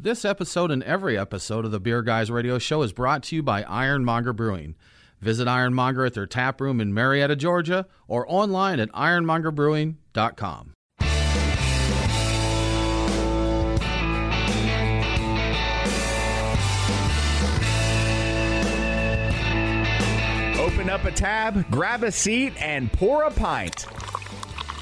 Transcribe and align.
This 0.00 0.24
episode 0.24 0.70
and 0.70 0.84
every 0.84 1.18
episode 1.18 1.64
of 1.64 1.72
the 1.72 1.80
Beer 1.80 2.02
Guys 2.02 2.30
Radio 2.30 2.60
Show 2.60 2.82
is 2.82 2.92
brought 2.92 3.24
to 3.24 3.34
you 3.34 3.42
by 3.42 3.64
Ironmonger 3.64 4.32
Brewing. 4.32 4.76
Visit 5.20 5.48
Ironmonger 5.48 6.06
at 6.06 6.14
their 6.14 6.24
tap 6.24 6.60
room 6.60 6.80
in 6.80 6.94
Marietta, 6.94 7.34
Georgia, 7.34 7.84
or 8.06 8.24
online 8.28 8.78
at 8.78 8.92
ironmongerbrewing.com. 8.92 10.74
Open 20.60 20.88
up 20.88 21.04
a 21.06 21.10
tab, 21.10 21.68
grab 21.72 22.04
a 22.04 22.12
seat, 22.12 22.52
and 22.62 22.92
pour 22.92 23.24
a 23.24 23.32
pint. 23.32 23.86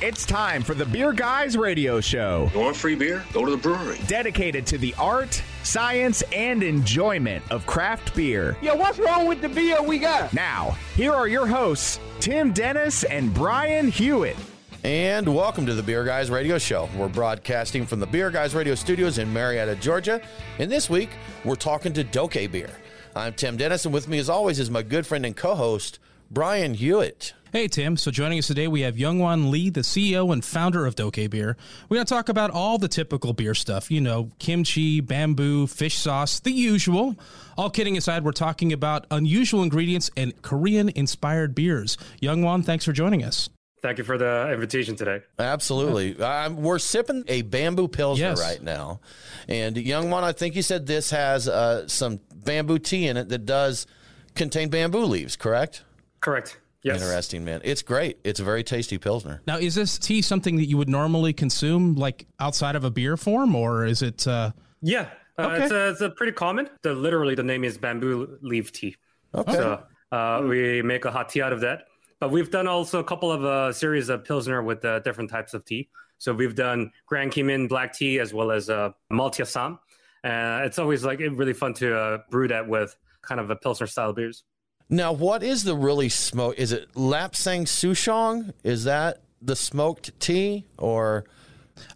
It's 0.02 0.26
time 0.26 0.62
for 0.62 0.74
the 0.74 0.84
Beer 0.84 1.12
Guys 1.12 1.56
Radio 1.56 2.00
Show, 2.00 2.50
You 2.52 2.60
want 2.60 2.76
free 2.76 2.94
beer? 2.94 3.24
Go 3.32 3.44
to 3.46 3.50
the 3.50 3.56
brewery. 3.56 3.98
dedicated 4.06 4.66
to 4.66 4.78
the 4.78 4.94
art, 4.98 5.42
science, 5.62 6.22
and 6.34 6.62
enjoyment 6.62 7.42
of 7.50 7.64
craft 7.66 8.14
beer. 8.14 8.56
Yo, 8.60 8.74
what's 8.74 8.98
wrong 8.98 9.26
with 9.26 9.40
the 9.40 9.48
beer 9.48 9.82
we 9.82 9.98
got? 9.98 10.32
Now, 10.34 10.76
here 10.96 11.12
are 11.12 11.26
your 11.28 11.46
hosts, 11.46 11.98
Tim 12.20 12.52
Dennis 12.52 13.04
and 13.04 13.32
Brian 13.32 13.88
Hewitt. 13.88 14.36
And 14.84 15.34
welcome 15.34 15.64
to 15.66 15.74
the 15.74 15.82
Beer 15.82 16.04
Guys 16.04 16.30
Radio 16.30 16.58
Show. 16.58 16.88
We're 16.96 17.08
broadcasting 17.08 17.86
from 17.86 17.98
the 18.00 18.06
Beer 18.06 18.30
Guys 18.30 18.54
Radio 18.54 18.74
Studios 18.74 19.16
in 19.18 19.32
Marietta, 19.32 19.76
Georgia. 19.76 20.20
And 20.58 20.70
this 20.70 20.90
week, 20.90 21.10
we're 21.44 21.54
talking 21.56 21.92
to 21.94 22.04
Doke 22.04 22.34
Beer. 22.52 22.70
I'm 23.14 23.32
Tim 23.32 23.56
Dennis, 23.56 23.86
and 23.86 23.94
with 23.94 24.08
me, 24.08 24.18
as 24.18 24.28
always, 24.28 24.58
is 24.58 24.70
my 24.70 24.82
good 24.82 25.06
friend 25.06 25.24
and 25.24 25.34
co 25.34 25.54
host, 25.54 25.98
Brian 26.30 26.74
Hewitt. 26.74 27.32
Hey, 27.56 27.68
Tim. 27.68 27.96
So 27.96 28.10
joining 28.10 28.38
us 28.38 28.48
today, 28.48 28.68
we 28.68 28.82
have 28.82 28.96
Youngwon 28.96 29.48
Lee, 29.48 29.70
the 29.70 29.80
CEO 29.80 30.30
and 30.30 30.44
founder 30.44 30.84
of 30.84 30.94
Doke 30.94 31.30
Beer. 31.30 31.56
We're 31.88 31.94
going 31.94 32.04
to 32.04 32.14
talk 32.14 32.28
about 32.28 32.50
all 32.50 32.76
the 32.76 32.86
typical 32.86 33.32
beer 33.32 33.54
stuff, 33.54 33.90
you 33.90 34.02
know, 34.02 34.30
kimchi, 34.38 35.00
bamboo, 35.00 35.66
fish 35.66 35.94
sauce, 35.96 36.38
the 36.38 36.52
usual. 36.52 37.16
All 37.56 37.70
kidding 37.70 37.96
aside, 37.96 38.24
we're 38.24 38.32
talking 38.32 38.74
about 38.74 39.06
unusual 39.10 39.62
ingredients 39.62 40.10
and 40.18 40.42
Korean 40.42 40.90
inspired 40.90 41.54
beers. 41.54 41.96
Youngwon, 42.20 42.62
thanks 42.62 42.84
for 42.84 42.92
joining 42.92 43.24
us. 43.24 43.48
Thank 43.80 43.96
you 43.96 44.04
for 44.04 44.18
the 44.18 44.52
invitation 44.52 44.94
today. 44.94 45.22
Absolutely. 45.38 46.22
Um, 46.22 46.56
we're 46.56 46.78
sipping 46.78 47.24
a 47.26 47.40
bamboo 47.40 47.88
pilsner 47.88 48.26
Yes. 48.26 48.38
right 48.38 48.62
now. 48.62 49.00
And 49.48 49.76
Youngwon, 49.76 50.24
I 50.24 50.32
think 50.32 50.56
you 50.56 50.62
said 50.62 50.86
this 50.86 51.08
has 51.08 51.48
uh, 51.48 51.88
some 51.88 52.20
bamboo 52.34 52.80
tea 52.80 53.08
in 53.08 53.16
it 53.16 53.30
that 53.30 53.46
does 53.46 53.86
contain 54.34 54.68
bamboo 54.68 55.04
leaves, 55.06 55.36
correct? 55.36 55.84
Correct. 56.20 56.58
Yes. 56.86 57.02
Interesting, 57.02 57.44
man. 57.44 57.60
It's 57.64 57.82
great. 57.82 58.18
It's 58.22 58.38
a 58.38 58.44
very 58.44 58.62
tasty 58.62 58.96
pilsner. 58.96 59.42
Now, 59.46 59.56
is 59.58 59.74
this 59.74 59.98
tea 59.98 60.22
something 60.22 60.56
that 60.56 60.66
you 60.66 60.76
would 60.76 60.88
normally 60.88 61.32
consume, 61.32 61.96
like 61.96 62.26
outside 62.38 62.76
of 62.76 62.84
a 62.84 62.90
beer 62.90 63.16
form, 63.16 63.56
or 63.56 63.84
is 63.84 64.02
it? 64.02 64.26
Uh, 64.26 64.52
Yeah. 64.82 65.08
Uh, 65.36 65.42
Okay. 65.48 65.64
It's, 65.64 65.72
a, 65.72 65.88
it's 65.90 66.00
a 66.00 66.10
pretty 66.10 66.32
common. 66.32 66.68
The 66.82 66.94
literally 66.94 67.34
the 67.34 67.42
name 67.42 67.64
is 67.64 67.76
bamboo 67.76 68.38
leaf 68.40 68.72
tea. 68.72 68.96
Okay. 69.34 69.52
So 69.52 69.82
uh, 70.12 70.42
we 70.48 70.80
make 70.80 71.04
a 71.04 71.10
hot 71.10 71.28
tea 71.28 71.42
out 71.42 71.52
of 71.52 71.60
that. 71.60 71.88
But 72.20 72.30
we've 72.30 72.50
done 72.50 72.66
also 72.68 73.00
a 73.00 73.04
couple 73.04 73.30
of 73.30 73.44
uh, 73.44 73.72
series 73.72 74.08
of 74.08 74.24
pilsner 74.24 74.62
with 74.62 74.82
uh, 74.84 75.00
different 75.00 75.28
types 75.28 75.52
of 75.52 75.64
tea. 75.66 75.90
So 76.18 76.32
we've 76.32 76.54
done 76.54 76.90
Grand 77.04 77.32
Keemun 77.32 77.68
black 77.68 77.92
tea 77.92 78.18
as 78.20 78.32
well 78.32 78.50
as 78.50 78.70
uh, 78.70 78.92
Malty 79.12 79.40
Assam. 79.40 79.78
Uh, 80.24 80.62
it's 80.64 80.78
always 80.78 81.04
like 81.04 81.18
really 81.18 81.52
fun 81.52 81.74
to 81.74 81.94
uh, 81.98 82.18
brew 82.30 82.48
that 82.48 82.66
with 82.66 82.96
kind 83.20 83.38
of 83.40 83.50
a 83.50 83.56
pilsner 83.56 83.86
style 83.86 84.14
beers. 84.14 84.44
Now, 84.88 85.12
what 85.12 85.42
is 85.42 85.64
the 85.64 85.74
really 85.74 86.08
smoke? 86.08 86.56
Is 86.58 86.72
it 86.72 86.92
Lapsang 86.94 87.62
Souchong? 87.62 88.52
Is 88.62 88.84
that 88.84 89.20
the 89.42 89.56
smoked 89.56 90.18
tea, 90.20 90.64
or 90.78 91.24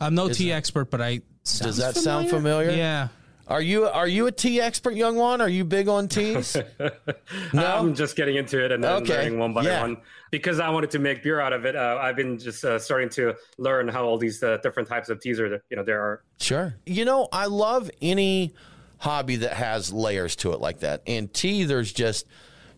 I'm 0.00 0.14
no 0.14 0.28
tea 0.28 0.52
expert, 0.52 0.91
but 0.91 1.00
I 1.00 1.20
does 1.44 1.77
that 1.77 1.97
sound 1.97 2.30
familiar? 2.30 2.70
Yeah. 2.70 3.08
Are 3.47 3.60
you 3.60 3.86
are 3.86 4.06
you 4.06 4.28
a 4.28 4.32
tea 4.32 4.60
expert, 4.60 4.94
Youngwon? 4.94 5.41
Are 5.41 5.48
you 5.48 5.64
big 5.64 5.88
on 5.88 6.06
teas? 6.06 6.56
no. 7.52 7.66
I'm 7.66 7.94
just 7.97 8.14
getting 8.14 8.36
into 8.36 8.64
it 8.64 8.70
and 8.70 8.82
then 8.82 9.02
Okay, 9.02 9.16
learning 9.16 9.38
one 9.41 9.52
by 9.52 9.62
yeah. 9.62 9.82
one. 9.82 9.97
Because 10.30 10.60
I 10.60 10.69
wanted 10.69 10.92
to 10.92 11.00
make 11.00 11.25
beer 11.25 11.41
out 11.41 11.53
of 11.53 11.65
it, 11.65 11.75
uh, 11.75 11.98
I've 12.00 12.15
been 12.15 12.38
just 12.38 12.65
uh, 12.65 12.78
starting 12.78 13.09
to 13.10 13.34
learn 13.59 13.88
how 13.88 14.04
all 14.04 14.19
these 14.19 14.41
uh, 14.44 14.59
different 14.62 14.88
types 14.88 15.09
of 15.09 15.20
teas 15.20 15.41
are. 15.41 15.48
You 15.69 15.76
know, 15.76 15.82
there 15.82 16.00
are. 16.00 16.22
Sure. 16.38 16.76
You 16.86 17.04
know, 17.04 17.28
I 17.32 17.47
love 17.47 17.91
any 18.00 18.54
hobby 18.98 19.36
that 19.36 19.54
has 19.54 19.92
layers 19.92 20.36
to 20.36 20.53
it 20.53 20.60
like 20.60 20.81
that. 20.81 21.03
And 21.09 21.32
tea, 21.34 21.65
there's 21.65 21.92
just 21.92 22.26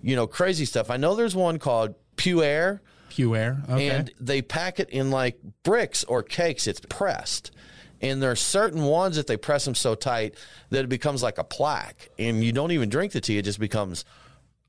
you 0.02 0.16
know 0.16 0.26
crazy 0.26 0.64
stuff. 0.64 0.90
I 0.90 0.96
know 0.96 1.14
there's 1.14 1.36
one 1.36 1.58
called 1.58 1.94
Puer. 2.16 2.82
Puer. 3.10 3.62
Okay. 3.68 3.90
and 3.90 4.12
they 4.20 4.42
pack 4.42 4.80
it 4.80 4.90
in 4.90 5.10
like 5.10 5.38
bricks 5.62 6.04
or 6.04 6.22
cakes. 6.22 6.66
It's 6.66 6.80
pressed. 6.80 7.50
And 8.00 8.20
there 8.20 8.32
are 8.32 8.36
certain 8.36 8.82
ones 8.82 9.14
that 9.16 9.28
they 9.28 9.36
press 9.36 9.64
them 9.64 9.76
so 9.76 9.94
tight 9.94 10.34
that 10.70 10.84
it 10.84 10.88
becomes 10.88 11.22
like 11.22 11.38
a 11.38 11.44
plaque. 11.44 12.10
And 12.18 12.42
you 12.42 12.52
don't 12.52 12.72
even 12.72 12.88
drink 12.88 13.12
the 13.12 13.20
tea, 13.20 13.38
it 13.38 13.44
just 13.44 13.60
becomes 13.60 14.04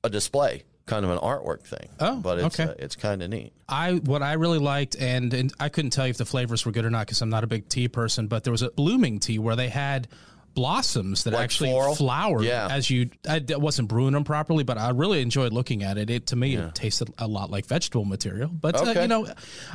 a 0.04 0.10
display, 0.10 0.64
kind 0.86 1.04
of 1.04 1.10
an 1.10 1.18
artwork 1.18 1.66
thing. 1.66 1.90
Oh, 2.00 2.18
but 2.18 2.38
it's, 2.38 2.60
okay. 2.60 2.72
uh, 2.72 2.76
it's 2.78 2.96
kind 2.96 3.24
of 3.24 3.32
neat. 3.32 3.54
I 3.68 3.94
what 3.94 4.22
I 4.22 4.34
really 4.34 4.60
liked, 4.60 4.96
and, 4.96 5.34
and 5.34 5.52
I 5.60 5.70
couldn't 5.70 5.92
tell 5.92 6.06
you 6.06 6.12
if 6.12 6.18
the 6.18 6.26
flavors 6.26 6.64
were 6.64 6.72
good 6.72 6.86
or 6.86 6.92
not 6.92 7.08
because 7.08 7.22
I'm 7.24 7.30
not 7.30 7.44
a 7.44 7.48
big 7.48 7.70
tea 7.70 7.88
person. 7.88 8.28
But 8.28 8.44
there 8.44 8.52
was 8.52 8.62
a 8.62 8.70
blooming 8.70 9.20
tea 9.20 9.40
where 9.40 9.56
they 9.56 9.70
had 9.70 10.08
blossoms 10.54 11.24
that 11.24 11.34
Like 11.34 11.44
actually 11.44 11.70
floral? 11.72 11.96
flowered 11.96 12.44
Yeah. 12.46 12.68
as 12.70 12.90
you. 12.90 13.10
I 13.28 13.42
wasn't 13.50 13.88
brewing 13.88 14.14
them 14.14 14.24
properly, 14.24 14.64
but 14.64 14.78
I 14.78 14.90
really 14.90 15.22
enjoyed 15.22 15.52
looking 15.54 15.84
at 15.84 15.98
it. 15.98 16.10
It 16.10 16.28
to 16.28 16.36
me 16.36 16.56
it 16.56 16.76
tasted 16.76 17.14
a 17.18 17.28
lot 17.28 17.50
like 17.52 17.66
vegetable 17.66 18.06
material, 18.06 18.50
but 18.50 18.76
uh, 18.76 19.02
you 19.02 19.08
know, 19.08 19.28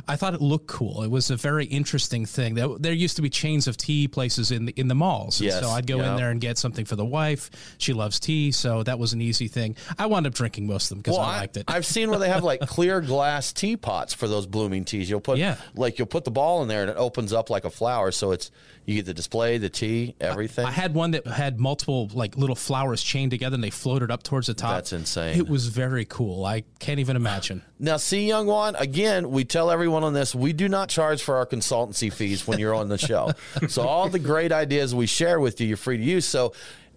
I 0.07 0.15
thought 0.15 0.33
it 0.33 0.41
looked 0.41 0.67
cool. 0.67 1.03
It 1.03 1.11
was 1.11 1.29
a 1.31 1.35
very 1.35 1.65
interesting 1.65 2.25
thing. 2.25 2.55
There, 2.55 2.69
there 2.79 2.93
used 2.93 3.15
to 3.17 3.21
be 3.21 3.29
chains 3.29 3.67
of 3.67 3.77
tea 3.77 4.07
places 4.07 4.51
in 4.51 4.65
the 4.65 4.73
in 4.77 4.87
the 4.87 4.95
malls, 4.95 5.41
Yes. 5.41 5.59
so 5.61 5.69
I'd 5.69 5.87
go 5.87 5.97
Yeah. 5.97 6.11
in 6.11 6.17
there 6.17 6.31
and 6.31 6.39
get 6.41 6.57
something 6.57 6.85
for 6.85 6.95
the 6.95 7.05
wife. 7.05 7.49
She 7.77 7.93
loves 7.93 8.19
tea, 8.19 8.51
so 8.51 8.83
that 8.83 8.97
was 8.99 9.13
an 9.13 9.21
easy 9.21 9.47
thing. 9.47 9.75
I 9.97 10.05
wound 10.05 10.27
up 10.27 10.33
drinking 10.33 10.67
most 10.67 10.85
of 10.85 10.89
them 10.89 10.99
because 10.99 11.17
Well, 11.17 11.25
I 11.25 11.35
I, 11.35 11.39
liked 11.39 11.57
it. 11.57 11.65
I've 11.67 11.85
seen 11.85 12.09
where 12.09 12.19
they 12.19 12.29
have 12.29 12.43
like 12.43 12.59
clear 12.67 13.01
glass 13.01 13.51
teapots 13.53 14.13
for 14.13 14.27
those 14.27 14.45
blooming 14.45 14.85
teas. 14.85 15.09
You'll 15.09 15.19
put 15.21 15.37
Yeah. 15.37 15.55
like 15.75 15.97
you'll 15.99 16.07
put 16.07 16.23
the 16.25 16.31
ball 16.31 16.61
in 16.61 16.67
there 16.67 16.81
and 16.81 16.89
it 16.91 16.97
opens 16.97 17.33
up 17.33 17.49
like 17.49 17.65
a 17.65 17.69
flower. 17.69 18.11
So 18.11 18.31
it's 18.31 18.49
you 18.85 18.95
get 18.95 19.05
the 19.05 19.13
display, 19.13 19.57
the 19.59 19.69
tea, 19.69 20.15
everything. 20.19 20.65
I 20.65 20.68
had 20.71 20.93
one 20.93 21.11
that 21.11 21.25
had 21.27 21.59
multiple 21.59 22.09
like 22.13 22.37
little 22.37 22.55
flowers 22.55 23.01
chained 23.03 23.31
together 23.31 23.55
and 23.55 23.63
they 23.63 23.69
floated 23.69 24.11
up 24.11 24.23
towards 24.23 24.47
the 24.47 24.53
top. 24.53 24.71
That's 24.75 24.93
insane. 24.93 25.37
It 25.37 25.47
was 25.47 25.67
very 25.67 26.05
cool. 26.05 26.45
I 26.45 26.63
can't 26.79 26.99
even 26.99 27.15
imagine. 27.15 27.63
Now, 27.81 27.95
see, 27.95 28.27
Youngwon, 28.27 28.77
again, 28.77 29.31
we 29.31 29.45
tell 29.45 29.71
everyone 29.71 30.03
on 30.03 30.11
this, 30.13 30.35
we 30.35 30.51
do 30.51 30.67
not 30.67 30.89
charge 30.89 31.23
for 31.23 31.37
our 31.37 31.45
consultancy 31.45 32.11
fees 32.11 32.45
when 32.45 32.59
you're 32.59 32.75
on 32.75 32.89
the 32.89 32.97
show. 32.97 33.31
so, 33.69 33.83
all 33.83 34.09
the 34.09 34.19
great 34.19 34.51
ideas 34.51 34.93
we 34.93 35.05
share 35.05 35.39
with 35.39 35.61
you, 35.61 35.67
you're 35.67 35.77
free 35.77 35.95
to 35.95 36.03
use. 36.03 36.25
So, 36.25 36.51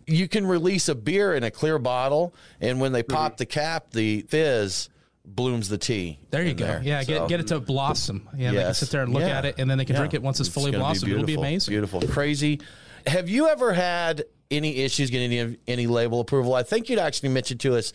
you 0.09 0.27
can 0.27 0.45
release 0.45 0.89
a 0.89 0.97
beer 0.97 1.35
in 1.35 1.45
a 1.45 1.53
clear 1.53 1.79
bottle, 1.79 2.35
and 2.61 2.81
when 2.81 2.91
they 2.91 3.05
pop 3.05 3.37
the 3.37 3.47
cap, 3.47 3.91
the 3.93 4.23
fizz 4.23 4.89
blooms 5.25 5.69
the 5.69 5.79
tea. 5.79 6.19
There 6.31 6.43
you 6.43 6.55
go. 6.55 6.67
there. 6.67 6.83
Yeah, 6.83 7.03
So, 7.03 7.07
get 7.21 7.29
get 7.29 7.39
it 7.41 7.47
to 7.47 7.61
blossom. 7.61 8.29
Yeah, 8.37 8.51
they 8.51 8.63
can 8.65 8.75
sit 8.75 8.91
there 8.91 9.03
and 9.03 9.13
look 9.15 9.23
Yeah. 9.23 9.39
at 9.39 9.45
it, 9.45 9.55
and 9.59 9.71
then 9.71 9.79
they 9.79 9.85
can 9.85 9.95
Yeah. 9.95 10.01
drink 10.01 10.15
it 10.15 10.23
once 10.23 10.41
it's 10.41 10.49
fully 10.49 10.73
gonna 10.73 10.83
blossomed. 10.83 11.13
It'll 11.13 11.25
be 11.25 11.35
amazing. 11.35 11.71
Beautiful, 11.71 12.01
crazy. 12.03 12.61
Have 13.07 13.29
you 13.29 13.49
ever 13.49 13.73
had 13.73 14.25
any 14.51 14.79
issues 14.79 15.11
getting 15.11 15.33
any, 15.33 15.57
any 15.67 15.87
label 15.87 16.21
approval? 16.21 16.55
I 16.55 16.63
think 16.63 16.89
you'd 16.89 16.99
actually 16.99 17.31
mentioned 17.31 17.61
to 17.61 17.77
us 17.77 17.93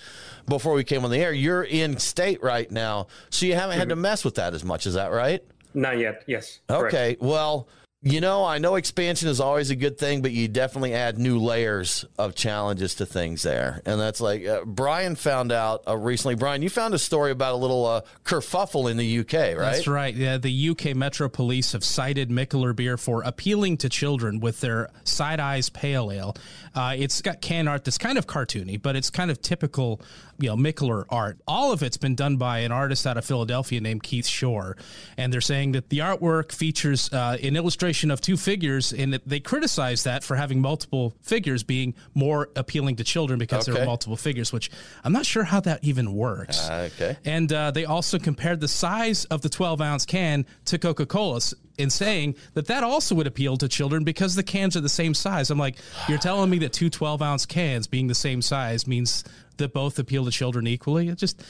before 0.47 0.73
we 0.73 0.83
came 0.83 1.05
on 1.05 1.11
the 1.11 1.19
air. 1.19 1.31
You're 1.31 1.63
in 1.63 1.97
state 1.97 2.41
right 2.41 2.69
now, 2.71 3.07
so 3.29 3.45
you 3.45 3.55
haven't 3.55 3.77
had 3.77 3.83
mm-hmm. 3.83 3.89
to 3.89 3.95
mess 3.97 4.25
with 4.25 4.35
that 4.35 4.53
as 4.53 4.63
much. 4.63 4.85
Is 4.85 4.95
that 4.95 5.11
right? 5.11 5.43
Not 5.73 5.99
yet. 5.99 6.23
Yes. 6.27 6.59
correct. 6.67 6.93
Okay. 6.93 7.17
Well, 7.19 7.67
you 8.11 8.21
know, 8.21 8.45
I 8.45 8.57
know 8.57 8.75
expansion 8.75 9.27
is 9.27 9.39
always 9.39 9.69
a 9.69 9.75
good 9.75 9.97
thing, 9.97 10.21
but 10.21 10.31
you 10.31 10.47
definitely 10.47 10.93
add 10.93 11.17
new 11.17 11.39
layers 11.39 12.05
of 12.17 12.35
challenges 12.35 12.95
to 12.95 13.05
things 13.05 13.43
there. 13.43 13.81
And 13.85 13.99
that's 13.99 14.21
like 14.21 14.45
uh, 14.45 14.63
Brian 14.65 15.15
found 15.15 15.51
out 15.51 15.83
uh, 15.87 15.97
recently. 15.97 16.35
Brian, 16.35 16.61
you 16.61 16.69
found 16.69 16.93
a 16.93 16.99
story 16.99 17.31
about 17.31 17.53
a 17.53 17.57
little 17.57 17.85
uh, 17.85 18.01
kerfuffle 18.23 18.89
in 18.89 18.97
the 18.97 19.19
UK, 19.19 19.33
right? 19.33 19.57
That's 19.57 19.87
right. 19.87 20.15
Yeah, 20.15 20.37
the 20.37 20.69
UK 20.69 20.95
Metro 20.95 21.27
Police 21.27 21.73
have 21.73 21.83
cited 21.83 22.29
Mikkeller 22.29 22.75
Beer 22.75 22.97
for 22.97 23.23
appealing 23.23 23.77
to 23.77 23.89
children 23.89 24.39
with 24.39 24.61
their 24.61 24.89
Side 25.03 25.39
Eyes 25.39 25.69
Pale 25.69 26.11
Ale. 26.11 26.35
Uh, 26.73 26.95
it's 26.97 27.21
got 27.21 27.41
can 27.41 27.67
art 27.67 27.83
that's 27.83 27.97
kind 27.97 28.17
of 28.17 28.27
cartoony, 28.27 28.81
but 28.81 28.95
it's 28.95 29.09
kind 29.09 29.31
of 29.31 29.41
typical, 29.41 29.99
you 30.39 30.47
know, 30.47 30.55
Mikkeller 30.55 31.05
art. 31.09 31.39
All 31.47 31.71
of 31.71 31.83
it's 31.83 31.97
been 31.97 32.15
done 32.15 32.37
by 32.37 32.59
an 32.59 32.71
artist 32.71 33.07
out 33.07 33.17
of 33.17 33.25
Philadelphia 33.25 33.81
named 33.81 34.03
Keith 34.03 34.27
Shore, 34.27 34.77
and 35.17 35.33
they're 35.33 35.41
saying 35.41 35.71
that 35.73 35.89
the 35.89 35.99
artwork 35.99 36.51
features 36.51 37.11
uh, 37.11 37.37
an 37.41 37.55
illustration 37.55 37.96
of 38.11 38.21
two 38.21 38.37
figures, 38.37 38.93
and 38.93 39.13
they 39.25 39.39
criticize 39.39 40.03
that 40.03 40.23
for 40.23 40.35
having 40.35 40.61
multiple 40.61 41.13
figures 41.21 41.63
being 41.63 41.93
more 42.13 42.49
appealing 42.55 42.95
to 42.97 43.03
children 43.03 43.39
because 43.39 43.65
there 43.65 43.81
are 43.81 43.85
multiple 43.85 44.17
figures. 44.17 44.53
Which 44.53 44.69
I'm 45.03 45.13
not 45.13 45.25
sure 45.25 45.43
how 45.43 45.59
that 45.61 45.83
even 45.83 46.13
works. 46.13 46.67
Uh, 46.69 46.89
okay. 46.93 47.17
And 47.25 47.51
uh, 47.51 47.71
they 47.71 47.85
also 47.85 48.19
compared 48.19 48.59
the 48.59 48.67
size 48.67 49.25
of 49.25 49.41
the 49.41 49.49
12 49.49 49.81
ounce 49.81 50.05
can 50.05 50.45
to 50.65 50.77
Coca 50.77 51.05
Cola 51.05 51.39
in 51.77 51.89
saying 51.89 52.35
that 52.53 52.65
that 52.67 52.83
also 52.83 53.13
would 53.15 53.27
appeal 53.27 53.55
to 53.57 53.67
children 53.67 54.03
because 54.03 54.33
the 54.35 54.43
cans 54.43 54.75
are 54.75 54.81
the 54.81 54.89
same 54.89 55.13
size. 55.13 55.49
I'm 55.51 55.59
like, 55.59 55.77
you're 56.07 56.17
telling 56.17 56.49
me 56.49 56.57
that 56.59 56.73
two 56.73 56.89
12 56.89 57.21
ounce 57.21 57.45
cans 57.45 57.85
being 57.87 58.07
the 58.07 58.15
same 58.15 58.41
size 58.41 58.87
means 58.87 59.23
that 59.57 59.73
both 59.73 59.99
appeal 59.99 60.25
to 60.25 60.31
children 60.31 60.65
equally? 60.67 61.09
It 61.09 61.17
just, 61.17 61.43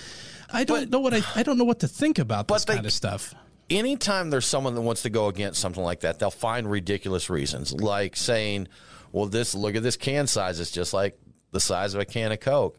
I 0.52 0.64
don't 0.64 0.90
know 0.90 1.00
what 1.00 1.14
I, 1.14 1.22
I 1.36 1.44
don't 1.44 1.58
know 1.58 1.64
what 1.64 1.80
to 1.80 1.88
think 1.88 2.20
about 2.20 2.48
this 2.48 2.66
But 2.66 2.68
they- 2.72 2.76
kind 2.76 2.86
of 2.86 2.94
stuff. 2.94 3.34
Anytime 3.70 4.30
there's 4.30 4.46
someone 4.46 4.76
that 4.76 4.82
wants 4.82 5.04
to 5.04 5.10
go 5.10 5.28
against 5.28 5.60
something 5.60 5.84
like 5.84 6.02
that, 6.02 6.20
they'll 6.20 6.32
find 6.32 6.70
ridiculous 6.70 7.30
reasons, 7.30 7.74
like 7.74 8.16
saying, 8.16 8.68
well, 9.12 9.26
this 9.26 9.56
look 9.56 9.76
at 9.76 9.84
this 9.84 9.98
can 9.98 10.28
size. 10.28 10.60
It's 10.60 10.72
just 10.72 10.94
like 10.94 11.18
the 11.52 11.60
size 11.60 11.94
of 11.94 12.02
a 12.02 12.06
can 12.06 12.32
of 12.32 12.40
Coke, 12.40 12.78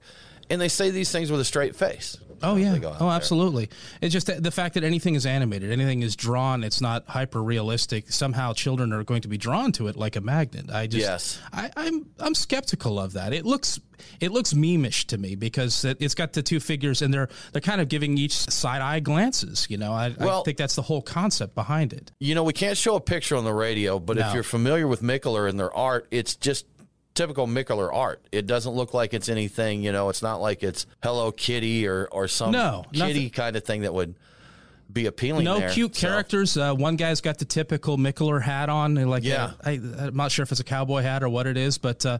and 0.50 0.60
they 0.60 0.68
say 0.68 0.90
these 0.90 1.10
things 1.10 1.30
with 1.30 1.40
a 1.40 1.44
straight 1.44 1.76
face. 1.76 2.18
Oh 2.42 2.56
yeah. 2.56 2.72
They 2.72 2.78
go 2.78 2.88
out 2.90 2.96
Oh, 3.00 3.06
there. 3.06 3.16
absolutely. 3.16 3.68
It's 4.00 4.12
just 4.12 4.26
the 4.42 4.50
fact 4.50 4.74
that 4.74 4.84
anything 4.84 5.14
is 5.14 5.26
animated, 5.26 5.70
anything 5.72 6.02
is 6.02 6.16
drawn. 6.16 6.62
It's 6.64 6.80
not 6.80 7.04
hyper 7.08 7.42
realistic. 7.42 8.10
Somehow, 8.10 8.52
children 8.52 8.92
are 8.92 9.04
going 9.04 9.22
to 9.22 9.28
be 9.28 9.38
drawn 9.38 9.72
to 9.72 9.88
it 9.88 9.96
like 9.96 10.16
a 10.16 10.20
magnet. 10.20 10.70
I 10.70 10.86
just, 10.86 11.02
Yes. 11.04 11.40
I, 11.52 11.70
I'm, 11.76 12.06
I'm 12.18 12.34
skeptical 12.34 12.98
of 13.00 13.14
that. 13.14 13.32
It 13.32 13.44
looks, 13.44 13.80
it 14.20 14.30
looks 14.32 14.52
memeish 14.52 15.06
to 15.06 15.18
me 15.18 15.34
because 15.34 15.84
it, 15.84 15.96
it's 16.00 16.14
got 16.14 16.32
the 16.32 16.42
two 16.42 16.60
figures 16.60 17.02
and 17.02 17.12
they're, 17.12 17.28
they're 17.52 17.60
kind 17.60 17.80
of 17.80 17.88
giving 17.88 18.16
each 18.18 18.32
side 18.34 18.80
eye 18.82 19.00
glances. 19.00 19.66
You 19.68 19.78
know, 19.78 19.92
I, 19.92 20.14
I 20.18 20.42
think 20.44 20.58
that's 20.58 20.76
the 20.76 20.82
whole 20.82 21.02
concept 21.02 21.54
behind 21.54 21.92
it. 21.92 22.12
You 22.20 22.34
know, 22.34 22.44
we 22.44 22.52
can't 22.52 22.76
show 22.76 22.96
a 22.96 23.00
picture 23.00 23.36
on 23.36 23.44
the 23.44 23.52
radio, 23.54 23.98
but 23.98 24.18
if 24.18 24.34
you're 24.34 24.42
familiar 24.42 24.86
with 24.86 25.02
Mikkeller 25.02 25.48
and 25.48 25.58
their 25.58 25.74
art, 25.74 26.06
it's 26.10 26.36
just 26.36 26.66
typical 27.18 27.46
Mikkeller 27.46 27.92
art. 27.92 28.22
It 28.32 28.46
doesn't 28.46 28.72
look 28.72 28.94
like 28.94 29.12
it's 29.12 29.28
anything, 29.28 29.82
you 29.82 29.92
know, 29.92 30.08
it's 30.08 30.22
not 30.22 30.40
like 30.40 30.62
it's 30.62 30.86
Hello 31.02 31.32
Kitty 31.32 31.86
or, 31.86 32.08
or 32.12 32.28
some 32.28 32.52
No, 32.52 32.84
kitty 32.92 32.98
nothing. 33.14 33.30
kind 33.30 33.56
of 33.56 33.64
thing 33.64 33.82
that 33.82 33.92
would 33.92 34.14
be 34.90 35.04
appealing 35.06 35.44
No 35.44 35.58
there. 35.58 35.68
cute 35.70 35.94
So, 35.96 36.08
characters. 36.08 36.56
Uh, 36.56 36.74
one 36.74 36.96
guy's 36.96 37.20
got 37.20 37.36
the 37.38 37.44
typical 37.44 37.98
Mikkeller 37.98 38.40
hat 38.40 38.68
on, 38.70 38.94
like 38.94 39.22
Yeah. 39.24 39.44
uh, 39.44 39.52
I, 39.64 39.70
I'm 39.72 40.16
not 40.16 40.32
sure 40.32 40.42
if 40.44 40.50
it's 40.50 40.60
a 40.60 40.64
cowboy 40.64 41.02
hat 41.02 41.22
or 41.22 41.28
what 41.28 41.46
it 41.46 41.56
is, 41.58 41.76
but 41.76 42.06
uh, 42.06 42.18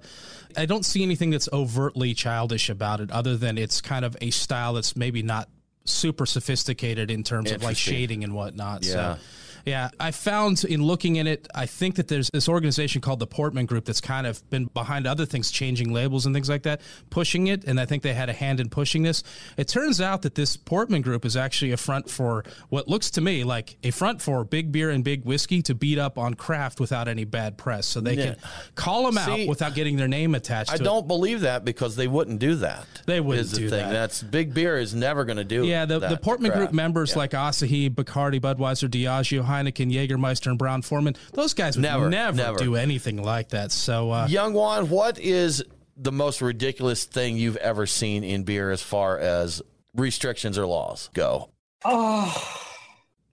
I 0.57 0.67
don't 0.67 0.85
see 0.85 1.03
anything 1.03 1.31
that's 1.31 1.49
overtly 1.53 2.13
childish 2.13 2.69
about 2.69 3.01
it, 3.01 3.11
other 3.11 3.37
than 3.39 3.57
it's 3.57 3.81
kind 3.81 4.05
of 4.05 4.17
a 4.21 4.31
style 4.31 4.75
that's 4.75 4.97
maybe 4.97 5.23
not 5.23 5.49
super 5.85 6.27
sophisticated 6.27 7.11
in 7.11 7.23
terms 7.23 7.51
of 7.51 7.63
like 7.63 7.77
shading 7.79 8.23
and 8.25 8.35
whatnot. 8.35 8.85
Yeah. 8.85 8.93
So. 8.93 9.19
Yeah, 9.65 9.91
I 10.01 10.11
found 10.11 10.65
in 10.65 10.83
looking 10.83 11.17
in 11.17 11.27
it, 11.27 11.47
I 11.55 11.67
think 11.67 11.97
that 11.97 12.09
there's 12.09 12.31
this 12.33 12.49
organization 12.49 13.01
called 13.01 13.19
the 13.19 13.27
Portman 13.27 13.67
Group 13.67 13.85
that's 13.85 14.01
kind 14.01 14.27
of 14.27 14.49
been 14.51 14.67
behind 14.67 15.07
other 15.07 15.27
things, 15.27 15.51
changing 15.51 15.93
labels 15.93 16.27
and 16.27 16.35
things 16.35 16.49
like 16.49 16.63
that, 16.63 16.81
pushing 17.11 17.49
it. 17.49 17.65
And 17.65 17.79
I 17.81 17.85
think 17.85 18.03
they 18.03 18.15
had 18.15 18.29
a 18.29 18.33
hand 18.33 18.61
in 18.61 18.69
pushing 18.69 19.03
this. 19.03 19.23
It 19.57 19.69
turns 19.69 20.01
out 20.01 20.23
that 20.23 20.35
this 20.35 20.57
Portman 20.57 21.03
Group 21.03 21.25
is 21.25 21.37
actually 21.37 21.73
a 21.73 21.77
front 21.77 22.09
for 22.11 22.45
what 22.69 22.89
looks 22.89 23.11
to 23.13 23.21
me 23.21 23.45
like 23.45 23.77
a 23.83 23.91
front 23.91 24.23
for 24.23 24.45
big 24.45 24.73
beer 24.73 24.91
and 24.91 25.03
big 25.05 25.25
whiskey 25.25 25.63
to 25.63 25.75
beat 25.75 25.99
up 25.99 26.19
on 26.19 26.35
craft 26.35 26.81
without 26.81 27.09
any 27.09 27.25
bad 27.25 27.57
press. 27.59 27.87
So 27.87 28.01
they 28.01 28.17
can 28.17 28.37
call 28.75 29.11
them 29.11 29.23
See, 29.25 29.43
out 29.43 29.49
without 29.49 29.75
getting 29.75 29.97
their 29.97 30.09
name 30.09 30.35
attached 30.35 30.71
I 30.73 30.77
to 30.77 30.83
it. 30.83 30.85
don't 30.85 31.07
believe 31.09 31.41
that 31.43 31.65
because 31.65 31.97
they 31.97 32.07
wouldn't 32.09 32.39
do 32.39 32.57
that. 32.57 32.87
They 33.07 33.21
wouldn't 33.21 33.51
the 33.51 33.57
do 33.57 33.69
thing. 33.71 33.87
that. 33.87 33.93
That's 33.93 34.23
big 34.23 34.55
beer 34.55 34.79
is 34.79 34.95
never 34.95 35.25
going 35.25 35.39
to 35.39 35.45
do. 35.45 35.65
It. 35.65 35.69
Yeah, 35.69 35.85
the, 35.85 35.99
the 35.99 36.17
Portman 36.17 36.53
Group 36.53 36.73
members 36.73 37.13
Yeah. 37.13 37.19
like 37.19 37.31
Asahi, 37.33 37.91
Bacardi, 37.91 38.41
Budweiser, 38.41 38.89
Diageo, 38.89 39.43
Heineken, 39.49 39.93
Jägermeister, 39.93 40.49
and 40.49 40.59
Brown 40.59 40.83
Forman, 40.83 41.17
those 41.33 41.55
guys 41.55 41.77
would 41.77 41.83
Never, 41.83 42.09
never, 42.09 42.37
never. 42.37 42.59
do 42.59 42.77
anything 42.77 43.23
like 43.23 43.49
that. 43.51 43.73
So, 43.73 44.11
uh, 44.11 44.29
Youngwon, 44.29 44.89
what 44.89 45.19
is 45.19 45.65
the 45.97 46.13
most 46.13 46.41
ridiculous 46.41 47.05
thing 47.05 47.37
you've 47.37 47.57
ever 47.57 47.87
seen 47.87 48.23
in 48.23 48.45
beer 48.45 48.71
as 48.71 48.83
far 48.83 49.19
as 49.19 49.63
restrictions 49.95 50.57
or 50.59 50.67
laws 50.67 51.11
go? 51.15 51.51
Oh, 51.85 52.69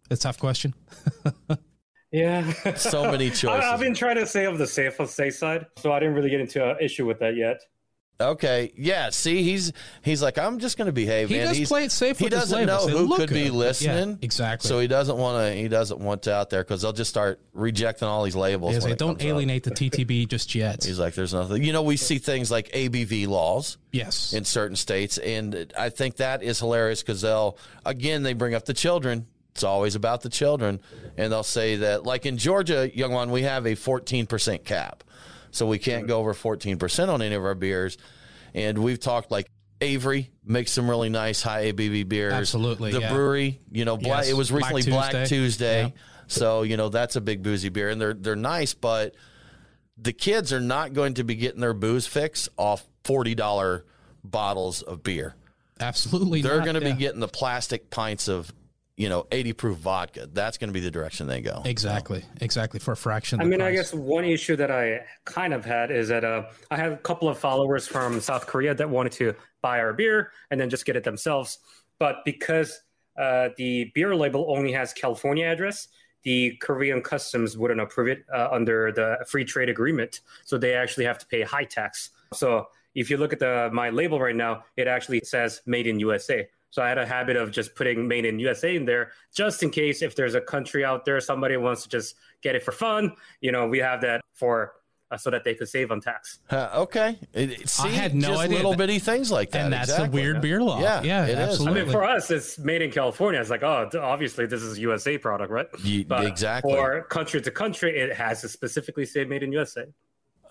a 0.10 0.16
tough 0.16 0.40
question. 0.40 0.74
yeah. 2.12 2.52
So 2.76 3.12
many 3.12 3.30
choices. 3.30 3.46
I, 3.46 3.72
have 3.72 3.80
been 3.80 3.96
trying 3.96 4.16
to 4.16 4.28
stay 4.28 4.46
on 4.46 4.58
the 4.58 4.68
safe 4.68 4.96
safe 5.10 5.36
side, 5.36 5.66
so 5.78 5.92
I 5.92 6.00
didn't 6.00 6.16
really 6.16 6.30
get 6.30 6.42
into 6.42 6.64
an 6.64 6.78
issue 6.82 7.06
with 7.06 7.20
that 7.20 7.36
yet. 7.36 7.60
Okay, 8.20 8.72
yeah. 8.78 9.10
See, 9.10 9.44
he's 9.44 9.74
he's 10.02 10.22
like, 10.22 10.38
I'm 10.38 10.60
just 10.60 10.78
going 10.78 10.86
to 10.86 10.94
behave. 10.94 11.28
He 11.28 11.36
man. 11.36 11.48
does 11.48 11.58
he's, 11.58 11.68
play 11.68 11.84
it 11.84 11.92
safe 11.92 12.18
He 12.18 12.26
with 12.26 12.32
doesn't 12.34 12.66
know 12.66 12.88
who 12.88 13.14
could 13.18 13.30
be 13.30 13.50
listening. 13.50 14.12
Yeah, 14.12 14.18
exactly. 14.22 14.70
So 14.70 14.80
he 14.80 14.88
doesn't 14.88 15.18
want 15.18 15.46
to. 15.46 15.54
He 15.54 15.68
doesn't 15.68 16.00
want 16.00 16.24
to 16.24 16.34
out 16.34 16.50
there 16.50 16.64
because 16.64 16.82
they'll 16.82 16.94
just 16.94 17.10
start 17.10 17.42
rejecting 17.54 18.08
all 18.08 18.24
these 18.24 18.36
labels. 18.36 18.74
It 18.86 18.98
don't 18.98 19.16
comes 19.16 19.22
up." 19.22 19.28
alienate 19.28 19.64
the 19.64 19.72
TTB 19.72 20.28
just 20.30 20.56
yet. 20.56 20.86
He's 20.86 20.98
like, 20.98 21.14
there's 21.14 21.34
nothing. 21.34 21.62
You 21.62 21.74
know, 21.74 21.82
we 21.82 21.98
see 21.98 22.18
things 22.18 22.50
like 22.50 22.70
ABV 22.70 23.28
laws 23.28 23.78
yes. 23.92 24.32
in 24.32 24.46
certain 24.46 24.78
states, 24.78 25.18
and 25.18 25.74
I 25.78 25.90
think 25.90 26.18
that 26.18 26.42
is 26.42 26.60
hilarious 26.60 27.02
because 27.02 27.22
they'll 27.22 27.58
again 27.86 28.24
they 28.24 28.34
bring 28.34 28.54
up 28.54 28.64
the 28.64 28.74
children. 28.74 29.28
It's 29.52 29.64
always 29.64 29.96
about 29.96 30.22
the 30.22 30.30
children, 30.30 30.82
and 31.18 31.32
they'll 31.32 31.44
say 31.44 31.78
that 31.78 32.06
like 32.06 32.26
in 32.26 32.38
Georgia, 32.38 32.90
Youngwon, 32.94 33.30
we 33.30 33.44
have 33.44 33.66
a 33.66 33.72
14% 33.72 34.66
cap, 34.66 35.04
so 35.56 35.66
we 35.66 35.80
can't 35.80 36.08
go 36.08 36.20
over 36.20 36.34
14% 36.34 37.10
on 37.10 37.22
any 37.22 37.36
of 37.36 37.44
our 37.44 37.56
beers, 37.56 37.98
and 38.54 38.78
we've 38.78 39.00
talked 39.00 39.32
like. 39.32 39.48
Avery 39.82 40.32
makes 40.46 40.72
some 40.72 40.90
really 40.90 41.10
nice 41.10 41.42
high 41.42 41.74
ABV 41.74 42.08
beers. 42.08 42.32
Absolutely, 42.32 42.94
the 42.94 43.02
yeah. 43.02 43.12
brewery, 43.12 43.60
you 43.70 43.84
know, 43.84 43.98
Black, 43.98 44.20
Yes, 44.20 44.30
it 44.30 44.38
was 44.38 44.50
recently 44.50 44.84
Black 44.84 45.12
Tuesday. 45.12 45.26
Tuesday, 45.28 45.84
Yeah. 45.84 46.02
so 46.28 46.62
you 46.62 46.78
know 46.78 46.88
that's 46.88 47.18
a 47.18 47.22
big 47.22 47.44
boozy 47.44 47.68
beer, 47.68 47.90
and 47.90 48.00
they're 48.00 48.14
they're 48.14 48.38
nice, 48.38 48.74
but 48.74 49.16
the 49.98 50.14
kids 50.14 50.54
are 50.54 50.62
not 50.62 50.94
going 50.94 51.16
to 51.16 51.26
be 51.26 51.36
getting 51.36 51.60
their 51.60 51.74
booze 51.74 52.08
fix 52.08 52.48
off 52.58 52.86
forty 53.04 53.36
dollar 53.36 53.84
bottles 54.24 54.82
of 54.82 55.04
beer. 55.04 55.36
Absolutely. 55.80 56.42
They're 56.42 56.62
going 56.62 56.76
to 56.76 56.86
yeah. 56.86 56.94
be 56.94 57.00
getting 57.00 57.20
the 57.20 57.28
plastic 57.28 57.90
pints 57.90 58.28
of 58.30 58.54
you 58.98 59.10
know 59.10 59.28
eighty 59.32 59.54
proof 59.54 59.78
vodka. 59.78 60.28
That's 60.32 60.58
going 60.58 60.70
to 60.70 60.74
be 60.74 60.80
the 60.80 60.92
direction 60.92 61.28
they 61.28 61.42
go. 61.42 61.62
Exactly. 61.66 62.24
Exactly. 62.42 62.80
For 62.80 62.94
a 62.94 62.98
fraction. 62.98 63.40
I 63.40 63.44
of 63.44 63.50
the 63.50 63.58
mean, 63.58 63.66
I 63.66 63.72
guess 63.72 63.94
one 63.94 64.26
issue 64.26 64.56
that 64.56 64.72
I 64.72 65.06
kind 65.26 65.54
of 65.54 65.66
had 65.66 65.92
is 65.92 66.08
that 66.10 66.24
uh, 66.24 66.44
I 66.72 66.78
have 66.78 66.94
a 66.94 66.98
couple 66.98 67.28
of 67.28 67.38
followers 67.38 67.88
from 67.88 68.20
South 68.22 68.48
Korea 68.48 68.74
that 68.74 68.90
wanted 68.90 69.12
to 69.14 69.36
buy 69.62 69.80
our 69.80 69.94
beer 69.94 70.32
and 70.52 70.60
then 70.60 70.70
just 70.70 70.86
get 70.86 70.96
it 70.96 71.04
themselves. 71.04 71.60
But 72.00 72.18
because 72.26 72.82
uh, 73.18 73.50
the 73.58 73.92
beer 73.96 74.16
label 74.16 74.46
only 74.50 74.72
has 74.74 74.94
California 74.94 75.48
address, 75.48 75.88
the 76.24 76.58
Korean 76.62 77.02
customs 77.02 77.58
wouldn't 77.58 77.80
approve 77.80 78.08
it 78.08 78.26
uh, 78.34 78.50
under 78.52 78.92
the 78.92 79.24
free 79.28 79.46
trade 79.46 79.70
agreement. 79.70 80.22
So 80.44 80.58
they 80.58 80.74
actually 80.74 81.06
have 81.06 81.20
to 81.20 81.26
pay 81.28 81.42
high 81.44 81.64
tax. 81.66 82.10
So 82.34 82.68
if 82.96 83.10
you 83.10 83.18
look 83.18 83.32
at 83.34 83.40
the 83.40 83.70
my 83.72 83.90
label 83.90 84.20
right 84.20 84.36
now, 84.36 84.64
it 84.76 84.88
actually 84.88 85.22
says 85.22 85.62
"Made 85.66 85.86
in 85.86 86.00
USA." 86.00 86.48
So 86.76 86.84
I 86.84 86.90
had 86.90 86.98
a 86.98 87.06
habit 87.06 87.38
of 87.38 87.52
just 87.52 87.74
putting 87.74 88.06
"Made 88.06 88.26
in 88.26 88.38
USA" 88.38 88.76
in 88.76 88.84
there, 88.84 89.12
just 89.34 89.64
in 89.64 89.70
case 89.70 90.02
if 90.02 90.14
there's 90.14 90.36
a 90.36 90.42
country 90.42 90.84
out 90.84 91.06
there 91.06 91.22
somebody 91.22 91.56
wants 91.56 91.84
to 91.84 91.90
just 91.90 92.16
get 92.42 92.54
it 92.54 92.64
for 92.64 92.74
fun. 92.74 93.14
You 93.40 93.54
know, 93.54 93.66
we 93.66 93.80
have 93.80 94.02
that 94.02 94.20
for 94.34 94.74
uh, 95.10 95.16
so 95.16 95.30
that 95.30 95.46
they 95.46 95.54
could 95.56 95.70
save 95.70 95.90
on 95.90 96.02
tax. 96.02 96.40
Huh, 96.50 96.70
okay, 96.74 97.18
It- 97.32 97.62
it- 97.62 97.70
see, 97.70 97.88
had 97.88 98.14
no 98.14 98.30
just 98.30 98.42
idea 98.42 98.58
little 98.58 98.72
that- 98.72 98.78
bitty 98.80 99.00
things 99.00 99.32
like 99.32 99.52
that. 99.52 99.62
and 99.62 99.72
that's 99.72 99.88
exactly. 99.90 100.10
the 100.10 100.14
weird 100.22 100.42
beer 100.42 100.62
law. 100.62 100.82
Yeah, 100.82 101.02
Yeah. 101.04 101.26
it 101.28 101.38
is. 101.50 101.62
I 101.62 101.66
mean, 101.66 101.78
I 101.78 101.84
mean, 101.84 101.92
for 101.94 102.04
us, 102.04 102.30
it's 102.30 102.60
made 102.60 102.82
in 102.82 102.92
California. 102.92 103.40
It's 103.40 103.50
like, 103.52 103.64
oh, 103.64 103.90
obviously 104.02 104.46
this 104.46 104.62
is 104.62 104.78
a 104.78 104.82
USA 104.82 105.18
product, 105.18 105.52
right? 105.52 105.68
Ye- 105.82 106.06
exactly. 106.10 106.74
For 106.74 107.04
country 107.04 107.40
to 107.40 107.52
country, 107.52 107.98
it 107.98 108.14
has 108.18 108.42
to 108.42 108.50
specifically 108.50 109.06
say 109.06 109.24
made 109.24 109.44
in 109.44 109.54
USA. 109.54 109.86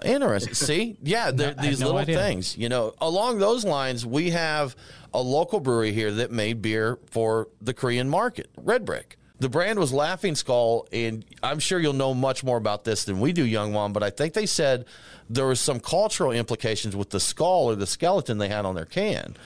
Interesting. 0.05 0.55
See, 0.55 0.97
yeah, 1.03 1.31
they're- 1.35 1.55
these 1.55 1.81
no 1.81 1.87
little 1.87 2.01
idea. 2.01 2.17
things. 2.19 2.57
You 2.57 2.69
know, 2.69 2.95
along 3.01 3.39
those 3.39 3.65
lines, 3.65 4.05
we 4.07 4.31
have 4.31 4.75
a 5.13 5.21
local 5.21 5.61
brewery 5.61 5.93
here 5.93 6.11
that 6.13 6.31
made 6.31 6.61
beer 6.63 6.99
for 7.11 7.49
the 7.61 7.73
Korean 7.75 8.09
market, 8.09 8.49
Red 8.57 8.85
Brick. 8.85 9.17
The 9.41 9.49
brand 9.49 9.79
was 9.79 9.93
Laughing 9.93 10.35
Skull, 10.37 10.87
and 10.93 11.25
I'm 11.43 11.59
sure 11.59 11.79
you'll 11.81 11.93
know 11.93 12.15
much 12.15 12.45
more 12.45 12.57
about 12.57 12.85
this 12.85 13.05
than 13.05 13.21
we 13.21 13.33
do, 13.33 13.45
Youngwon. 13.47 13.93
But 13.93 14.03
I 14.03 14.11
think 14.11 14.33
they 14.33 14.47
said 14.47 14.87
there 15.29 15.47
was 15.47 15.61
some 15.61 15.81
cultural 15.81 16.31
implications 16.33 16.95
with 16.97 17.11
the 17.11 17.21
skull 17.21 17.65
or 17.69 17.75
the 17.75 17.87
skeleton 17.87 18.39
they 18.39 18.49
had 18.49 18.65
on 18.65 18.75
their 18.75 18.85
can, 18.85 19.37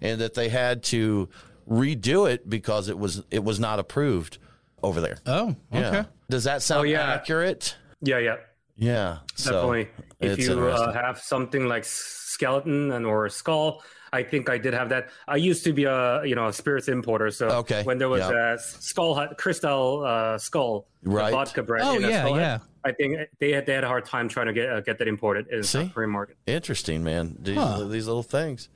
and 0.00 0.20
that 0.20 0.34
they 0.34 0.48
had 0.50 0.82
to 0.84 1.28
redo 1.68 2.30
it 2.30 2.48
because 2.48 2.88
it 2.88 2.98
was 2.98 3.22
it 3.30 3.42
was 3.42 3.58
not 3.58 3.78
approved 3.78 4.38
over 4.82 5.00
there. 5.00 5.18
oh, 5.26 5.56
okay. 5.72 5.80
Yeah. 5.80 6.04
Does 6.30 6.44
that 6.44 6.56
oh, 6.56 6.58
sound 6.60 6.80
Oh, 6.80 6.84
yeah. 6.84 7.12
accurate? 7.14 7.74
Yeah, 8.00 8.18
yeah, 8.18 8.36
Yeah, 8.80 9.18
so 9.34 9.50
definitely. 9.52 9.88
if 10.20 10.38
you 10.38 10.68
uh, 10.68 10.92
have 10.92 11.18
something 11.18 11.66
like 11.66 11.84
skeleton 11.84 12.92
and 12.92 13.04
or 13.04 13.28
skull, 13.28 13.82
I 14.12 14.22
think 14.22 14.48
I 14.48 14.56
did 14.56 14.72
have 14.72 14.88
that. 14.90 15.08
I 15.26 15.36
used 15.36 15.64
to 15.64 15.72
be 15.72 15.84
a 15.84 16.24
you 16.24 16.34
know 16.36 16.46
a 16.46 16.52
spirits 16.52 16.86
importer, 16.88 17.30
so 17.32 17.48
Okay, 17.48 17.82
when 17.82 17.98
there 17.98 18.08
was 18.08 18.20
yeah. 18.20 18.54
a 18.54 18.58
skull 18.58 19.14
hut, 19.14 19.36
crystal 19.36 20.04
uh, 20.06 20.38
skull, 20.38 20.86
Right. 21.02 21.32
vodka 21.32 21.62
brand. 21.62 21.88
Oh, 21.88 21.96
in 21.96 22.02
yeah, 22.02 22.20
Skull 22.22 22.34
Hut, 22.34 22.40
yeah. 22.42 22.58
I 22.84 22.92
think 22.92 23.18
they 23.40 23.50
had 23.52 23.66
they 23.66 23.72
had 23.74 23.82
a 23.84 23.88
hard 23.88 24.04
time 24.04 24.28
trying 24.28 24.46
to 24.46 24.52
get 24.52 24.70
uh, 24.70 24.80
get 24.80 24.98
that 24.98 25.08
imported 25.08 25.48
in 25.48 25.58
the 25.62 25.66
See? 25.66 25.88
Korean 25.92 26.10
market. 26.10 26.36
Interesting, 26.46 27.02
man. 27.02 27.36
These, 27.40 27.56
Huh. 27.56 27.84
these 27.84 28.06
little 28.06 28.22
things. 28.22 28.68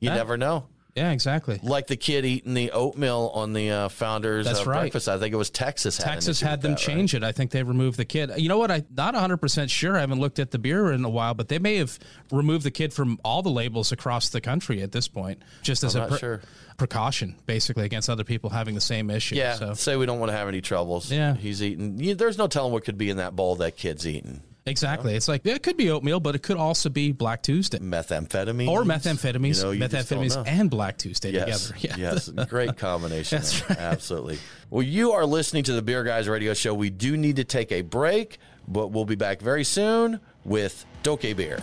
You 0.00 0.08
That- 0.08 0.16
never 0.16 0.36
know. 0.38 0.66
Yeah, 0.94 1.10
exactly. 1.12 1.60
Like 1.62 1.86
the 1.86 1.96
kid 1.96 2.24
eating 2.24 2.54
the 2.54 2.72
oatmeal 2.72 3.30
on 3.34 3.52
the 3.52 3.70
uh, 3.70 3.88
founders 3.88 4.46
That's 4.46 4.60
of 4.60 4.66
right. 4.66 4.80
breakfast. 4.80 5.08
I 5.08 5.18
think 5.18 5.32
it 5.32 5.36
was 5.36 5.50
Texas. 5.50 5.96
Texas 5.96 6.38
issue 6.38 6.46
had 6.46 6.62
them 6.62 6.72
that, 6.72 6.86
right? 6.86 6.96
change 6.96 7.14
it. 7.14 7.22
I 7.22 7.32
think 7.32 7.50
they 7.50 7.62
removed 7.62 7.96
the 7.96 8.04
kid. 8.04 8.30
You 8.36 8.48
know 8.48 8.58
what? 8.58 8.70
I'm 8.70 8.86
not 8.96 9.14
100% 9.14 9.70
sure. 9.70 9.96
I 9.96 10.00
haven't 10.00 10.20
looked 10.20 10.38
at 10.38 10.50
the 10.50 10.58
beer 10.58 10.90
in 10.92 11.04
a 11.04 11.08
while, 11.10 11.34
but 11.34 11.48
they 11.48 11.58
may 11.58 11.76
have 11.76 11.98
removed 12.32 12.64
the 12.64 12.70
kid 12.70 12.92
from 12.92 13.18
all 13.24 13.42
the 13.42 13.50
labels 13.50 13.92
across 13.92 14.30
the 14.30 14.40
country 14.40 14.82
at 14.82 14.92
this 14.92 15.08
point, 15.08 15.42
just 15.62 15.84
as 15.84 15.94
I'm 15.96 16.12
a 16.12 16.18
sure. 16.18 16.40
precaution, 16.76 17.36
basically, 17.46 17.84
against 17.84 18.10
other 18.10 18.24
people 18.24 18.50
having 18.50 18.74
the 18.74 18.80
same 18.80 19.10
issue. 19.10 19.36
Yeah, 19.36 19.54
So, 19.54 19.74
say 19.74 19.96
we 19.96 20.06
don't 20.06 20.18
want 20.18 20.30
to 20.32 20.36
have 20.36 20.48
any 20.48 20.60
troubles. 20.60 21.10
Yeah. 21.10 21.34
he's 21.34 21.62
eating. 21.62 21.98
You, 22.00 22.14
there's 22.14 22.38
no 22.38 22.46
telling 22.46 22.72
what 22.72 22.84
could 22.84 22.98
be 22.98 23.10
in 23.10 23.18
that 23.18 23.36
bowl 23.36 23.56
that 23.56 23.76
kid's 23.76 24.06
eating. 24.06 24.42
Exactly. 24.66 25.14
It's 25.14 25.28
like, 25.28 25.44
it 25.46 25.62
could 25.62 25.76
be 25.76 25.90
oatmeal, 25.90 26.20
but 26.20 26.34
it 26.34 26.42
could 26.42 26.56
also 26.56 26.88
be 26.88 27.12
Black 27.12 27.42
Tuesday. 27.42 27.78
Methamphetamine 27.78 28.68
Or 28.68 28.84
methamphetamines, 28.84 29.58
You 29.58 29.64
know, 29.64 29.70
you 29.72 29.80
methamphetamines 29.82 30.42
and 30.46 30.70
Black 30.70 30.98
Tuesday 30.98 31.32
Yes, 31.32 31.68
together. 31.68 31.96
Yeah. 32.00 32.12
yes, 32.12 32.28
great 32.48 32.76
combination. 32.76 33.42
there. 33.68 33.78
Absolutely. 33.78 34.38
Well, 34.70 34.82
you 34.82 35.12
are 35.12 35.26
listening 35.26 35.64
to 35.64 35.72
the 35.72 35.82
Beer 35.82 36.04
Guys 36.04 36.28
Radio 36.28 36.54
Show. 36.54 36.74
We 36.74 36.90
do 36.90 37.16
need 37.16 37.36
to 37.36 37.44
take 37.44 37.72
a 37.72 37.82
break, 37.82 38.38
but 38.68 38.88
we'll 38.88 39.04
be 39.04 39.16
back 39.16 39.40
very 39.40 39.64
soon 39.64 40.20
with 40.44 40.84
Doke 41.02 41.36
Beer. 41.36 41.60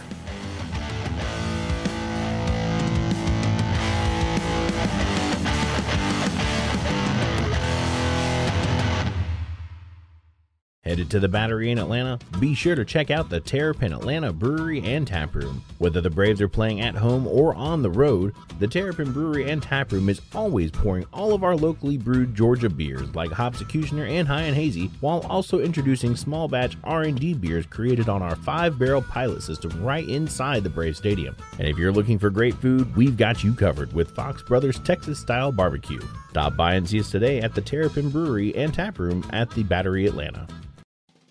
Headed 10.88 11.10
to 11.12 11.20
the 11.20 11.27
Battery 11.27 11.70
in 11.72 11.79
Atlanta? 11.79 12.17
Be 12.39 12.53
sure 12.53 12.74
to 12.74 12.86
check 12.86 13.12
out 13.12 13.29
the 13.29 13.41
Terrapin 13.41 13.91
Atlanta 13.91 14.32
Brewery 14.32 14.82
and 14.86 15.06
Tap 15.06 15.36
Room. 15.36 15.62
Whether 15.79 16.00
the 16.00 16.10
Braves 16.10 16.39
are 16.39 16.48
playing 16.48 16.79
at 16.79 16.96
home 16.96 17.27
or 17.27 17.53
on 17.56 17.82
the 17.82 17.89
road, 17.89 18.34
the 18.60 18.70
Terrapin 18.70 19.12
Brewery 19.12 19.50
and 19.50 19.62
Tap 19.62 19.91
Room 19.91 20.08
is 20.08 20.22
always 20.34 20.72
pouring 20.72 21.06
all 21.12 21.34
of 21.34 21.44
our 21.44 21.58
locally 21.58 21.98
brewed 21.98 22.34
Georgia 22.34 22.70
beers 22.70 23.13
like 23.13 23.32
Hopsecutioner 23.32 24.10
and 24.10 24.29
High 24.29 24.44
and 24.44 24.56
Hazy, 24.56 24.89
while 25.01 25.25
also 25.29 25.60
introducing 25.60 26.15
small 26.15 26.48
batch 26.48 26.77
R&D 26.86 27.34
beers 27.34 27.65
created 27.65 28.08
on 28.08 28.22
our 28.22 28.38
five-barrel 28.38 29.01
pilot 29.01 29.44
system 29.44 29.84
right 29.84 30.08
inside 30.08 30.63
the 30.63 30.70
Brave 30.70 30.96
Stadium. 30.96 31.36
And 31.60 31.67
if 31.67 31.77
you're 31.77 31.91
looking 31.91 32.17
for 32.17 32.29
great 32.29 32.56
food, 32.56 32.96
we've 32.96 33.17
got 33.17 33.44
you 33.44 33.53
covered 33.53 33.91
with 33.91 34.15
Fox 34.15 34.41
Brothers 34.41 34.79
Texas-style 34.79 35.51
barbecue. 35.51 36.00
Stop 36.29 36.56
by 36.56 36.75
and 36.75 36.88
see 36.88 37.01
us 37.01 37.12
today 37.12 37.41
at 37.41 37.53
the 37.53 37.62
Terrapin 37.62 38.10
Brewery 38.10 38.56
and 38.56 38.74
Tap 38.74 39.00
Room 39.00 39.25
at 39.34 39.50
the 39.50 39.63
Battery 39.63 40.08
Atlanta. 40.08 40.48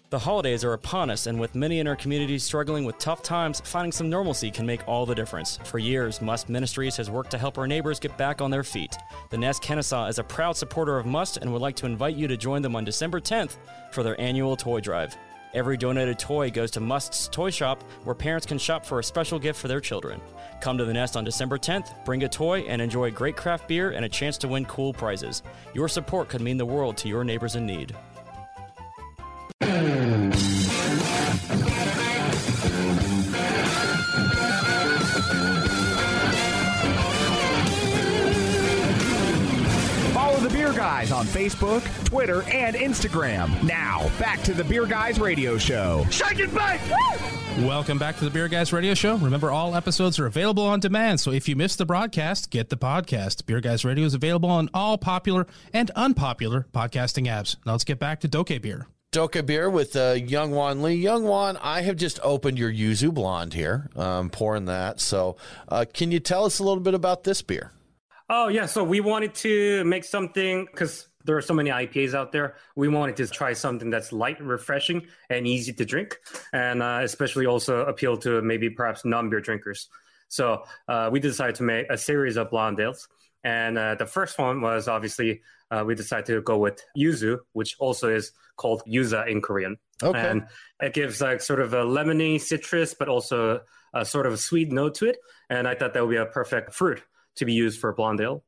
The 0.09 0.21
holidays 0.21 0.63
are 0.63 0.75
upon 0.75 1.11
us, 1.11 1.27
and 1.27 1.41
with 1.41 1.57
many 1.57 1.81
in 1.81 1.89
our 1.89 1.97
community 1.97 2.39
struggling 2.39 2.85
with 2.85 2.97
tough 2.97 3.25
times, 3.25 3.61
finding 3.65 3.91
some 3.91 4.09
normalcy 4.09 4.53
can 4.53 4.65
make 4.65 4.87
all 4.87 5.05
the 5.05 5.17
difference. 5.17 5.57
For 5.65 5.81
years, 5.81 6.23
Must 6.23 6.49
Ministries 6.49 6.97
has 6.97 7.11
worked 7.11 7.33
to 7.33 7.39
help 7.39 7.59
our 7.59 7.67
neighbors 7.67 7.99
get 7.99 8.17
back 8.17 8.41
on 8.41 8.53
their 8.53 8.63
feet. 8.63 8.97
The 9.31 9.37
Nest 9.37 9.63
Kennesaw 9.63 10.07
is 10.07 10.21
a 10.21 10.25
proud 10.25 10.57
supporter 10.57 10.97
of 10.97 11.07
Must 11.07 11.39
and 11.39 11.53
would 11.53 11.61
like 11.61 11.75
to 11.77 11.87
invite 11.87 12.15
you 12.15 12.29
to 12.29 12.37
join 12.37 12.63
them 12.63 12.77
on 12.77 12.85
December 12.85 13.21
10th 13.21 13.57
for 13.91 14.05
their 14.05 14.21
annual 14.21 14.57
toy 14.57 14.79
drive. 14.79 15.17
Every 15.55 15.77
donated 15.77 16.21
toy 16.21 16.53
goes 16.53 16.71
to 16.73 16.81
Must's 16.81 17.27
Toy 17.27 17.51
Shop, 17.51 17.83
where 18.05 18.15
parents 18.15 18.47
can 18.47 18.59
shop 18.59 18.87
for 18.87 19.01
a 19.01 19.05
special 19.05 19.41
gift 19.41 19.59
for 19.59 19.67
their 19.67 19.81
children. 19.81 20.21
Come 20.61 20.79
to 20.79 20.85
the 20.85 20.93
Nest 20.93 21.17
on 21.17 21.25
December 21.25 21.59
10th, 21.59 22.05
bring 22.05 22.23
a 22.23 22.29
toy, 22.29 22.61
and 22.61 22.81
enjoy 22.81 23.11
great 23.11 23.37
craft 23.37 23.67
beer 23.67 23.91
and 23.91 24.05
a 24.05 24.09
chance 24.09 24.39
to 24.39 24.47
win 24.49 24.67
cool 24.67 24.93
prizes. 24.93 25.43
Your 25.75 25.89
support 25.89 26.29
could 26.29 26.43
mean 26.43 26.59
the 26.59 26.65
world 26.65 26.97
to 26.99 27.09
your 27.09 27.25
neighbors 27.25 27.57
in 27.57 27.67
need. 27.67 27.97
Guys 40.97 41.13
on 41.13 41.27
Facebook, 41.27 41.83
Twitter, 42.07 42.43
and 42.45 42.75
Instagram. 42.75 43.63
Now, 43.63 44.11
back 44.19 44.43
to 44.45 44.55
the 44.55 44.65
Beer 44.65 44.87
Guys 44.87 45.21
Radio 45.21 45.59
Show. 45.59 46.07
Shake 46.11 46.39
it 46.39 46.55
back! 46.55 46.81
Welcome 47.59 47.99
back 47.99 48.17
to 48.17 48.25
the 48.25 48.31
Beer 48.31 48.49
Guys 48.49 48.73
Radio 48.73 48.95
Show. 48.95 49.17
Remember, 49.17 49.51
all 49.51 49.75
episodes 49.75 50.19
are 50.19 50.25
available 50.25 50.63
on 50.63 50.81
demand, 50.81 51.21
so 51.21 51.33
if 51.33 51.51
you 51.51 51.55
missed 51.55 51.77
the 51.77 51.85
broadcast, 51.85 52.49
get 52.49 52.71
the 52.71 52.79
podcast. 52.79 53.45
Beer 53.45 53.61
Guys 53.61 53.85
Radio 53.85 54.07
is 54.07 54.15
available 54.15 54.49
on 54.49 54.71
all 54.73 54.97
popular 54.97 55.47
and 55.71 55.91
unpopular 55.91 56.67
podcasting 56.73 57.27
apps. 57.27 57.59
Now 57.67 57.73
let's 57.73 57.85
get 57.85 57.99
back 57.99 58.21
to 58.21 58.29
Doke 58.29 58.63
Beer. 58.63 58.87
Doka 59.13 59.43
beer 59.43 59.69
with 59.69 59.97
uh, 59.97 60.15
Youngwon 60.15 60.81
Lee. 60.81 61.03
Youngwon, 61.03 61.59
I 61.63 61.83
have 61.83 61.97
just 61.97 62.19
opened 62.23 62.59
your 62.59 62.73
Yuzu 62.73 63.13
Blonde 63.13 63.53
here, 63.53 63.91
um, 63.97 64.31
pouring 64.31 64.65
that. 64.65 65.01
So, 65.01 65.37
uh, 65.69 65.85
can 65.93 66.11
you 66.11 66.21
tell 66.21 66.47
us 66.47 66.59
a 66.59 66.65
little 66.65 66.83
bit 66.83 66.95
about 66.95 67.25
this 67.25 67.43
beer? 67.43 67.73
Oh 68.29 68.49
yeah, 68.49 68.67
so 68.67 68.83
we 68.83 69.01
wanted 69.01 69.35
to 69.37 69.85
make 69.85 70.05
something 70.05 70.67
because 70.67 71.09
there 71.25 71.37
are 71.37 71.43
so 71.43 71.55
many 71.55 71.71
IPAs 71.71 72.15
out 72.15 72.33
there. 72.33 72.57
We 72.75 72.89
wanted 72.89 73.17
to 73.17 73.27
try 73.29 73.53
something 73.53 73.91
that's 73.91 74.13
light, 74.13 74.41
refreshing, 74.41 75.07
and 75.31 75.47
easy 75.47 75.73
to 75.75 75.85
drink, 75.85 76.19
and 76.53 76.83
uh, 76.83 77.01
especially 77.03 77.47
also 77.47 77.85
appeal 77.85 78.17
to 78.19 78.43
maybe 78.43 78.71
perhaps 78.71 79.05
non-beer 79.05 79.41
drinkers. 79.41 79.89
So 80.29 80.65
uh, 80.89 81.09
we 81.13 81.21
decided 81.21 81.55
to 81.57 81.63
make 81.63 81.87
a 81.89 81.97
series 81.97 82.37
of 82.37 82.51
blonde 82.51 82.81
ales, 82.81 83.09
and 83.45 83.79
uh, 83.79 83.95
the 83.95 84.07
first 84.07 84.39
one 84.39 84.61
was 84.61 84.89
obviously 84.89 85.43
uh, 85.71 85.85
we 85.87 85.95
decided 85.95 86.27
to 86.27 86.41
go 86.43 86.59
with 86.59 86.83
yuzu, 86.99 87.39
which 87.53 87.77
also 87.79 88.09
is 88.09 88.33
called 88.57 88.83
yuza 88.89 89.29
in 89.29 89.41
Korean. 89.41 89.77
Okay. 90.03 90.19
And 90.19 90.47
it 90.81 90.95
gives 90.95 91.21
like 91.21 91.41
sort 91.41 91.61
of 91.61 91.75
a 91.75 91.85
lemony 91.85 92.41
citrus, 92.41 92.95
but 92.95 93.09
also 93.09 93.61
a 93.95 94.05
sort 94.05 94.27
of 94.27 94.33
a 94.33 94.37
sweet 94.37 94.73
note 94.73 94.97
to 94.97 95.07
it. 95.07 95.19
And 95.49 95.67
I 95.67 95.75
thought 95.75 95.95
that 95.95 96.03
would 96.03 96.11
be 96.11 96.17
a 96.17 96.27
perfect 96.27 96.75
fruit 96.75 97.03
to 97.37 97.45
be 97.45 97.53
used 97.53 97.81
for 97.81 97.93
blonde 97.93 98.21
ale. 98.21 98.43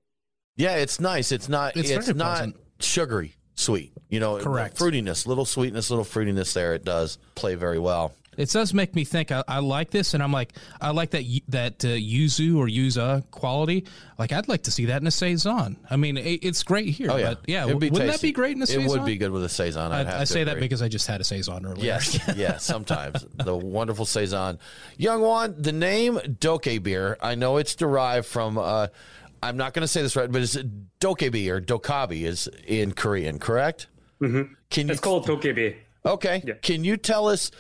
Yeah, 0.57 0.77
it's 0.77 0.99
nice. 1.01 1.31
It's 1.33 1.49
not. 1.49 1.77
It's 1.77 1.91
It's, 1.91 2.09
not 2.09 2.37
pleasant. 2.37 2.57
sugary 2.81 3.35
sweet. 3.55 3.93
You 4.09 4.21
know, 4.21 4.39
Correct. 4.39 4.77
fruitiness, 4.77 5.27
little 5.27 5.45
sweetness, 5.45 5.91
little 5.91 6.05
fruitiness. 6.05 6.53
There, 6.53 6.75
it 6.75 6.85
does 6.85 7.19
play 7.35 7.55
very 7.55 7.79
well. 7.79 8.13
It 8.39 8.51
does 8.51 8.73
make 8.73 8.95
me 8.95 9.05
think. 9.05 9.31
I, 9.31 9.45
I 9.47 9.59
like 9.59 9.91
this, 9.91 10.15
and 10.15 10.23
I'm 10.23 10.33
like, 10.33 10.53
I 10.81 10.91
like 10.91 11.11
that 11.11 11.25
that 11.49 11.85
uh, 11.85 11.89
yuzu 11.89 12.57
or 12.57 12.67
yuza 12.67 13.31
quality. 13.31 13.85
Like, 14.19 14.33
I'd 14.33 14.49
like 14.49 14.63
to 14.63 14.71
see 14.71 14.87
that 14.87 15.01
in 15.03 15.07
a 15.07 15.13
saison. 15.13 15.77
I 15.91 15.97
mean, 15.97 16.17
it, 16.17 16.45
it's 16.45 16.63
great 16.63 16.89
here. 16.89 17.11
Oh 17.11 17.17
yeah, 17.17 17.35
but 17.35 17.41
yeah. 17.47 17.67
It'd 17.67 17.79
be 17.79 17.91
wouldn't 17.91 18.11
that 18.11 18.23
be 18.23 18.33
great 18.33 18.57
in 18.57 18.63
a 18.63 18.67
saison? 18.67 18.85
It 18.85 18.89
would 18.89 19.05
be 19.05 19.17
good 19.17 19.31
with 19.31 19.45
a 19.45 19.49
saison. 19.49 19.93
I'd 19.93 20.07
I, 20.07 20.11
have 20.11 20.17
I 20.17 20.21
to 20.21 20.27
say 20.27 20.45
that 20.45 20.59
because 20.59 20.83
I 20.83 20.89
just 20.89 21.07
had 21.07 21.21
a 21.21 21.25
saison 21.25 21.67
earlier. 21.67 21.85
Yes, 21.85 22.19
yes, 22.37 22.65
sometimes. 22.65 23.27
the 23.35 23.57
wonderful 23.57 24.07
Saison. 24.07 24.59
Youngwon, 24.99 25.63
the 25.63 25.73
name 25.73 26.19
Doke 26.41 26.83
beer, 26.83 27.17
I 27.21 27.35
know 27.35 27.57
it's 27.57 27.75
derived 27.75 28.27
from, 28.27 28.59
uh, 28.59 28.89
I'm 29.43 29.57
not 29.57 29.75
going 29.75 29.83
to 29.83 29.89
say 29.89 30.03
this 30.03 30.17
right, 30.17 30.31
but 30.31 30.43
it's 30.43 30.57
Dokebi 31.01 31.49
or 31.49 31.61
Dokabi 31.61 32.23
is 32.23 32.49
in 32.67 32.93
Korean, 32.93 33.39
correct? 33.39 33.87
Mm-hmm. 34.21 34.53
Can 34.71 34.89
you, 34.89 34.93
It's 34.93 35.01
called 35.01 35.27
Tokebi. 35.27 35.77
Okay. 36.05 36.43
Yeah. 36.45 36.55
Can 36.63 36.85
you 36.85 36.97
tell 36.97 37.29
us 37.29 37.51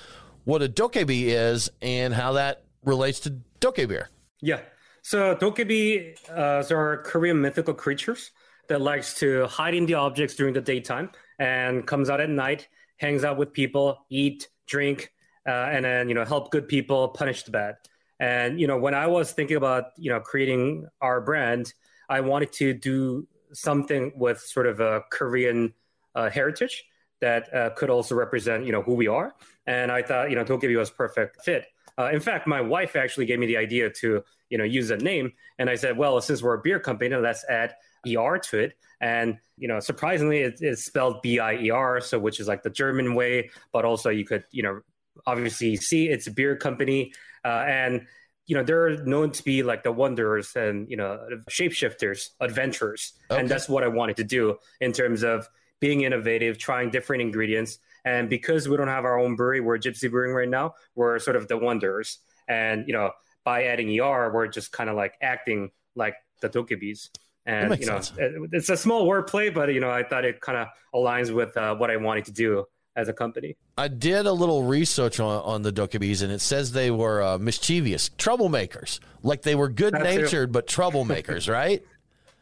what 0.48 0.62
a 0.62 0.68
Dokebi 0.68 1.24
is 1.24 1.70
and 1.82 2.14
how 2.14 2.32
that 2.32 2.62
relates 2.82 3.20
to 3.20 3.36
Doke 3.60 3.86
beer? 3.86 4.08
Yeah. 4.40 4.60
So 5.02 5.36
dokebi 5.36 6.16
uh, 6.30 6.74
are 6.74 7.02
Korean 7.02 7.38
mythical 7.38 7.74
creatures 7.74 8.30
that 8.68 8.80
likes 8.80 9.12
to 9.16 9.46
hide 9.46 9.74
in 9.74 9.84
the 9.84 9.92
objects 9.92 10.36
during 10.36 10.54
the 10.54 10.62
daytime 10.62 11.10
and 11.38 11.86
comes 11.86 12.08
out 12.08 12.22
at 12.22 12.30
night, 12.30 12.66
hangs 12.96 13.24
out 13.24 13.36
with 13.36 13.52
people, 13.52 14.06
eat, 14.08 14.48
drink, 14.66 15.12
uh, 15.46 15.50
and 15.50 15.84
then 15.84 16.08
you 16.08 16.14
know 16.14 16.24
help 16.24 16.50
good 16.50 16.66
people, 16.66 17.08
punish 17.08 17.42
the 17.42 17.50
bad. 17.50 17.74
And 18.18 18.58
you 18.58 18.66
know 18.66 18.78
when 18.78 18.94
I 18.94 19.06
was 19.06 19.32
thinking 19.32 19.58
about 19.58 19.84
you 19.98 20.10
know 20.10 20.20
creating 20.20 20.86
our 21.02 21.20
brand, 21.20 21.74
I 22.08 22.22
wanted 22.22 22.52
to 22.54 22.72
do 22.72 23.28
something 23.52 24.12
with 24.16 24.40
sort 24.40 24.66
of 24.66 24.80
a 24.80 25.02
Korean 25.12 25.74
uh, 26.14 26.30
heritage 26.30 26.84
that 27.20 27.54
uh, 27.54 27.70
could 27.70 27.90
also 27.90 28.14
represent 28.14 28.64
you 28.64 28.72
know 28.72 28.80
who 28.80 28.94
we 28.94 29.08
are. 29.08 29.34
And 29.68 29.92
I 29.92 30.02
thought 30.02 30.30
you 30.30 30.36
know 30.36 30.44
Dokebi 30.44 30.76
was 30.76 30.90
perfect 30.90 31.44
fit. 31.44 31.66
Uh, 31.98 32.10
in 32.12 32.20
fact, 32.20 32.46
my 32.46 32.60
wife 32.60 32.96
actually 32.96 33.26
gave 33.26 33.38
me 33.38 33.46
the 33.46 33.58
idea 33.58 33.90
to 34.00 34.24
you 34.48 34.58
know 34.58 34.64
use 34.64 34.88
that 34.88 35.02
name, 35.02 35.30
and 35.58 35.68
I 35.68 35.76
said, 35.76 35.96
well, 35.98 36.20
since 36.20 36.42
we're 36.42 36.54
a 36.54 36.62
beer 36.62 36.80
company, 36.80 37.14
let's 37.14 37.44
add 37.48 37.74
er 38.06 38.38
to 38.38 38.58
it. 38.58 38.72
And 39.00 39.38
you 39.58 39.68
know, 39.68 39.78
surprisingly, 39.80 40.38
it, 40.38 40.58
it's 40.60 40.84
spelled 40.84 41.20
B 41.22 41.38
I 41.38 41.54
E 41.56 41.70
R, 41.70 42.00
so 42.00 42.18
which 42.18 42.40
is 42.40 42.48
like 42.48 42.62
the 42.62 42.70
German 42.70 43.14
way, 43.14 43.50
but 43.72 43.84
also 43.84 44.08
you 44.08 44.24
could 44.24 44.44
you 44.50 44.62
know 44.62 44.80
obviously 45.26 45.76
see 45.76 46.08
it's 46.08 46.26
a 46.26 46.30
beer 46.30 46.56
company, 46.56 47.12
uh, 47.44 47.64
and 47.68 48.06
you 48.46 48.56
know 48.56 48.62
they're 48.62 49.04
known 49.04 49.30
to 49.32 49.44
be 49.44 49.62
like 49.62 49.82
the 49.82 49.92
wanderers 49.92 50.56
and 50.56 50.88
you 50.90 50.96
know 50.96 51.20
shapeshifters, 51.50 52.30
adventurers, 52.40 53.12
Okay. 53.30 53.40
and 53.40 53.48
that's 53.50 53.68
what 53.68 53.84
I 53.84 53.88
wanted 53.88 54.16
to 54.16 54.24
do 54.24 54.56
in 54.80 54.92
terms 54.92 55.22
of 55.22 55.46
being 55.80 56.00
innovative, 56.02 56.56
trying 56.58 56.90
different 56.90 57.22
ingredients. 57.22 57.78
And 58.08 58.28
because 58.30 58.68
we 58.68 58.76
don't 58.78 58.88
have 58.88 59.04
our 59.04 59.18
own 59.18 59.36
brewery, 59.36 59.60
we're 59.60 59.78
Gypsy 59.78 60.10
Brewing 60.10 60.32
right 60.34 60.48
now. 60.48 60.74
We're 60.94 61.18
sort 61.18 61.36
of 61.36 61.46
the 61.48 61.58
wanderers, 61.58 62.18
and 62.48 62.86
you 62.86 62.94
know, 62.94 63.10
by 63.44 63.64
adding 63.64 63.88
er, 64.00 64.30
we're 64.32 64.46
just 64.48 64.72
kind 64.72 64.88
of 64.90 64.96
like 64.96 65.14
acting 65.20 65.70
like 65.94 66.14
the 66.40 66.48
Dokebis. 66.48 67.10
And 67.44 67.78
you 67.80 67.86
know, 67.86 67.96
it- 68.18 68.50
it's 68.52 68.68
a 68.70 68.76
small 68.76 69.06
wordplay, 69.06 69.52
but 69.52 69.72
you 69.74 69.80
know, 69.80 69.90
I 69.90 70.02
thought 70.04 70.24
it 70.24 70.40
kind 70.40 70.56
of 70.58 70.68
aligns 70.94 71.34
with 71.34 71.56
uh, 71.56 71.74
what 71.76 71.90
I 71.90 71.96
wanted 71.96 72.24
to 72.26 72.32
do 72.32 72.64
as 72.96 73.08
a 73.08 73.12
company. 73.12 73.56
I 73.76 73.88
did 73.88 74.26
a 74.26 74.32
little 74.32 74.62
research 74.64 75.20
on, 75.20 75.42
on 75.42 75.62
the 75.62 75.72
Dokebis, 75.72 76.22
and 76.22 76.32
it 76.32 76.40
says 76.40 76.72
they 76.72 76.90
were 76.90 77.22
uh, 77.22 77.38
mischievous, 77.38 78.10
troublemakers. 78.10 79.00
Like 79.22 79.42
they 79.42 79.54
were 79.54 79.68
good 79.68 79.92
natured, 79.94 80.50
but 80.52 80.66
troublemakers, 80.66 81.48
right? 81.60 81.82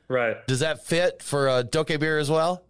Right. 0.08 0.36
Does 0.46 0.60
that 0.60 0.86
fit 0.86 1.22
for 1.22 1.48
uh, 1.48 1.62
Doke 1.62 1.98
beer 2.00 2.18
as 2.18 2.30
well? 2.30 2.62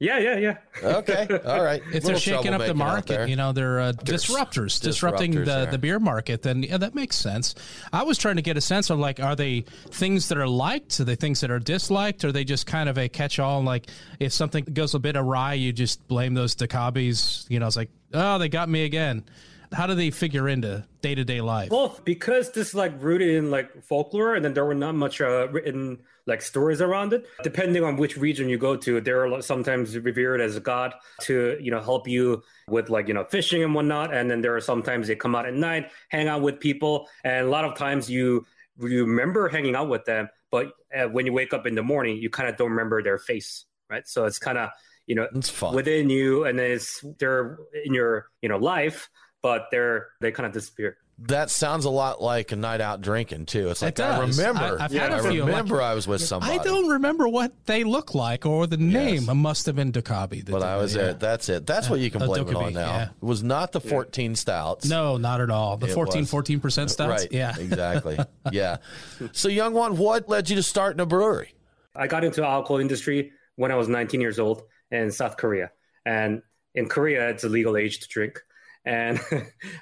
Yeah, 0.00 0.18
yeah, 0.18 0.38
yeah. 0.38 0.56
Okay, 0.82 1.28
all 1.44 1.62
right. 1.62 1.82
If 1.88 1.92
Little 1.92 2.08
they're 2.08 2.18
shaking 2.18 2.54
up 2.54 2.62
the 2.64 2.74
market, 2.74 3.28
you 3.28 3.36
know, 3.36 3.52
they're 3.52 3.80
uh, 3.80 3.92
disruptors, 3.92 4.80
disrupting 4.80 5.34
disruptors 5.34 5.44
the, 5.44 5.44
there. 5.44 5.66
the 5.66 5.78
beer 5.78 5.98
market, 6.00 6.40
then 6.40 6.62
yeah, 6.62 6.78
that 6.78 6.94
makes 6.94 7.16
sense. 7.16 7.54
I 7.92 8.02
was 8.02 8.16
trying 8.16 8.36
to 8.36 8.42
get 8.42 8.56
a 8.56 8.62
sense 8.62 8.88
of 8.88 8.98
like, 8.98 9.20
are 9.20 9.36
they 9.36 9.60
things 9.90 10.30
that 10.30 10.38
are 10.38 10.48
liked? 10.48 10.98
Are 11.00 11.04
they 11.04 11.16
things 11.16 11.42
that 11.42 11.50
are 11.50 11.58
disliked? 11.58 12.24
Or 12.24 12.28
are 12.28 12.32
they 12.32 12.44
just 12.44 12.66
kind 12.66 12.88
of 12.88 12.96
a 12.96 13.10
catch 13.10 13.38
all? 13.38 13.62
Like, 13.62 13.90
if 14.18 14.32
something 14.32 14.64
goes 14.64 14.94
a 14.94 14.98
bit 14.98 15.16
awry, 15.16 15.52
you 15.52 15.70
just 15.70 16.08
blame 16.08 16.32
those 16.32 16.56
Dokebis. 16.56 17.44
You 17.50 17.60
know, 17.60 17.66
it's 17.66 17.76
like, 17.76 17.90
oh, 18.14 18.38
they 18.38 18.48
got 18.48 18.70
me 18.70 18.84
again. 18.84 19.22
How 19.70 19.86
do 19.86 19.94
they 19.94 20.10
figure 20.10 20.48
into 20.48 20.82
day 21.02 21.14
to 21.14 21.24
day 21.24 21.42
life? 21.42 21.70
Well, 21.70 22.00
because 22.04 22.52
this 22.52 22.68
is 22.68 22.74
like 22.74 22.94
rooted 23.02 23.34
in 23.34 23.50
like 23.50 23.84
folklore, 23.84 24.34
and 24.34 24.42
then 24.42 24.54
there 24.54 24.64
were 24.64 24.74
not 24.74 24.94
much 24.94 25.20
uh, 25.20 25.48
written 25.48 25.98
like 26.26 26.42
stories 26.42 26.80
around 26.80 27.12
it. 27.12 27.26
Depending 27.42 27.84
on 27.84 27.96
which 27.96 28.16
region 28.16 28.48
you 28.48 28.58
go 28.58 28.76
to, 28.76 29.00
they're 29.00 29.40
sometimes 29.42 29.96
revered 29.98 30.40
as 30.40 30.56
a 30.56 30.60
god 30.60 30.94
to 31.22 31.58
you 31.60 31.70
know 31.70 31.80
help 31.80 32.08
you 32.08 32.42
with 32.68 32.90
like 32.90 33.08
you 33.08 33.14
know 33.14 33.24
fishing 33.24 33.62
and 33.62 33.74
whatnot. 33.74 34.14
And 34.14 34.30
then 34.30 34.40
there 34.40 34.54
are 34.56 34.60
sometimes 34.60 35.08
they 35.08 35.16
come 35.16 35.34
out 35.34 35.46
at 35.46 35.54
night, 35.54 35.90
hang 36.08 36.28
out 36.28 36.42
with 36.42 36.60
people, 36.60 37.08
and 37.24 37.46
a 37.46 37.50
lot 37.50 37.64
of 37.64 37.76
times 37.76 38.10
you 38.10 38.46
you 38.80 39.04
remember 39.04 39.48
hanging 39.48 39.74
out 39.74 39.88
with 39.88 40.04
them, 40.04 40.28
but 40.50 40.72
uh, 40.94 41.04
when 41.06 41.26
you 41.26 41.32
wake 41.32 41.52
up 41.52 41.66
in 41.66 41.74
the 41.74 41.82
morning, 41.82 42.16
you 42.16 42.30
kind 42.30 42.48
of 42.48 42.56
don't 42.56 42.70
remember 42.70 43.02
their 43.02 43.18
face, 43.18 43.66
right? 43.90 44.06
So 44.08 44.24
it's 44.24 44.38
kind 44.38 44.58
of 44.58 44.70
you 45.06 45.14
know 45.14 45.28
within 45.72 46.10
you, 46.10 46.44
and 46.44 46.58
it's 46.60 47.04
they're 47.18 47.58
in 47.84 47.94
your 47.94 48.26
you 48.42 48.48
know 48.48 48.58
life, 48.58 49.08
but 49.42 49.66
they're 49.70 50.08
they 50.20 50.32
kind 50.32 50.46
of 50.46 50.52
disappear 50.52 50.96
that 51.22 51.50
sounds 51.50 51.84
a 51.84 51.90
lot 51.90 52.22
like 52.22 52.50
a 52.52 52.56
night 52.56 52.80
out 52.80 53.02
drinking 53.02 53.46
too. 53.46 53.68
It's 53.68 53.82
like 53.82 53.98
it 53.98 54.02
I 54.02 54.20
remember. 54.20 54.78
I, 54.78 54.82
have 54.82 54.92
yeah, 54.92 55.02
had 55.02 55.12
a 55.12 55.30
few. 55.30 55.42
I 55.42 55.46
remember 55.46 55.76
like, 55.76 55.84
I 55.84 55.94
was 55.94 56.06
with 56.06 56.22
somebody. 56.22 56.58
I 56.58 56.62
don't 56.62 56.88
remember 56.88 57.28
what 57.28 57.52
they 57.66 57.84
look 57.84 58.14
like 58.14 58.46
or 58.46 58.66
the 58.66 58.78
name. 58.78 59.14
Yes. 59.14 59.28
It 59.28 59.34
must 59.34 59.66
have 59.66 59.76
been 59.76 59.92
Dokebi. 59.92 60.50
But 60.50 60.62
I 60.62 60.76
was 60.76 60.94
yeah. 60.94 61.02
there. 61.02 61.14
That's 61.14 61.48
it. 61.48 61.66
That's 61.66 61.90
what 61.90 62.00
you 62.00 62.10
can 62.10 62.24
blame 62.24 62.48
it 62.48 62.54
on 62.54 62.72
now. 62.72 62.86
Yeah. 62.86 63.08
It 63.10 63.24
was 63.24 63.42
not 63.42 63.72
the 63.72 63.80
14 63.80 64.34
stouts. 64.34 64.88
No, 64.88 65.18
not 65.18 65.40
at 65.40 65.50
all. 65.50 65.76
The 65.76 65.88
it 65.88 65.94
14, 65.94 66.24
14% 66.24 66.90
stouts. 66.90 66.98
Right. 67.22 67.28
Yeah. 67.30 67.56
Exactly. 67.58 68.18
yeah. 68.52 68.78
So, 69.32 69.48
Youngwon, 69.48 69.96
what 69.96 70.28
led 70.28 70.48
you 70.48 70.56
to 70.56 70.62
start 70.62 70.94
in 70.94 71.00
a 71.00 71.06
brewery? 71.06 71.54
I 71.94 72.06
got 72.06 72.24
into 72.24 72.40
the 72.40 72.46
alcohol 72.46 72.78
industry 72.78 73.32
when 73.56 73.70
I 73.70 73.74
was 73.74 73.88
19 73.88 74.20
years 74.20 74.38
old 74.38 74.62
in 74.90 75.10
South 75.10 75.36
Korea, 75.36 75.70
and 76.06 76.42
in 76.74 76.88
Korea, 76.88 77.28
it's 77.28 77.44
a 77.44 77.48
legal 77.48 77.76
age 77.76 78.00
to 78.00 78.08
drink 78.08 78.40
and 78.84 79.18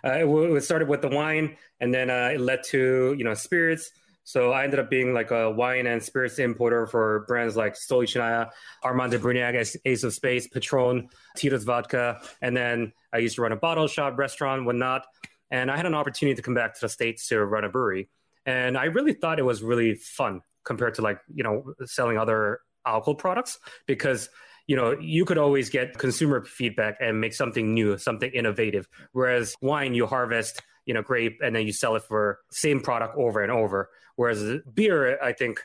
uh, 0.04 0.24
it 0.24 0.64
started 0.64 0.88
with 0.88 1.02
the 1.02 1.08
wine, 1.08 1.56
and 1.80 1.92
then 1.92 2.10
uh, 2.10 2.30
it 2.34 2.40
led 2.40 2.62
to 2.64 3.14
you 3.16 3.24
know 3.24 3.34
spirits. 3.34 3.90
So 4.24 4.52
I 4.52 4.64
ended 4.64 4.78
up 4.78 4.90
being 4.90 5.14
like 5.14 5.30
a 5.30 5.50
wine 5.50 5.86
and 5.86 6.02
spirits 6.02 6.38
importer 6.38 6.86
for 6.86 7.24
brands 7.26 7.56
like 7.56 7.74
Stolichnaya, 7.74 8.50
Armand 8.82 9.12
de 9.12 9.18
Brignac, 9.18 9.76
Ace 9.86 10.02
of 10.02 10.12
Spades, 10.12 10.46
Patron, 10.46 11.08
Tito's 11.34 11.64
Vodka, 11.64 12.20
and 12.42 12.54
then 12.54 12.92
I 13.10 13.18
used 13.18 13.36
to 13.36 13.42
run 13.42 13.52
a 13.52 13.56
bottle 13.56 13.86
shop, 13.86 14.18
restaurant, 14.18 14.66
whatnot. 14.66 15.06
And 15.50 15.70
I 15.70 15.76
had 15.78 15.86
an 15.86 15.94
opportunity 15.94 16.36
to 16.36 16.42
come 16.42 16.52
back 16.52 16.74
to 16.74 16.80
the 16.82 16.90
states 16.90 17.28
to 17.28 17.42
run 17.42 17.64
a 17.64 17.70
brewery, 17.70 18.10
and 18.44 18.76
I 18.76 18.84
really 18.84 19.14
thought 19.14 19.38
it 19.38 19.44
was 19.44 19.62
really 19.62 19.94
fun 19.94 20.42
compared 20.64 20.94
to 20.94 21.02
like 21.02 21.20
you 21.34 21.42
know 21.42 21.72
selling 21.86 22.18
other 22.18 22.60
alcohol 22.84 23.14
products 23.14 23.58
because 23.86 24.28
you 24.68 24.76
know, 24.76 24.96
you 25.00 25.24
could 25.24 25.38
always 25.38 25.70
get 25.70 25.98
consumer 25.98 26.44
feedback 26.44 26.98
and 27.00 27.20
make 27.20 27.34
something 27.34 27.74
new, 27.74 27.96
something 27.98 28.30
innovative. 28.30 28.86
Whereas 29.12 29.56
wine, 29.62 29.94
you 29.94 30.06
harvest, 30.06 30.62
you 30.84 30.94
know, 30.94 31.02
grape 31.02 31.40
and 31.42 31.56
then 31.56 31.66
you 31.66 31.72
sell 31.72 31.96
it 31.96 32.04
for 32.04 32.40
same 32.50 32.80
product 32.80 33.16
over 33.16 33.42
and 33.42 33.50
over. 33.50 33.88
Whereas 34.16 34.60
beer, 34.72 35.20
I 35.22 35.32
think 35.32 35.60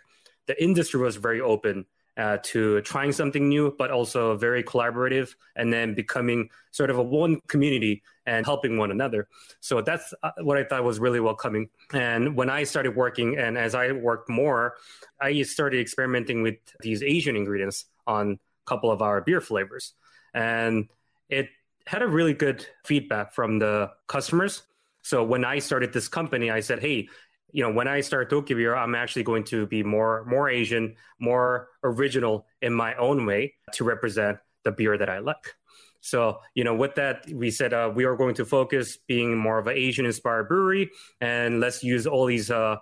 the 0.47 0.61
industry 0.61 1.01
was 1.01 1.17
very 1.17 1.41
open 1.41 1.85
uh, 2.15 2.37
to 2.43 2.79
trying 2.81 3.11
something 3.11 3.49
new, 3.49 3.75
but 3.77 3.91
also 3.91 4.37
very 4.37 4.63
collaborative, 4.63 5.33
and 5.55 5.73
then 5.73 5.95
becoming 5.95 6.49
sort 6.71 6.89
of 6.89 6.97
a 6.97 7.03
one 7.03 7.41
community 7.47 8.03
and 8.25 8.45
helping 8.45 8.77
one 8.77 8.91
another. 8.91 9.27
So 9.59 9.81
that's 9.81 10.13
uh, 10.23 10.31
what 10.41 10.57
I 10.57 10.63
thought 10.63 10.83
was 10.83 10.99
really 10.99 11.19
welcoming. 11.19 11.69
And 11.91 12.35
when 12.35 12.49
I 12.49 12.63
started 12.63 12.95
working, 12.95 13.37
and 13.37 13.57
as 13.57 13.75
I 13.75 13.91
worked 13.91 14.29
more, 14.29 14.75
I 15.19 15.41
started 15.41 15.81
experimenting 15.81 16.43
with 16.43 16.55
these 16.81 17.01
Asian 17.01 17.35
ingredients 17.35 17.85
on 18.05 18.39
couple 18.65 18.91
of 18.91 19.01
our 19.01 19.21
beer 19.21 19.41
flavors. 19.41 19.93
And 20.33 20.89
it 21.29 21.49
had 21.85 22.01
a 22.01 22.07
really 22.07 22.33
good 22.33 22.65
feedback 22.85 23.33
from 23.33 23.59
the 23.59 23.91
customers. 24.07 24.63
So 25.01 25.23
when 25.23 25.43
I 25.43 25.59
started 25.59 25.93
this 25.93 26.07
company, 26.07 26.49
I 26.49 26.61
said, 26.61 26.79
hey, 26.79 27.09
you 27.51 27.61
know, 27.61 27.71
when 27.71 27.87
I 27.87 28.01
start 28.01 28.31
Doki 28.31 28.55
Beer, 28.55 28.75
I'm 28.75 28.95
actually 28.95 29.23
going 29.23 29.43
to 29.45 29.67
be 29.67 29.83
more 29.83 30.25
more 30.25 30.49
Asian, 30.49 30.95
more 31.19 31.69
original 31.83 32.47
in 32.61 32.73
my 32.73 32.95
own 32.95 33.25
way 33.25 33.53
to 33.73 33.83
represent 33.83 34.39
the 34.63 34.71
beer 34.71 34.97
that 34.97 35.09
I 35.09 35.19
like. 35.19 35.55
So, 36.01 36.39
you 36.55 36.63
know, 36.63 36.75
with 36.75 36.95
that, 36.95 37.25
we 37.31 37.51
said 37.51 37.73
uh, 37.73 37.91
we 37.93 38.05
are 38.05 38.15
going 38.15 38.35
to 38.35 38.45
focus 38.45 38.97
being 39.07 39.37
more 39.37 39.59
of 39.59 39.67
an 39.67 39.77
Asian 39.77 40.05
inspired 40.05 40.47
brewery, 40.49 40.89
and 41.21 41.59
let's 41.59 41.83
use 41.83 42.07
all 42.07 42.25
these 42.25 42.49
uh, 42.49 42.77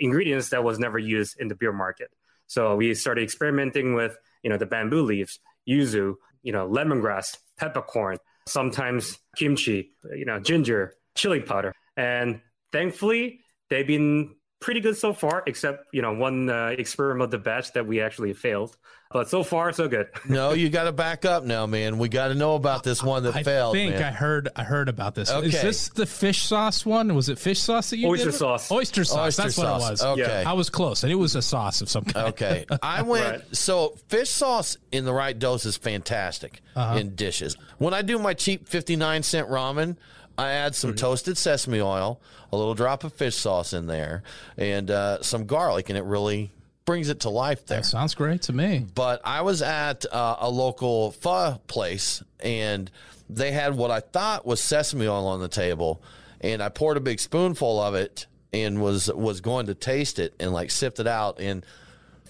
ingredients 0.00 0.50
that 0.50 0.64
was 0.64 0.78
never 0.78 0.98
used 0.98 1.40
in 1.40 1.48
the 1.48 1.54
beer 1.54 1.72
market. 1.72 2.10
So 2.48 2.74
we 2.74 2.92
started 2.94 3.22
experimenting 3.22 3.94
with 3.94 4.16
you 4.42 4.50
know, 4.50 4.56
the 4.56 4.66
bamboo 4.66 5.02
leaves, 5.02 5.38
yuzu, 5.68 6.14
you 6.42 6.52
know, 6.52 6.68
lemongrass, 6.68 7.36
peppercorn, 7.58 8.18
sometimes 8.46 9.18
kimchi, 9.36 9.90
you 10.16 10.24
know, 10.24 10.40
ginger, 10.40 10.94
chili 11.14 11.40
powder. 11.40 11.74
And 11.96 12.40
thankfully, 12.72 13.40
they've 13.70 13.86
been 13.86 14.36
pretty 14.60 14.80
good 14.80 14.96
so 14.96 15.12
far, 15.12 15.42
except 15.46 15.86
you 15.92 16.02
know 16.02 16.12
one 16.12 16.50
uh, 16.50 16.74
experiment 16.76 17.24
of 17.24 17.30
the 17.30 17.38
batch 17.38 17.72
that 17.72 17.86
we 17.86 18.00
actually 18.00 18.32
failed. 18.32 18.76
But 19.10 19.30
so 19.30 19.42
far, 19.42 19.72
so 19.72 19.88
good. 19.88 20.08
no, 20.28 20.52
you 20.52 20.68
got 20.68 20.84
to 20.84 20.92
back 20.92 21.24
up 21.24 21.42
now, 21.42 21.64
man. 21.64 21.96
We 21.96 22.10
got 22.10 22.28
to 22.28 22.34
know 22.34 22.56
about 22.56 22.82
this 22.82 23.02
one 23.02 23.22
that 23.22 23.36
I 23.36 23.42
failed. 23.42 23.74
I 23.74 23.78
think 23.78 23.94
man. 23.94 24.02
I 24.02 24.10
heard 24.10 24.48
I 24.54 24.64
heard 24.64 24.90
about 24.90 25.14
this. 25.14 25.30
Okay. 25.30 25.46
Is 25.46 25.62
this 25.62 25.88
the 25.88 26.04
fish 26.04 26.42
sauce 26.42 26.84
one? 26.84 27.14
Was 27.14 27.30
it 27.30 27.38
fish 27.38 27.58
sauce 27.58 27.88
that 27.90 27.96
you 27.96 28.08
oyster 28.08 28.26
did? 28.26 28.36
sauce? 28.36 28.70
Oyster 28.70 29.04
sauce. 29.04 29.28
Oyster 29.28 29.42
That's 29.44 29.54
sauce. 29.54 29.80
what 29.80 29.88
it 29.88 29.90
was. 29.92 30.04
Okay, 30.04 30.44
I 30.44 30.52
was 30.52 30.68
close, 30.68 31.04
and 31.04 31.12
it 31.12 31.16
was 31.16 31.36
a 31.36 31.42
sauce 31.42 31.80
of 31.80 31.88
some 31.88 32.04
kind. 32.04 32.28
Okay, 32.28 32.66
I 32.82 33.00
went. 33.02 33.24
right. 33.24 33.56
So 33.56 33.96
fish 34.08 34.28
sauce 34.28 34.76
in 34.92 35.06
the 35.06 35.12
right 35.14 35.38
dose 35.38 35.64
is 35.64 35.78
fantastic 35.78 36.60
uh-huh. 36.76 36.98
in 36.98 37.14
dishes. 37.14 37.56
When 37.78 37.94
I 37.94 38.02
do 38.02 38.18
my 38.18 38.34
cheap 38.34 38.68
fifty 38.68 38.96
nine 38.96 39.22
cent 39.22 39.48
ramen. 39.48 39.96
I 40.38 40.52
add 40.52 40.76
some 40.76 40.94
toasted 40.94 41.36
sesame 41.36 41.80
oil, 41.80 42.20
a 42.52 42.56
little 42.56 42.74
drop 42.74 43.02
of 43.02 43.12
fish 43.12 43.34
sauce 43.34 43.72
in 43.72 43.88
there, 43.88 44.22
and 44.56 44.88
uh, 44.88 45.20
some 45.20 45.46
garlic, 45.46 45.88
and 45.88 45.98
it 45.98 46.04
really 46.04 46.52
brings 46.84 47.08
it 47.08 47.20
to 47.20 47.28
life 47.28 47.66
there. 47.66 47.78
That 47.78 47.84
sounds 47.84 48.14
great 48.14 48.42
to 48.42 48.52
me. 48.52 48.86
But 48.94 49.20
I 49.24 49.42
was 49.42 49.62
at 49.62 50.06
uh, 50.10 50.36
a 50.38 50.48
local 50.48 51.10
pho 51.10 51.60
place, 51.66 52.22
and 52.38 52.88
they 53.28 53.50
had 53.50 53.76
what 53.76 53.90
I 53.90 53.98
thought 54.00 54.46
was 54.46 54.60
sesame 54.60 55.08
oil 55.08 55.26
on 55.26 55.40
the 55.40 55.48
table, 55.48 56.00
and 56.40 56.62
I 56.62 56.68
poured 56.68 56.96
a 56.96 57.00
big 57.00 57.18
spoonful 57.18 57.82
of 57.82 57.94
it 57.96 58.26
and 58.52 58.80
was 58.80 59.12
was 59.12 59.40
going 59.40 59.66
to 59.66 59.74
taste 59.74 60.18
it 60.18 60.34
and 60.38 60.52
like 60.52 60.70
sipped 60.70 61.00
it 61.00 61.08
out, 61.08 61.40
and 61.40 61.66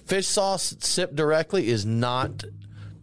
fish 0.07 0.27
sauce 0.27 0.75
sipped 0.81 1.15
directly 1.15 1.69
is 1.69 1.85
not 1.85 2.43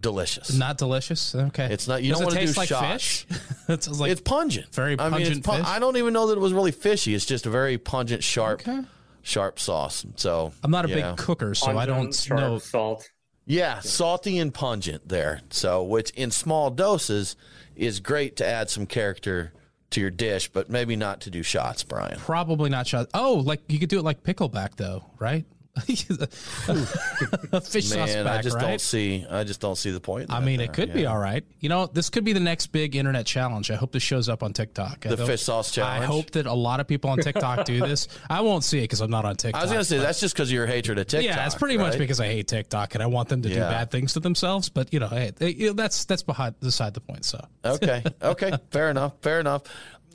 delicious. 0.06 0.54
Not 0.54 0.78
delicious. 0.78 1.34
Okay. 1.34 1.66
It's 1.72 1.88
not. 1.88 2.04
You 2.04 2.12
Does 2.12 2.20
don't 2.20 2.28
want 2.28 2.40
to 2.40 2.46
do 2.46 2.54
like 2.54 2.70
shots. 2.70 3.24
Fish? 3.24 3.40
it 3.68 3.88
like 4.00 4.12
it's 4.12 4.22
pungent. 4.22 4.74
Very 4.74 4.96
pungent. 4.96 5.16
I 5.16 5.30
mean, 5.30 5.38
it's 5.40 5.48
pu- 5.48 5.54
I 5.54 5.80
don't 5.80 5.98
even 5.98 6.14
know 6.14 6.28
that 6.28 6.38
it 6.38 6.40
was 6.40 6.54
really 6.54 6.72
fishy. 6.72 7.16
It's 7.16 7.26
just 7.26 7.48
a 7.48 7.50
very 7.50 7.80
pungent, 7.80 8.24
sharp, 8.24 8.68
okay. 8.68 8.82
sharp 9.24 9.60
sauce. 9.60 10.06
So 10.16 10.54
I'm 10.64 10.70
not 10.70 10.86
a 10.86 10.90
big 10.90 11.00
know. 11.00 11.16
cooker, 11.18 11.56
so 11.56 11.66
pungent, 11.66 11.82
I 11.82 11.86
don't 11.88 12.14
sharp, 12.14 12.40
know 12.40 12.60
salt. 12.60 13.10
Yeah, 13.48 13.80
salty 13.80 14.38
and 14.38 14.54
pungent 14.54 15.08
there. 15.08 15.42
So, 15.50 15.84
which 15.84 16.12
in 16.12 16.30
small 16.30 16.70
doses 16.70 17.36
is 17.76 18.00
great 18.00 18.36
to 18.38 18.46
add 18.46 18.70
some 18.70 18.86
character 18.86 19.54
to 19.92 20.02
your 20.02 20.12
dish, 20.12 20.50
but 20.50 20.70
maybe 20.70 20.96
not 20.96 21.22
to 21.22 21.32
do 21.32 21.42
shots, 21.42 21.84
Brian. 21.84 22.20
Probably 22.20 22.70
not 22.70 22.86
shots. 22.86 23.10
Oh, 23.14 23.36
like 23.46 23.62
you 23.68 23.80
could 23.80 23.90
do 23.90 23.98
it 23.98 24.04
like 24.04 24.24
pickleback 24.24 24.76
though, 24.76 25.06
right? 25.20 25.46
fish 25.86 26.10
Man, 26.10 28.08
sauce 28.08 28.16
back, 28.16 28.40
I 28.40 28.42
just 28.42 28.56
right? 28.56 28.62
don't 28.62 28.82
see. 28.82 29.26
I 29.30 29.44
just 29.44 29.60
don't 29.60 29.76
see 29.76 29.92
the 29.92 30.00
point. 30.00 30.32
I 30.32 30.40
mean, 30.40 30.58
there. 30.58 30.68
it 30.68 30.74
could 30.74 30.90
yeah. 30.90 30.96
be 30.96 31.06
all 31.06 31.18
right. 31.18 31.44
You 31.60 31.68
know, 31.68 31.88
this 31.88 32.10
could 32.10 32.24
be 32.24 32.32
the 32.32 32.40
next 32.40 32.68
big 32.68 32.96
internet 32.96 33.26
challenge. 33.26 33.70
I 33.72 33.76
hope 33.76 33.92
this 33.92 34.02
shows 34.02 34.30
up 34.30 34.42
on 34.42 34.54
TikTok. 34.54 35.02
The 35.02 35.18
hope, 35.18 35.28
fish 35.28 35.42
sauce 35.42 35.72
challenge. 35.72 36.04
I 36.04 36.06
hope 36.06 36.32
that 36.32 36.46
a 36.46 36.54
lot 36.54 36.80
of 36.80 36.88
people 36.88 37.10
on 37.10 37.18
TikTok 37.18 37.66
do 37.66 37.82
this. 37.82 38.08
I 38.30 38.40
won't 38.40 38.64
see 38.64 38.80
it 38.80 38.84
because 38.84 39.02
I'm 39.02 39.12
not 39.12 39.26
on 39.26 39.36
TikTok. 39.36 39.60
I 39.60 39.66
was 39.66 39.72
going 39.72 39.82
to 39.82 39.86
say 39.86 39.98
that's 39.98 40.22
just 40.22 40.34
because 40.34 40.50
of 40.50 40.54
your 40.54 40.66
hatred 40.66 40.98
of 40.98 41.08
TikTok. 41.08 41.36
Yeah, 41.36 41.46
it's 41.46 41.56
pretty 41.56 41.78
right? 41.78 41.90
much 41.90 41.98
because 41.98 42.22
I 42.22 42.28
hate 42.28 42.48
TikTok 42.48 42.96
and 42.96 43.04
I 43.04 43.08
want 43.08 43.28
them 43.28 43.42
to 43.42 43.50
yeah. 43.50 43.56
do 43.56 43.62
bad 43.62 43.92
things 43.92 44.14
to 44.14 44.22
themselves. 44.22 44.70
But 44.70 44.94
you 44.94 45.02
know, 45.02 45.08
hey, 45.08 45.34
you 45.42 45.68
know, 45.68 45.74
that's 45.74 46.06
that's 46.06 46.24
behind 46.24 46.58
beside 46.62 46.94
the 46.94 47.02
point. 47.02 47.26
So 47.26 47.46
okay, 47.66 48.02
okay, 48.22 48.54
fair 48.72 48.90
enough, 48.90 49.14
fair 49.22 49.42
enough. 49.42 49.64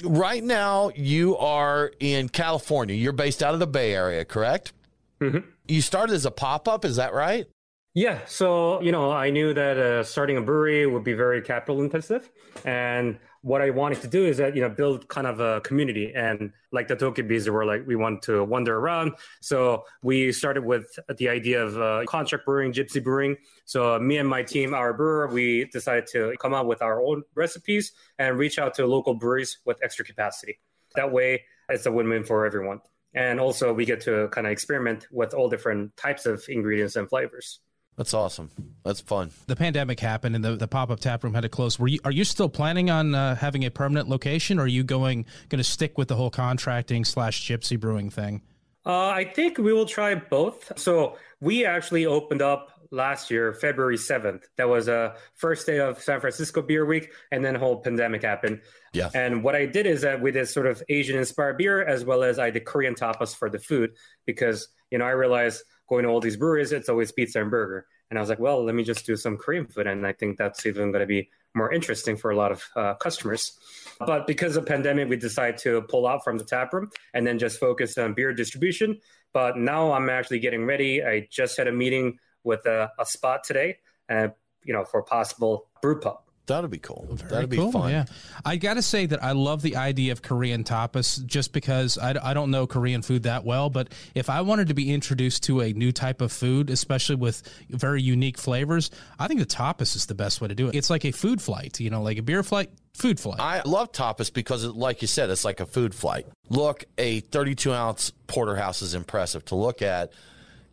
Right 0.03 0.43
now, 0.43 0.91
you 0.97 1.37
are 1.37 1.93
in 2.01 2.31
California. 2.31 2.95
You're 2.95 3.13
based 3.13 3.43
out 3.43 3.53
of 3.53 3.61
the 3.61 3.67
Bay 3.67 3.95
Area, 3.95 4.25
correct? 4.25 4.73
Mm-hmm. 5.21 5.49
You 5.69 5.83
started 5.83 6.15
as 6.15 6.27
a 6.27 6.31
pop 6.31 6.69
up, 6.69 6.85
is 6.85 6.97
that 6.97 7.13
right? 7.13 7.47
Yeah. 7.95 8.21
So, 8.27 8.81
you 8.83 8.93
know, 8.93 9.11
I 9.11 9.31
knew 9.31 9.53
that 9.53 9.77
uh, 9.77 10.05
starting 10.05 10.37
a 10.37 10.41
brewery 10.41 10.87
would 10.87 11.03
be 11.03 11.13
very 11.13 11.43
capital 11.43 11.83
intensive. 11.83 12.31
And 12.65 13.19
what 13.43 13.61
I 13.63 13.71
wanted 13.71 14.01
to 14.03 14.07
do 14.07 14.25
is 14.25 14.37
that, 14.37 14.55
you 14.55 14.61
know, 14.61 14.69
build 14.69 15.09
kind 15.09 15.27
of 15.27 15.41
a 15.41 15.61
community. 15.63 16.13
And 16.15 16.53
like 16.71 16.87
the 16.87 16.95
Dokebis 16.95 17.49
were 17.49 17.65
like, 17.65 17.85
we 17.87 17.97
want 17.97 18.23
to 18.23 18.45
wander 18.45 18.77
around. 18.79 19.13
So 19.41 19.85
we 20.03 20.31
started 20.31 20.65
with 20.65 20.87
the 21.17 21.29
idea 21.29 21.65
of 21.65 21.81
uh, 21.81 22.05
contract 22.07 22.47
brewing, 22.47 22.73
gypsy 22.73 23.03
brewing. 23.03 23.37
So 23.65 23.99
me 23.99 24.19
and 24.19 24.29
my 24.29 24.45
team, 24.45 24.73
our 24.73 24.93
brewer, 24.93 25.27
we 25.27 25.65
decided 25.73 26.07
to 26.13 26.35
come 26.39 26.55
up 26.55 26.67
with 26.67 26.83
our 26.83 27.03
own 27.03 27.25
recipes 27.35 27.93
and 28.19 28.39
reach 28.39 28.59
out 28.61 28.75
to 28.75 28.87
local 28.87 29.15
breweries 29.15 29.59
with 29.65 29.79
extra 29.83 30.05
capacity. 30.05 30.61
That 30.95 31.11
way, 31.11 31.43
it's 31.69 31.87
a 31.87 31.93
win 31.93 32.09
win 32.09 32.25
for 32.25 32.47
everyone 32.47 32.81
and 33.15 33.41
also 33.41 33.73
we 33.73 33.85
get 33.85 34.01
to 34.01 34.29
kind 34.29 34.47
of 34.47 34.53
experiment 34.53 35.07
with 35.11 35.35
all 35.35 35.49
different 35.49 35.97
types 35.97 36.27
of 36.27 36.45
ingredients 36.49 36.97
and 36.97 37.09
flavors 37.09 37.61
That's 37.97 38.15
awesome. 38.15 38.51
That's 38.85 39.01
fun. 39.01 39.31
The 39.47 39.57
pandemic 39.57 40.01
happened 40.01 40.35
and 40.35 40.45
the, 40.45 40.57
the 40.57 40.69
pop 40.69 40.91
up 40.91 41.01
tap 41.01 41.23
room 41.23 41.35
had 41.35 41.43
to 41.43 41.49
close. 41.49 41.79
Were 41.79 41.89
you 41.89 41.99
are 42.05 42.13
you 42.13 42.25
still 42.25 42.49
planning 42.49 42.89
on 42.89 43.15
uh, 43.15 43.35
having 43.35 43.65
a 43.65 43.71
permanent 43.71 44.09
location, 44.09 44.59
or 44.59 44.63
are 44.63 44.67
you 44.67 44.83
going 44.85 45.27
going 45.49 45.59
to 45.59 45.65
stick 45.65 45.99
with 45.99 46.09
the 46.09 46.17
whole 46.17 46.31
contracting 46.31 47.05
slash 47.05 47.47
gypsy 47.47 47.79
brewing 47.79 48.09
thing? 48.11 48.43
Uh, 48.87 49.09
I 49.09 49.25
think 49.25 49.59
we 49.59 49.73
will 49.73 49.87
try 49.87 50.15
both. 50.15 50.73
So 50.79 51.19
we 51.41 51.67
actually 51.67 52.07
opened 52.07 52.41
up 52.41 52.80
last 52.91 53.31
year, 53.31 53.53
February 53.53 53.97
7th. 53.97 54.43
That 54.57 54.69
was 54.69 54.89
a 54.89 55.15
first 55.35 55.67
day 55.67 55.79
of 55.79 56.01
San 56.01 56.21
Francisco 56.21 56.63
Beer 56.63 56.85
Week, 56.85 57.11
and 57.31 57.45
then 57.45 57.55
whole 57.55 57.81
pandemic 57.81 58.23
happened. 58.23 58.61
Yeah. 58.93 59.11
And 59.15 59.45
what 59.45 59.55
I 59.55 59.67
did 59.67 59.87
is 59.87 60.03
that 60.03 60.21
we 60.21 60.33
did 60.33 60.49
sort 60.49 60.67
of 60.67 60.83
Asian 60.89 61.17
inspired 61.17 61.59
beer 61.59 61.85
as 61.85 62.05
well 62.05 62.23
as 62.23 62.39
I 62.39 62.51
did 62.51 62.65
Korean 62.65 62.95
tapas 62.95 63.35
for 63.35 63.49
the 63.49 63.59
food 63.59 63.93
because, 64.27 64.69
you 64.91 64.99
know, 64.99 65.05
I 65.05 65.11
realized 65.11 65.63
going 65.89 66.05
to 66.05 66.09
all 66.09 66.21
these 66.21 66.37
breweries, 66.37 66.73
it's 66.73 66.89
always 66.89 67.13
pizza 67.13 67.41
and 67.41 67.51
burger. 67.51 67.87
And 68.11 68.19
I 68.19 68.23
was 68.23 68.29
like, 68.29 68.41
well, 68.41 68.65
let 68.65 68.75
me 68.75 68.83
just 68.83 69.07
do 69.07 69.17
some 69.17 69.37
Korean 69.37 69.67
food. 69.67 69.87
And 69.87 70.07
I 70.07 70.13
think 70.13 70.37
that's 70.37 70.67
even 70.67 70.91
going 70.91 71.01
to 71.01 71.07
be 71.07 71.31
more 71.55 71.73
interesting 71.73 72.17
for 72.17 72.31
a 72.31 72.37
lot 72.37 72.53
of 72.53 72.65
uh, 72.77 72.95
customers. 72.95 73.59
But 73.99 74.27
because 74.27 74.57
of 74.57 74.67
pandemic, 74.67 75.09
we 75.09 75.17
decided 75.17 75.59
to 75.59 75.83
pull 75.83 76.07
out 76.07 76.25
from 76.25 76.39
the 76.39 76.45
tap 76.45 76.73
room 76.73 76.91
and 77.15 77.27
then 77.27 77.39
just 77.39 77.61
focus 77.61 77.99
on 77.99 78.15
beer 78.15 78.33
distribution. 78.33 78.99
But 79.33 79.57
now 79.57 79.93
I'm 79.93 80.09
actually 80.11 80.41
getting 80.41 80.65
ready. 80.65 81.05
I 81.05 81.29
just 81.31 81.57
had 81.57 81.69
a 81.69 81.73
meeting 81.73 82.19
with 82.45 82.67
a, 82.67 82.91
a 82.99 83.07
spot 83.07 83.45
today, 83.45 83.79
uh, 84.09 84.29
you 84.65 84.73
know, 84.73 84.85
for 84.85 85.01
a 85.01 85.05
possible 85.05 85.67
brew 85.83 85.99
pub. 86.01 86.21
That'd 86.51 86.71
be 86.71 86.79
cool. 86.79 87.07
Very 87.11 87.31
That'd 87.31 87.51
be 87.51 87.57
cool, 87.59 87.71
fun. 87.71 87.91
Yeah, 87.91 88.07
I 88.45 88.57
got 88.57 88.75
to 88.75 88.83
say 88.83 89.07
that 89.07 89.23
I 89.23 89.33
love 89.33 89.63
the 89.63 89.77
idea 89.77 90.11
of 90.11 90.21
Korean 90.21 90.65
tapas, 90.65 91.25
just 91.25 91.53
because 91.53 91.97
I, 91.97 92.17
I 92.21 92.35
don't 92.35 92.51
know 92.51 92.67
Korean 92.67 93.03
food 93.03 93.23
that 93.23 93.45
well. 93.45 93.71
But 93.71 93.93
if 94.17 94.29
I 94.29 94.41
wanted 94.41 94.67
to 94.67 94.75
be 94.75 94.93
introduced 94.93 95.45
to 95.45 95.61
a 95.61 95.73
new 95.73 95.93
type 95.93 96.21
of 96.21 96.33
food, 96.33 96.69
especially 96.69 97.15
with 97.15 97.49
very 97.69 98.03
unique 98.03 98.37
flavors, 98.37 98.91
I 99.17 99.29
think 99.29 99.39
the 99.39 99.47
tapas 99.47 99.95
is 99.95 100.07
the 100.07 100.15
best 100.17 100.41
way 100.41 100.49
to 100.49 100.55
do 100.57 100.67
it. 100.67 100.75
It's 100.75 100.91
like 100.91 101.05
a 101.05 101.13
food 101.13 101.41
flight, 101.41 101.79
you 101.79 101.89
know, 101.89 102.03
like 102.03 102.19
a 102.19 102.23
beer 102.23 102.43
flight, 102.43 102.71
food 102.95 103.21
flight. 103.21 103.39
I 103.39 103.63
love 103.65 103.93
tapas 103.93 104.33
because, 104.33 104.65
it, 104.65 104.75
like 104.75 105.03
you 105.03 105.09
said, 105.09 105.31
it's 105.31 105.45
like 105.45 105.61
a 105.61 105.67
food 105.67 105.95
flight. 105.95 106.27
Look, 106.49 106.85
a 106.99 107.21
32 107.21 107.73
ounce 107.73 108.11
porterhouse 108.27 108.83
is 108.83 108.95
impressive 108.95 109.45
to 109.47 109.55
look 109.55 109.83
at. 109.83 110.13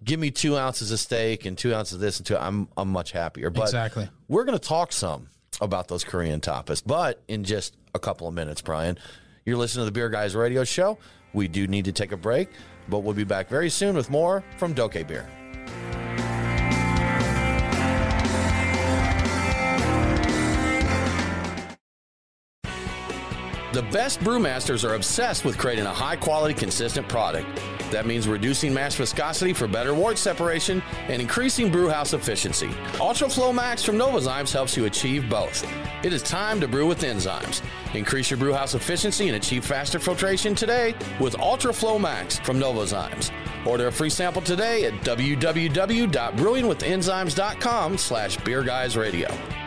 Give 0.04 0.20
me 0.20 0.32
two 0.32 0.58
ounces 0.58 0.92
of 0.92 1.00
steak 1.00 1.46
and 1.46 1.58
two 1.58 1.74
ounces 1.74 1.94
of 1.96 2.00
this 2.00 2.18
and 2.18 2.26
two. 2.26 2.38
I'm 2.38 2.68
I'm 2.78 2.90
much 2.90 3.12
happier. 3.12 3.50
But 3.50 3.64
Exactly. 3.64 4.10
we're 4.28 4.44
going 4.46 4.58
to 4.58 4.66
talk 4.68 4.92
some 4.94 5.28
about 5.60 5.88
those 5.88 6.04
Korean 6.04 6.40
tapas, 6.40 6.84
but 6.86 7.22
in 7.28 7.44
just 7.44 7.76
a 7.96 8.00
couple 8.00 8.28
of 8.28 8.34
minutes, 8.34 8.62
Brian. 8.62 8.98
You're 9.46 9.58
listening 9.58 9.82
to 9.82 9.86
the 9.86 9.92
Beer 9.92 10.10
Guys 10.10 10.36
Radio 10.36 10.64
Show. 10.64 10.98
We 11.34 11.48
do 11.48 11.68
need 11.68 11.86
to 11.86 11.92
take 11.94 12.12
a 12.12 12.18
break, 12.18 12.50
but 12.90 13.00
we'll 13.00 13.14
be 13.14 13.24
back 13.24 13.48
very 13.50 13.70
soon 13.70 13.96
with 13.96 14.10
more 14.10 14.44
from 14.58 14.74
Doke 14.74 15.08
Beer. 15.08 15.28
The 23.78 23.84
best 23.84 24.20
brewmasters 24.22 24.84
are 24.84 24.96
obsessed 24.96 25.46
with 25.46 25.60
creating 25.60 25.86
a 25.86 25.94
high 25.94 26.16
quality, 26.16 26.56
consistent 26.56 27.08
product. 27.08 27.46
That 27.92 28.08
means 28.08 28.28
reducing 28.28 28.74
mash 28.74 28.96
viscosity 28.96 29.54
for 29.54 29.68
better 29.68 29.94
wort 29.94 30.18
separation 30.18 30.82
and 31.10 31.22
increasing 31.22 31.72
brewhouse 31.72 32.14
efficiency. 32.14 32.70
UltraFlow 32.94 33.54
Max 33.54 33.84
from 33.84 33.96
Novozymes 33.96 34.52
helps 34.52 34.76
you 34.76 34.86
achieve 34.86 35.30
both. 35.30 35.64
It 36.04 36.12
is 36.12 36.24
time 36.24 36.60
to 36.62 36.68
brew 36.68 36.88
with 36.88 37.04
enzymes. 37.04 37.62
Increase 37.94 38.32
your 38.32 38.40
brewhouse 38.40 38.74
efficiency 38.74 39.28
and 39.28 39.38
achieve 39.38 39.64
faster 39.64 40.00
filtration 40.00 40.56
today 40.56 40.96
with 41.20 41.36
UltraFlow 41.36 42.02
Max 42.02 42.40
from 42.40 42.60
Novozymes. 42.60 43.30
Order 43.64 43.90
a 43.90 43.92
free 43.92 44.10
sample 44.10 44.42
today 44.42 44.86
at 44.86 44.94
www.brewingwithenzymes.com 45.04 47.98
slash 48.00 48.38
beerguysradio. 48.40 49.67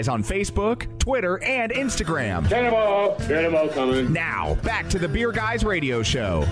Guys 0.00 0.08
on 0.08 0.22
Facebook, 0.24 0.86
Twitter, 0.98 1.42
and 1.44 1.70
Instagram. 1.72 2.48
Get 2.48 2.64
'em 2.64 2.72
all. 2.72 3.18
Get 3.28 3.44
'em 3.44 3.54
all 3.54 3.68
coming. 3.68 4.10
Now, 4.10 4.54
back 4.62 4.88
to 4.88 4.98
the 4.98 5.06
Beer 5.06 5.30
Guys 5.30 5.62
Radio 5.62 6.02
Show. 6.02 6.46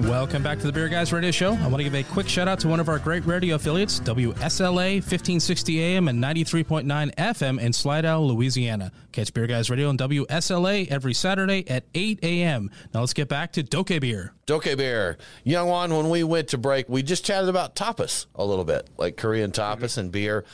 Welcome 0.00 0.42
back 0.42 0.58
to 0.58 0.66
the 0.66 0.72
Beer 0.72 0.88
Guys 0.90 1.14
Radio 1.14 1.30
Show. 1.30 1.52
I 1.54 1.62
want 1.68 1.76
to 1.78 1.84
give 1.84 1.94
a 1.94 2.02
quick 2.02 2.28
shout 2.28 2.48
out 2.48 2.60
to 2.60 2.68
one 2.68 2.78
of 2.78 2.90
our 2.90 2.98
great 2.98 3.24
radio 3.24 3.54
affiliates, 3.54 4.00
WSLA 4.00 5.00
1560 5.00 5.82
AM 5.82 6.08
and 6.08 6.20
93.9 6.20 7.10
FM 7.16 7.58
in 7.58 7.72
Slidell, 7.72 8.26
Louisiana. 8.28 8.92
Catch 9.12 9.32
Beer 9.32 9.46
Guys 9.46 9.70
Radio 9.70 9.88
on 9.88 9.96
WSLA 9.96 10.88
every 10.90 11.14
Saturday 11.14 11.64
at 11.70 11.84
8 11.94 12.18
a.m. 12.22 12.70
Now 12.92 13.00
let's 13.00 13.14
get 13.14 13.28
back 13.28 13.52
to 13.52 13.62
Doke 13.62 13.98
Beer. 13.98 14.34
Doke 14.44 14.76
Beer. 14.76 15.16
Youngwon, 15.46 15.96
when 15.96 16.10
we 16.10 16.22
went 16.22 16.48
to 16.48 16.58
break, 16.58 16.86
we 16.90 17.02
just 17.02 17.24
chatted 17.24 17.48
about 17.48 17.76
tapas 17.76 18.26
a 18.34 18.44
little 18.44 18.64
bit, 18.64 18.88
like 18.98 19.16
Korean 19.16 19.52
tapas 19.52 19.96
and 19.96 20.12
beer. 20.12 20.44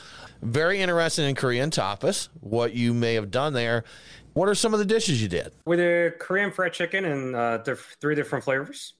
Very 0.42 0.80
interested 0.80 1.24
in 1.24 1.34
Korean 1.34 1.70
tapas, 1.70 2.28
what 2.40 2.72
you 2.72 2.94
may 2.94 3.14
have 3.14 3.30
done 3.30 3.52
there. 3.52 3.84
What 4.34 4.48
are 4.48 4.54
some 4.54 4.72
of 4.72 4.78
the 4.78 4.84
dishes 4.84 5.20
you 5.20 5.28
did? 5.28 5.52
With 5.64 5.80
a 5.80 6.14
Korean 6.18 6.52
fried 6.52 6.72
chicken 6.72 7.04
and 7.04 7.34
uh, 7.34 7.58
diff- 7.58 7.96
three 8.00 8.14
different 8.14 8.44
flavors. 8.44 8.94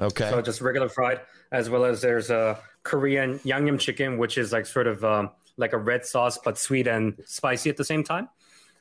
Okay. 0.00 0.28
So 0.28 0.42
just 0.42 0.60
regular 0.60 0.88
fried, 0.88 1.20
as 1.52 1.70
well 1.70 1.84
as 1.84 2.00
there's 2.00 2.30
a 2.30 2.58
Korean 2.82 3.38
yangnyeom 3.40 3.78
chicken, 3.78 4.18
which 4.18 4.38
is 4.38 4.52
like 4.52 4.66
sort 4.66 4.88
of 4.88 5.04
um, 5.04 5.30
like 5.56 5.72
a 5.72 5.78
red 5.78 6.04
sauce 6.04 6.38
but 6.44 6.58
sweet 6.58 6.88
and 6.88 7.14
spicy 7.26 7.70
at 7.70 7.76
the 7.76 7.84
same 7.84 8.02
time. 8.02 8.28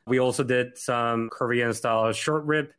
We 0.07 0.19
also 0.19 0.43
did 0.43 0.77
some 0.77 1.29
Korean 1.29 1.73
style 1.73 2.11
short 2.13 2.45
rib, 2.45 2.69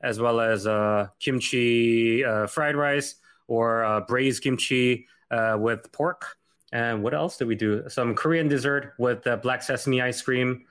as 0.00 0.18
well 0.18 0.40
as 0.40 0.66
uh, 0.66 1.08
kimchi 1.20 2.24
uh, 2.24 2.48
fried 2.48 2.74
rice 2.74 3.14
or 3.46 3.84
uh, 3.84 4.00
braised 4.00 4.42
kimchi 4.42 5.06
uh, 5.30 5.56
with 5.60 5.92
pork. 5.92 6.36
And 6.72 7.02
what 7.02 7.14
else 7.14 7.36
did 7.36 7.48
we 7.48 7.54
do? 7.54 7.88
Some 7.88 8.14
Korean 8.14 8.48
dessert 8.48 8.94
with 8.98 9.26
uh, 9.26 9.36
black 9.36 9.62
sesame 9.62 10.00
ice 10.00 10.22
cream, 10.22 10.64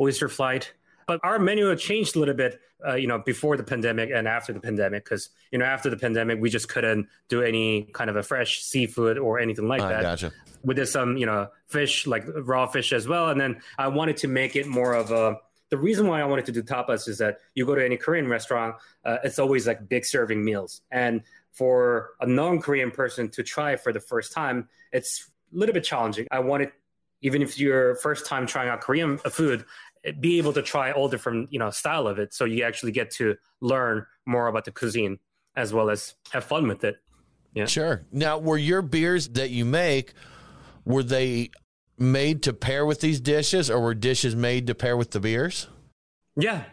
oyster 0.00 0.28
flight. 0.28 0.72
But 1.06 1.20
our 1.22 1.38
menu 1.38 1.74
changed 1.76 2.16
a 2.16 2.18
little 2.18 2.34
bit, 2.34 2.60
uh, 2.86 2.94
you 2.94 3.06
know, 3.06 3.18
before 3.18 3.58
the 3.58 3.62
pandemic 3.62 4.10
and 4.10 4.26
after 4.26 4.54
the 4.54 4.60
pandemic, 4.60 5.04
because 5.04 5.28
you 5.52 5.58
know 5.58 5.66
after 5.66 5.90
the 5.90 5.98
pandemic 5.98 6.40
we 6.40 6.48
just 6.48 6.68
couldn't 6.68 7.08
do 7.28 7.42
any 7.42 7.90
kind 7.92 8.08
of 8.08 8.16
a 8.16 8.22
fresh 8.22 8.62
seafood 8.62 9.18
or 9.18 9.38
anything 9.38 9.68
like 9.68 9.82
I 9.82 9.88
that. 9.88 10.02
gotcha. 10.02 10.32
We 10.62 10.74
did 10.74 10.86
some, 10.86 11.18
you 11.18 11.26
know, 11.26 11.48
fish 11.66 12.06
like 12.06 12.24
raw 12.26 12.66
fish 12.66 12.94
as 12.94 13.06
well, 13.06 13.28
and 13.28 13.38
then 13.38 13.60
I 13.76 13.88
wanted 13.88 14.16
to 14.18 14.28
make 14.28 14.56
it 14.56 14.66
more 14.66 14.94
of 14.94 15.10
a. 15.10 15.36
The 15.68 15.76
reason 15.76 16.06
why 16.06 16.20
I 16.20 16.24
wanted 16.24 16.46
to 16.46 16.52
do 16.52 16.62
tapas 16.62 17.08
is 17.08 17.18
that 17.18 17.40
you 17.54 17.66
go 17.66 17.74
to 17.74 17.84
any 17.84 17.96
Korean 17.96 18.28
restaurant, 18.28 18.76
uh, 19.04 19.18
it's 19.24 19.38
always 19.38 19.66
like 19.66 19.88
big 19.88 20.06
serving 20.06 20.42
meals, 20.42 20.80
and 20.90 21.22
for 21.52 22.10
a 22.20 22.26
non-Korean 22.26 22.90
person 22.90 23.28
to 23.30 23.42
try 23.42 23.76
for 23.76 23.92
the 23.92 24.00
first 24.00 24.32
time, 24.32 24.68
it's 24.92 25.30
little 25.54 25.72
bit 25.72 25.84
challenging. 25.84 26.26
I 26.30 26.40
wanted, 26.40 26.70
even 27.22 27.42
if 27.42 27.58
you're 27.58 27.94
first 27.96 28.26
time 28.26 28.46
trying 28.46 28.68
out 28.68 28.80
Korean 28.80 29.18
food, 29.18 29.64
be 30.20 30.38
able 30.38 30.52
to 30.52 30.62
try 30.62 30.92
all 30.92 31.08
different 31.08 31.50
you 31.52 31.58
know 31.58 31.70
style 31.70 32.06
of 32.06 32.18
it 32.18 32.34
so 32.34 32.44
you 32.44 32.62
actually 32.62 32.92
get 32.92 33.10
to 33.10 33.36
learn 33.62 34.04
more 34.26 34.48
about 34.48 34.64
the 34.66 34.70
cuisine 34.70 35.18
as 35.56 35.72
well 35.72 35.88
as 35.88 36.14
have 36.30 36.44
fun 36.44 36.68
with 36.68 36.84
it 36.84 36.96
yeah 37.54 37.64
Sure. 37.64 38.04
Now, 38.12 38.36
were 38.38 38.58
your 38.58 38.82
beers 38.82 39.28
that 39.28 39.50
you 39.50 39.64
make, 39.64 40.12
were 40.84 41.02
they 41.02 41.50
made 41.96 42.42
to 42.42 42.52
pair 42.52 42.84
with 42.84 43.00
these 43.00 43.20
dishes 43.20 43.70
or 43.70 43.80
were 43.80 43.94
dishes 43.94 44.34
made 44.36 44.66
to 44.66 44.74
pair 44.74 44.96
with 44.96 45.12
the 45.12 45.20
beers? 45.20 45.68
yeah 46.36 46.64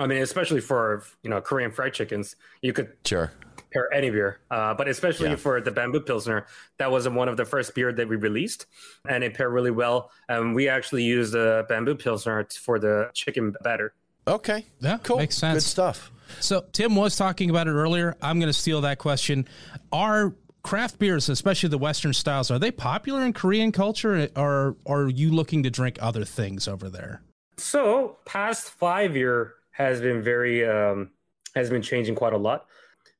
i 0.00 0.06
mean 0.06 0.20
especially 0.20 0.60
for 0.60 1.04
you 1.22 1.30
know 1.30 1.40
korean 1.40 1.70
fried 1.70 1.94
chickens 1.94 2.34
you 2.62 2.72
could 2.72 2.92
Sure. 3.04 3.30
Pair 3.72 3.92
any 3.92 4.10
beer 4.10 4.40
uh, 4.50 4.74
but 4.74 4.88
especially 4.88 5.28
Yeah. 5.30 5.36
for 5.36 5.60
the 5.60 5.70
bamboo 5.70 6.00
pilsner 6.00 6.46
that 6.78 6.90
was 6.90 7.08
one 7.08 7.28
of 7.28 7.36
the 7.36 7.44
first 7.44 7.74
beer 7.74 7.92
that 7.92 8.08
we 8.08 8.16
released 8.16 8.66
and 9.08 9.22
it 9.24 9.34
paired 9.34 9.52
really 9.52 9.70
well 9.70 10.10
um, 10.28 10.54
we 10.54 10.68
actually 10.68 11.02
used 11.04 11.32
the 11.32 11.64
bamboo 11.68 11.94
pilsner 11.94 12.46
for 12.60 12.78
the 12.78 13.10
chicken 13.14 13.54
batter 13.62 13.94
Okay. 14.26 14.66
Yeah, 14.80 14.98
Cool. 15.02 15.16
makes 15.16 15.38
sense. 15.38 15.54
Good 15.64 15.68
stuff. 15.70 16.12
So 16.40 16.66
Tim 16.72 16.94
was 16.94 17.16
talking 17.16 17.48
about 17.48 17.66
it 17.66 17.70
earlier. 17.70 18.14
I'm 18.20 18.38
going 18.38 18.52
to 18.52 18.58
steal 18.58 18.82
that 18.82 18.98
question. 18.98 19.48
Are 19.90 20.34
craft 20.62 20.98
beers, 20.98 21.30
especially 21.30 21.70
the 21.70 21.78
Western 21.78 22.12
styles, 22.12 22.50
are 22.50 22.58
they 22.58 22.70
popular 22.70 23.24
in 23.24 23.32
Korean 23.32 23.72
culture, 23.72 24.28
or 24.36 24.76
are 24.86 25.08
you 25.08 25.30
looking 25.30 25.62
to 25.62 25.70
drink 25.70 25.96
other 26.02 26.26
things 26.26 26.68
over 26.68 26.90
there? 26.90 27.22
So, 27.56 28.18
past 28.26 28.68
five 28.68 29.16
year 29.16 29.54
has 29.70 30.02
been 30.02 30.20
very 30.20 30.68
um, 30.68 31.08
has 31.54 31.70
been 31.70 31.80
changing 31.80 32.14
quite 32.14 32.34
a 32.34 32.38
lot. 32.38 32.66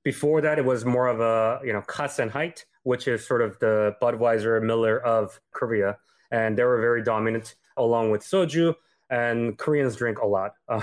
Before 0.04 0.40
that, 0.40 0.58
it 0.58 0.64
was 0.64 0.84
more 0.84 1.08
of 1.08 1.20
a 1.20 1.60
you 1.64 1.72
know 1.72 1.82
Cass 1.82 2.18
and 2.18 2.30
Hite, 2.30 2.64
which 2.82 3.08
is 3.08 3.26
sort 3.26 3.42
of 3.42 3.58
the 3.58 3.94
Budweiser 4.00 4.62
Miller 4.62 5.00
of 5.00 5.40
Korea, 5.52 5.98
and 6.30 6.56
they 6.56 6.64
were 6.64 6.80
very 6.80 7.02
dominant 7.02 7.56
along 7.76 8.10
with 8.10 8.22
soju. 8.22 8.74
And 9.10 9.56
Koreans 9.56 9.96
drink 9.96 10.18
a 10.18 10.26
lot, 10.26 10.52
um, 10.68 10.78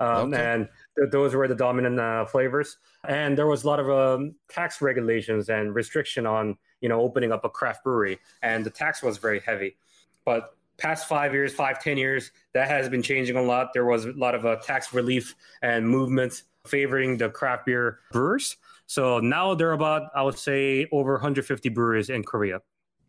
okay. 0.00 0.44
and 0.44 0.68
th- 0.98 1.10
those 1.12 1.34
were 1.34 1.46
the 1.46 1.54
dominant 1.54 2.00
uh, 2.00 2.24
flavors. 2.24 2.78
And 3.06 3.38
there 3.38 3.46
was 3.46 3.62
a 3.62 3.68
lot 3.68 3.78
of 3.78 3.88
um, 3.88 4.34
tax 4.48 4.82
regulations 4.82 5.48
and 5.48 5.72
restriction 5.72 6.26
on 6.26 6.56
you 6.80 6.88
know 6.88 7.00
opening 7.00 7.30
up 7.30 7.44
a 7.44 7.48
craft 7.48 7.84
brewery, 7.84 8.18
and 8.42 8.64
the 8.64 8.70
tax 8.70 9.02
was 9.02 9.18
very 9.18 9.40
heavy. 9.40 9.76
But 10.24 10.56
past 10.78 11.06
five 11.06 11.32
years, 11.32 11.54
five 11.54 11.80
ten 11.82 11.96
years, 11.96 12.32
that 12.54 12.68
has 12.68 12.88
been 12.88 13.02
changing 13.02 13.36
a 13.36 13.42
lot. 13.42 13.72
There 13.72 13.84
was 13.84 14.04
a 14.04 14.12
lot 14.12 14.34
of 14.34 14.44
uh, 14.44 14.56
tax 14.56 14.92
relief 14.92 15.34
and 15.62 15.88
movement 15.88 16.42
favoring 16.66 17.16
the 17.18 17.28
craft 17.28 17.66
beer 17.66 18.00
brewers. 18.12 18.56
So 18.86 19.18
now 19.20 19.54
there 19.54 19.70
are 19.70 19.72
about, 19.72 20.10
I 20.14 20.22
would 20.22 20.38
say, 20.38 20.86
over 20.92 21.12
150 21.12 21.68
breweries 21.70 22.10
in 22.10 22.22
Korea. 22.22 22.60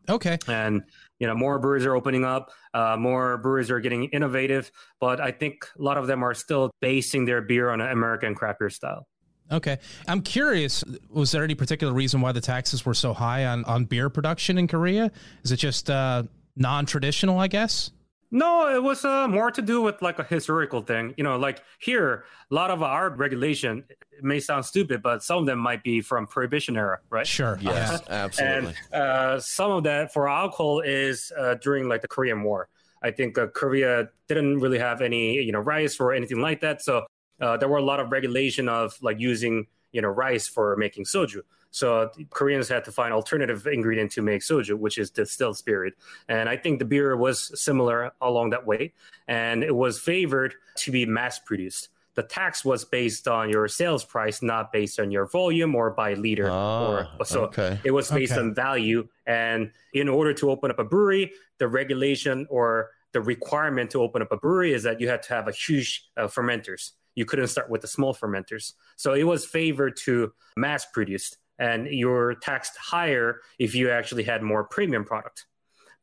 Okay. 0.08 0.38
And 0.46 0.82
you 1.18 1.26
know, 1.26 1.34
more 1.34 1.58
breweries 1.58 1.86
are 1.86 1.94
opening 1.94 2.24
up. 2.24 2.50
Uh, 2.74 2.96
more 2.98 3.38
breweries 3.38 3.70
are 3.70 3.80
getting 3.80 4.04
innovative, 4.04 4.70
but 5.00 5.20
I 5.20 5.32
think 5.32 5.66
a 5.78 5.82
lot 5.82 5.96
of 5.96 6.06
them 6.06 6.22
are 6.22 6.34
still 6.34 6.70
basing 6.80 7.24
their 7.24 7.40
beer 7.40 7.70
on 7.70 7.80
an 7.80 7.90
American 7.90 8.34
craft 8.34 8.60
beer 8.60 8.70
style. 8.70 9.06
Okay. 9.50 9.78
I'm 10.08 10.22
curious, 10.22 10.84
was 11.08 11.30
there 11.32 11.44
any 11.44 11.54
particular 11.54 11.92
reason 11.92 12.20
why 12.20 12.32
the 12.32 12.40
taxes 12.40 12.84
were 12.84 12.94
so 12.94 13.14
high 13.14 13.46
on, 13.46 13.64
on 13.64 13.84
beer 13.84 14.10
production 14.10 14.58
in 14.58 14.66
Korea? 14.66 15.10
Is 15.44 15.52
it 15.52 15.56
just 15.56 15.88
uh, 15.88 16.24
non 16.56 16.86
traditional, 16.86 17.38
I 17.38 17.46
guess? 17.46 17.90
No, 18.30 18.74
it 18.74 18.82
was 18.82 19.04
uh, 19.04 19.28
more 19.28 19.50
to 19.50 19.62
do 19.62 19.80
with 19.82 20.02
like 20.02 20.18
a 20.18 20.24
historical 20.24 20.80
thing. 20.82 21.14
You 21.16 21.24
know, 21.24 21.36
like 21.36 21.62
here, 21.78 22.24
a 22.50 22.54
lot 22.54 22.70
of 22.70 22.82
our 22.82 23.10
regulation 23.10 23.84
may 24.20 24.40
sound 24.40 24.64
stupid, 24.64 25.02
but 25.02 25.22
some 25.22 25.38
of 25.38 25.46
them 25.46 25.58
might 25.58 25.82
be 25.82 26.00
from 26.00 26.26
Prohibition 26.26 26.76
era, 26.76 26.98
right? 27.10 27.26
Sure. 27.26 27.58
Yes, 27.60 28.02
absolutely. 28.08 28.74
And 28.92 29.02
uh, 29.02 29.40
some 29.40 29.70
of 29.70 29.84
that 29.84 30.12
for 30.12 30.28
alcohol 30.28 30.80
is 30.80 31.32
uh, 31.38 31.54
during 31.62 31.88
like 31.88 32.02
the 32.02 32.08
Korean 32.08 32.42
War. 32.42 32.68
I 33.02 33.10
think 33.10 33.38
uh, 33.38 33.46
Korea 33.48 34.08
didn't 34.26 34.58
really 34.58 34.78
have 34.78 35.00
any, 35.00 35.34
you 35.34 35.52
know, 35.52 35.60
rice 35.60 36.00
or 36.00 36.12
anything 36.12 36.40
like 36.40 36.60
that. 36.62 36.82
So 36.82 37.06
uh, 37.40 37.56
there 37.56 37.68
were 37.68 37.78
a 37.78 37.84
lot 37.84 38.00
of 38.00 38.10
regulation 38.10 38.68
of 38.68 38.96
like 39.02 39.20
using, 39.20 39.66
you 39.92 40.02
know, 40.02 40.08
rice 40.08 40.48
for 40.48 40.76
making 40.76 41.04
soju. 41.04 41.42
So 41.76 42.10
Koreans 42.30 42.70
had 42.70 42.86
to 42.86 42.90
find 42.90 43.12
alternative 43.12 43.66
ingredient 43.66 44.10
to 44.12 44.22
make 44.22 44.40
soju, 44.40 44.78
which 44.78 44.96
is 44.96 45.10
distilled 45.10 45.58
spirit. 45.58 45.92
And 46.26 46.48
I 46.48 46.56
think 46.56 46.78
the 46.78 46.86
beer 46.86 47.14
was 47.18 47.52
similar 47.60 48.12
along 48.22 48.50
that 48.50 48.66
way, 48.66 48.94
and 49.28 49.62
it 49.62 49.76
was 49.76 49.98
favored 49.98 50.54
to 50.76 50.90
be 50.90 51.04
mass 51.04 51.38
produced. 51.38 51.90
The 52.14 52.22
tax 52.22 52.64
was 52.64 52.86
based 52.86 53.28
on 53.28 53.50
your 53.50 53.68
sales 53.68 54.04
price, 54.06 54.40
not 54.40 54.72
based 54.72 54.98
on 54.98 55.10
your 55.10 55.26
volume 55.26 55.74
or 55.74 55.90
by 55.90 56.14
liter. 56.14 56.48
Oh, 56.50 57.06
or, 57.20 57.24
so 57.26 57.44
okay. 57.44 57.78
it 57.84 57.90
was 57.90 58.10
based 58.10 58.32
Okay. 58.32 58.40
on 58.40 58.54
value. 58.54 59.06
And 59.26 59.70
in 59.92 60.08
order 60.08 60.32
to 60.32 60.50
open 60.50 60.70
up 60.70 60.78
a 60.78 60.84
brewery, 60.84 61.32
the 61.58 61.68
regulation 61.68 62.46
or 62.48 62.88
the 63.12 63.20
requirement 63.20 63.90
to 63.90 64.00
open 64.00 64.22
up 64.22 64.32
a 64.32 64.38
brewery 64.38 64.72
is 64.72 64.82
that 64.84 64.98
you 64.98 65.08
had 65.08 65.22
to 65.24 65.34
have 65.34 65.46
a 65.46 65.52
huge 65.52 66.08
uh, 66.16 66.26
fermenters. 66.26 66.92
You 67.16 67.26
couldn't 67.26 67.48
start 67.48 67.68
with 67.68 67.82
the 67.82 67.88
small 67.88 68.14
fermenters. 68.14 68.72
So 68.96 69.12
it 69.12 69.24
was 69.24 69.44
favored 69.44 69.98
to 70.04 70.32
mass 70.56 70.86
produced 70.86 71.36
and 71.58 71.86
you're 71.86 72.34
taxed 72.34 72.76
higher 72.76 73.40
if 73.58 73.74
you 73.74 73.90
actually 73.90 74.24
had 74.24 74.42
more 74.42 74.64
premium 74.64 75.04
product. 75.04 75.46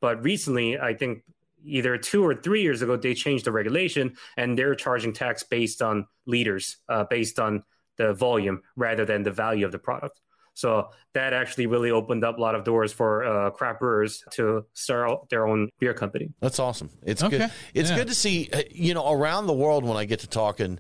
But 0.02 0.24
recently, 0.24 0.80
I 0.80 0.94
think 0.94 1.24
either 1.66 1.98
two 1.98 2.24
or 2.26 2.36
three 2.36 2.62
years 2.62 2.82
ago, 2.82 2.98
they 2.98 3.14
changed 3.14 3.46
the 3.46 3.52
regulation 3.52 4.16
and 4.38 4.58
they're 4.58 4.76
charging 4.76 5.14
tax 5.14 5.44
based 5.44 5.82
on 5.82 6.06
liters, 6.26 6.78
uh, 6.90 7.06
based 7.10 7.40
on 7.40 7.64
the 7.98 8.14
volume 8.14 8.62
rather 8.76 9.06
than 9.06 9.24
the 9.24 9.32
value 9.32 9.66
of 9.66 9.72
the 9.72 9.80
product. 9.80 10.20
So 10.56 10.90
that 11.14 11.34
actually 11.34 11.66
really 11.68 11.90
opened 11.90 12.24
up 12.24 12.38
a 12.38 12.42
lot 12.42 12.54
of 12.54 12.64
doors 12.64 12.92
for 12.94 13.24
uh, 13.24 13.50
craft 13.52 13.80
brewers 13.80 14.24
to 14.34 14.66
start 14.74 15.30
their 15.30 15.48
own 15.48 15.70
beer 15.80 15.94
company. 15.96 16.30
That's 16.42 16.60
awesome. 16.60 16.90
It's 17.04 17.24
Okay. 17.24 17.38
good. 17.40 17.52
It's 17.74 17.90
Yeah. 17.90 17.96
good 17.98 18.08
to 18.08 18.14
see. 18.16 18.50
uh, 18.54 18.62
You 18.70 18.94
know, 18.94 19.12
around 19.12 19.48
the 19.48 19.54
world 19.54 19.84
when 19.84 19.98
I 19.98 20.06
get 20.06 20.20
to 20.20 20.28
talking 20.28 20.80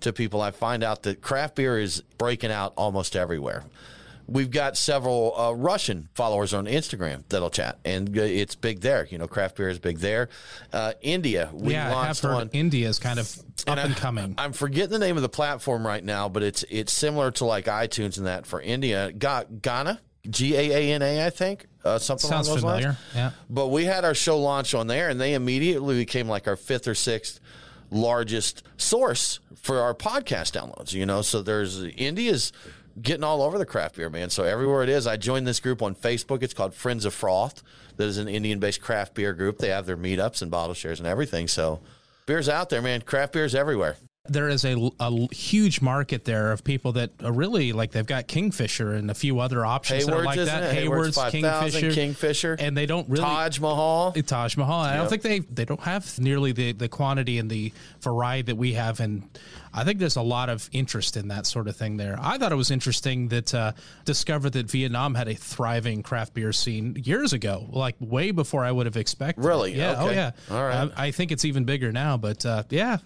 to 0.00 0.12
people, 0.12 0.40
I 0.40 0.50
find 0.50 0.82
out 0.82 1.02
that 1.04 1.20
craft 1.20 1.54
beer 1.56 1.78
is 1.78 2.00
breaking 2.18 2.50
out 2.50 2.72
almost 2.76 3.14
everywhere. 3.14 3.62
We've 4.26 4.50
got 4.50 4.76
several 4.76 5.38
uh, 5.38 5.52
Russian 5.52 6.08
followers 6.14 6.54
on 6.54 6.66
Instagram 6.66 7.24
that'll 7.28 7.50
chat, 7.50 7.78
and 7.84 8.16
uh, 8.16 8.22
it's 8.22 8.54
big 8.54 8.80
there. 8.80 9.06
You 9.10 9.18
know, 9.18 9.26
craft 9.26 9.56
beer 9.56 9.68
is 9.68 9.78
big 9.78 9.98
there. 9.98 10.28
Uh, 10.72 10.92
India, 11.02 11.50
we 11.52 11.72
yeah, 11.72 11.92
launched 11.92 12.24
one. 12.24 12.48
India 12.52 12.88
is 12.88 12.98
kind 12.98 13.18
of 13.18 13.30
up 13.66 13.78
and, 13.78 13.92
I- 13.92 13.96
coming. 13.96 14.34
I'm 14.38 14.52
forgetting 14.52 14.90
the 14.90 14.98
name 14.98 15.16
of 15.16 15.22
the 15.22 15.28
platform 15.28 15.86
right 15.86 16.02
now, 16.04 16.28
but 16.28 16.42
it's 16.42 16.64
it's 16.70 16.92
similar 16.92 17.30
to 17.32 17.44
like 17.44 17.66
iTunes 17.66 18.16
and 18.16 18.26
that 18.26 18.46
for 18.46 18.60
India. 18.60 19.12
Ga- 19.12 19.44
Gaana, 19.44 19.98
G 20.30 20.54
A 20.56 20.70
A 20.72 20.94
N 20.94 21.02
A, 21.02 21.26
I 21.26 21.30
think, 21.30 21.66
uh, 21.84 21.98
something 21.98 22.30
Sounds 22.30 22.46
along 22.48 22.56
those 22.56 22.64
lines. 22.64 22.84
familiar. 22.84 22.98
Yeah. 23.14 23.30
But 23.50 23.68
we 23.68 23.84
had 23.84 24.04
our 24.04 24.14
show 24.14 24.38
launch 24.38 24.72
on 24.74 24.86
there, 24.86 25.08
and 25.10 25.20
they 25.20 25.34
immediately 25.34 25.96
became 25.98 26.28
like 26.28 26.46
our 26.48 26.56
fifth 26.56 26.86
or 26.88 26.94
sixth 26.94 27.40
largest 27.90 28.62
source 28.76 29.40
for 29.54 29.80
our 29.80 29.94
podcast 29.94 30.52
downloads. 30.58 30.92
You 30.92 31.06
know, 31.06 31.22
so 31.22 31.42
there's 31.42 31.82
India's 31.84 32.52
getting 33.00 33.24
all 33.24 33.42
over 33.42 33.58
the 33.58 33.66
craft 33.66 33.96
beer, 33.96 34.10
man. 34.10 34.30
So 34.30 34.44
everywhere 34.44 34.82
it 34.82 34.88
is, 34.88 35.06
I 35.06 35.16
joined 35.16 35.46
this 35.46 35.60
group 35.60 35.82
on 35.82 35.94
Facebook. 35.94 36.42
It's 36.42 36.54
called 36.54 36.74
Friends 36.74 37.04
of 37.04 37.14
Froth. 37.14 37.62
That 37.96 38.04
is 38.04 38.18
an 38.18 38.28
Indian-based 38.28 38.80
craft 38.80 39.14
beer 39.14 39.32
group. 39.32 39.58
They 39.58 39.68
have 39.68 39.86
their 39.86 39.96
meetups 39.96 40.42
and 40.42 40.50
bottle 40.50 40.74
shares 40.74 40.98
and 40.98 41.06
everything. 41.06 41.48
So 41.48 41.80
beer's 42.26 42.48
out 42.48 42.68
there, 42.68 42.82
man. 42.82 43.02
Craft 43.02 43.32
beer's 43.32 43.54
everywhere. 43.54 43.96
There 44.28 44.48
is 44.48 44.64
a, 44.64 44.90
a 45.00 45.34
huge 45.34 45.80
market 45.80 46.24
there 46.24 46.52
of 46.52 46.62
people 46.62 46.92
that 46.92 47.10
are 47.24 47.32
really 47.32 47.72
like 47.72 47.90
they've 47.90 48.06
got 48.06 48.28
Kingfisher 48.28 48.92
and 48.92 49.10
a 49.10 49.14
few 49.14 49.40
other 49.40 49.66
options 49.66 50.06
that 50.06 50.12
are 50.12 50.22
Hayward's, 50.22 50.26
like 50.26 50.38
isn't 50.38 50.60
that. 50.60 50.70
it? 50.70 50.74
Hayward's 50.74 51.16
Hayward's, 51.16 51.32
5000, 51.32 51.80
Kingfisher, 51.80 51.94
Kingfisher. 52.00 52.56
and 52.60 52.76
they 52.76 52.86
don't 52.86 53.08
really 53.08 53.24
Taj 53.24 53.58
Mahal. 53.58 54.12
Taj 54.12 54.56
Mahal. 54.56 54.80
I 54.80 54.92
don't 54.96 55.02
Yep. 55.02 55.10
think 55.10 55.22
they 55.22 55.38
they 55.40 55.64
don't 55.64 55.80
have 55.80 56.18
nearly 56.20 56.52
the 56.52 56.70
the 56.72 56.88
quantity 56.88 57.38
and 57.38 57.50
the 57.50 57.72
variety 58.00 58.42
that 58.42 58.56
we 58.56 58.74
have, 58.74 59.00
and 59.00 59.28
I 59.74 59.82
think 59.82 59.98
there's 59.98 60.16
a 60.16 60.22
lot 60.22 60.50
of 60.50 60.68
interest 60.70 61.16
in 61.16 61.28
that 61.28 61.44
sort 61.46 61.66
of 61.66 61.74
thing 61.74 61.96
there. 61.96 62.16
I 62.20 62.38
thought 62.38 62.52
it 62.52 62.56
was 62.56 62.70
interesting 62.70 63.28
that 63.28 63.52
uh, 63.54 63.72
discovered 64.04 64.50
that 64.50 64.70
Vietnam 64.70 65.14
had 65.16 65.26
a 65.28 65.34
thriving 65.34 66.02
craft 66.04 66.34
beer 66.34 66.52
scene 66.52 66.94
years 67.02 67.32
ago, 67.32 67.66
like 67.70 67.96
way 67.98 68.30
before 68.30 68.64
I 68.64 68.70
would 68.70 68.86
have 68.86 68.96
expected. 68.98 69.44
Really? 69.44 69.74
Yeah. 69.74 69.96
Oh 69.98 70.06
Okay. 70.06 70.14
yeah. 70.14 70.30
All 70.50 70.62
right. 70.62 70.92
I, 70.96 71.06
I 71.06 71.10
think 71.10 71.32
it's 71.32 71.44
even 71.44 71.64
bigger 71.64 71.90
now, 71.90 72.16
but 72.18 72.46
uh, 72.46 72.62
yeah, 72.70 72.98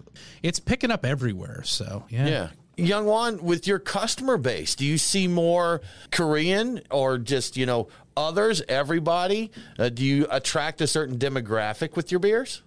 it's 0.43 0.59
picking 0.61 0.91
up 0.91 1.06
everywhere. 1.07 1.63
So 1.65 2.05
yeah. 2.09 2.27
Yeah. 2.27 2.49
Youngwon, 2.77 3.41
with 3.41 3.67
your 3.67 3.79
customer 3.79 4.37
base, 4.37 4.75
do 4.75 4.85
you 4.85 4.99
see 4.99 5.27
more 5.29 5.81
Korean 6.11 6.83
or 6.91 7.17
just, 7.17 7.57
you 7.57 7.65
know, 7.65 7.89
others, 8.19 8.61
everybody? 8.69 9.51
Uh, 9.79 9.89
do 9.89 10.05
you 10.05 10.27
attract 10.31 10.83
a 10.83 10.87
certain 10.87 11.17
demographic 11.17 11.97
with 11.97 12.11
your 12.11 12.21
beers? 12.21 12.61